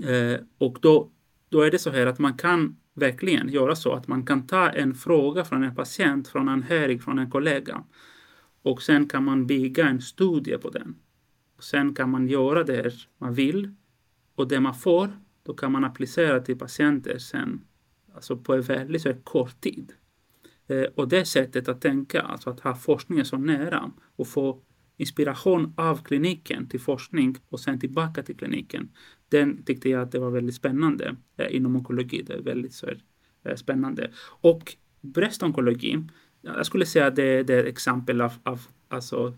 Eh, 0.03 0.39
och 0.57 0.77
då, 0.81 1.11
då 1.49 1.61
är 1.61 1.71
det 1.71 1.79
så 1.79 1.89
här 1.89 2.05
att 2.05 2.19
man 2.19 2.37
kan 2.37 2.77
verkligen 2.93 3.49
göra 3.49 3.75
så 3.75 3.93
att 3.93 4.07
man 4.07 4.25
kan 4.25 4.47
ta 4.47 4.69
en 4.69 4.95
fråga 4.95 5.45
från 5.45 5.63
en 5.63 5.75
patient, 5.75 6.27
från 6.27 6.41
en 6.41 6.49
anhörig, 6.49 7.03
från 7.03 7.19
en 7.19 7.31
kollega 7.31 7.83
och 8.61 8.81
sen 8.81 9.07
kan 9.07 9.23
man 9.23 9.47
bygga 9.47 9.87
en 9.87 10.01
studie 10.01 10.57
på 10.57 10.69
den. 10.69 10.95
Och 11.57 11.63
sen 11.63 11.95
kan 11.95 12.09
man 12.09 12.27
göra 12.27 12.63
det 12.63 12.93
man 13.17 13.33
vill 13.33 13.73
och 14.35 14.47
det 14.47 14.59
man 14.59 14.75
får, 14.75 15.09
då 15.43 15.53
kan 15.53 15.71
man 15.71 15.83
applicera 15.83 16.39
till 16.39 16.59
patienter 16.59 17.17
sen, 17.17 17.61
alltså 18.15 18.37
på 18.37 18.53
en 18.53 18.61
väldigt 18.61 19.01
så 19.01 19.13
kort 19.13 19.61
tid. 19.61 19.93
Eh, 20.67 20.83
och 20.95 21.07
det 21.07 21.25
sättet 21.25 21.67
att 21.67 21.81
tänka, 21.81 22.21
alltså 22.21 22.49
att 22.49 22.59
ha 22.59 22.75
forskningen 22.75 23.25
så 23.25 23.37
nära 23.37 23.91
och 24.15 24.27
få 24.27 24.61
inspiration 24.97 25.73
av 25.77 26.03
kliniken 26.03 26.69
till 26.69 26.79
forskning 26.79 27.37
och 27.49 27.59
sen 27.59 27.79
tillbaka 27.79 28.23
till 28.23 28.37
kliniken. 28.37 28.89
Den 29.29 29.63
tyckte 29.63 29.89
jag 29.89 30.01
att 30.01 30.11
det 30.11 30.19
var 30.19 30.29
väldigt 30.29 30.55
spännande 30.55 31.15
eh, 31.37 31.55
inom 31.55 31.75
onkologi. 31.75 32.21
Det 32.21 32.33
är 32.33 32.41
väldigt 32.41 32.73
så 32.73 32.87
eh, 33.43 33.55
spännande. 33.55 34.11
Och 34.41 34.75
bröstonkologi, 35.01 36.03
jag 36.41 36.65
skulle 36.65 36.85
säga 36.85 37.07
att 37.07 37.15
det, 37.15 37.43
det 37.43 37.53
är 37.53 37.59
ett 37.59 37.65
exempel 37.65 38.21
av, 38.21 38.33
av 38.43 38.61
alltså, 38.87 39.33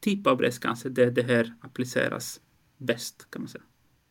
typ 0.00 0.26
av 0.26 0.36
bröstcancer 0.36 0.90
där 0.90 1.10
det 1.10 1.22
här 1.22 1.54
appliceras 1.60 2.40
bäst 2.76 3.30
kan 3.30 3.42
man 3.42 3.48
säga. 3.48 3.64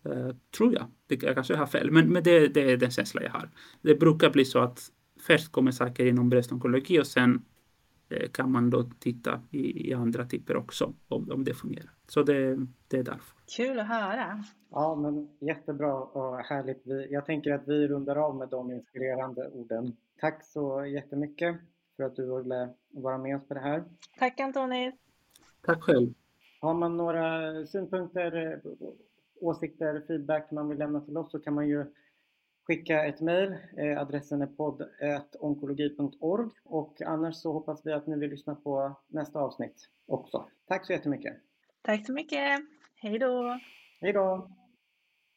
Uh, 0.08 0.36
tror 0.58 0.74
jag. 0.74 0.92
Det, 1.08 1.24
jag 1.24 1.36
kanske 1.36 1.56
har 1.56 1.66
fel, 1.66 1.92
men, 1.92 2.10
men 2.10 2.24
det, 2.24 2.48
det 2.48 2.72
är 2.72 2.78
den 2.78 2.92
känsla 2.92 3.24
jag 3.24 3.32
har. 3.32 3.50
Det 3.82 3.96
brukar 3.96 4.30
bli 4.30 4.46
så 4.46 4.60
att 4.60 4.92
först 5.20 5.52
kommer 5.52 5.72
saker 5.72 6.06
inom 6.06 6.30
bröstonkologi 6.30 7.00
och 7.00 7.08
sen 7.08 7.42
kan 8.32 8.52
man 8.52 8.70
då 8.70 8.84
titta 9.00 9.42
i, 9.52 9.90
i 9.90 9.94
andra 9.94 10.26
typer 10.26 10.58
också 10.58 10.94
om, 11.08 11.32
om 11.32 11.44
det 11.44 11.54
fungerar. 11.54 11.92
Så 12.08 12.24
det, 12.24 12.56
det 12.88 12.98
är 12.98 13.04
därför. 13.04 13.38
Kul 13.58 13.80
att 13.80 13.88
höra. 13.88 14.44
Ja, 14.72 14.96
men 14.96 15.30
jättebra 15.40 15.94
och 15.94 16.38
härligt. 16.38 16.82
Jag 17.10 17.26
tänker 17.26 17.52
att 17.52 17.68
vi 17.68 17.88
rundar 17.88 18.16
av 18.16 18.36
med 18.36 18.50
de 18.50 18.72
inspirerande 18.72 19.48
orden. 19.48 19.96
Tack 20.20 20.46
så 20.46 20.86
jättemycket 20.86 21.56
för 21.96 22.04
att 22.04 22.16
du 22.16 22.38
ville 22.38 22.70
vara 22.90 23.18
med 23.18 23.36
oss 23.36 23.48
på 23.48 23.54
det 23.54 23.60
här. 23.60 23.84
Tack 24.20 24.40
Antoni. 24.40 24.92
Tack 25.62 25.84
själv. 25.84 26.14
Har 26.62 26.74
man 26.74 26.98
några 26.98 27.66
synpunkter, 27.66 28.62
åsikter, 29.42 30.04
feedback 30.08 30.52
man 30.52 30.70
vill 30.70 30.78
lämna 30.78 31.02
till 31.02 31.18
oss 31.18 31.32
så 31.32 31.40
kan 31.40 31.54
man 31.54 31.68
ju 31.68 31.86
skicka 32.68 33.06
ett 33.06 33.22
mejl. 33.22 33.56
Eh, 33.78 34.02
adressen 34.02 34.42
är 34.42 34.48
podd.onkologi.org 34.48 36.50
och 36.64 37.02
annars 37.02 37.36
så 37.36 37.54
hoppas 37.54 37.86
vi 37.86 37.94
att 37.94 38.08
ni 38.08 38.18
vill 38.18 38.30
lyssna 38.30 38.56
på 38.56 38.96
nästa 39.08 39.40
avsnitt 39.40 39.90
också. 40.08 40.50
Tack 40.68 40.86
så 40.86 40.94
jättemycket! 40.94 41.34
Tack 41.82 42.06
så 42.06 42.14
mycket! 42.14 42.60
Hej 42.96 43.20
då! 43.20 43.60
Hej 44.02 44.14
då! 44.14 44.50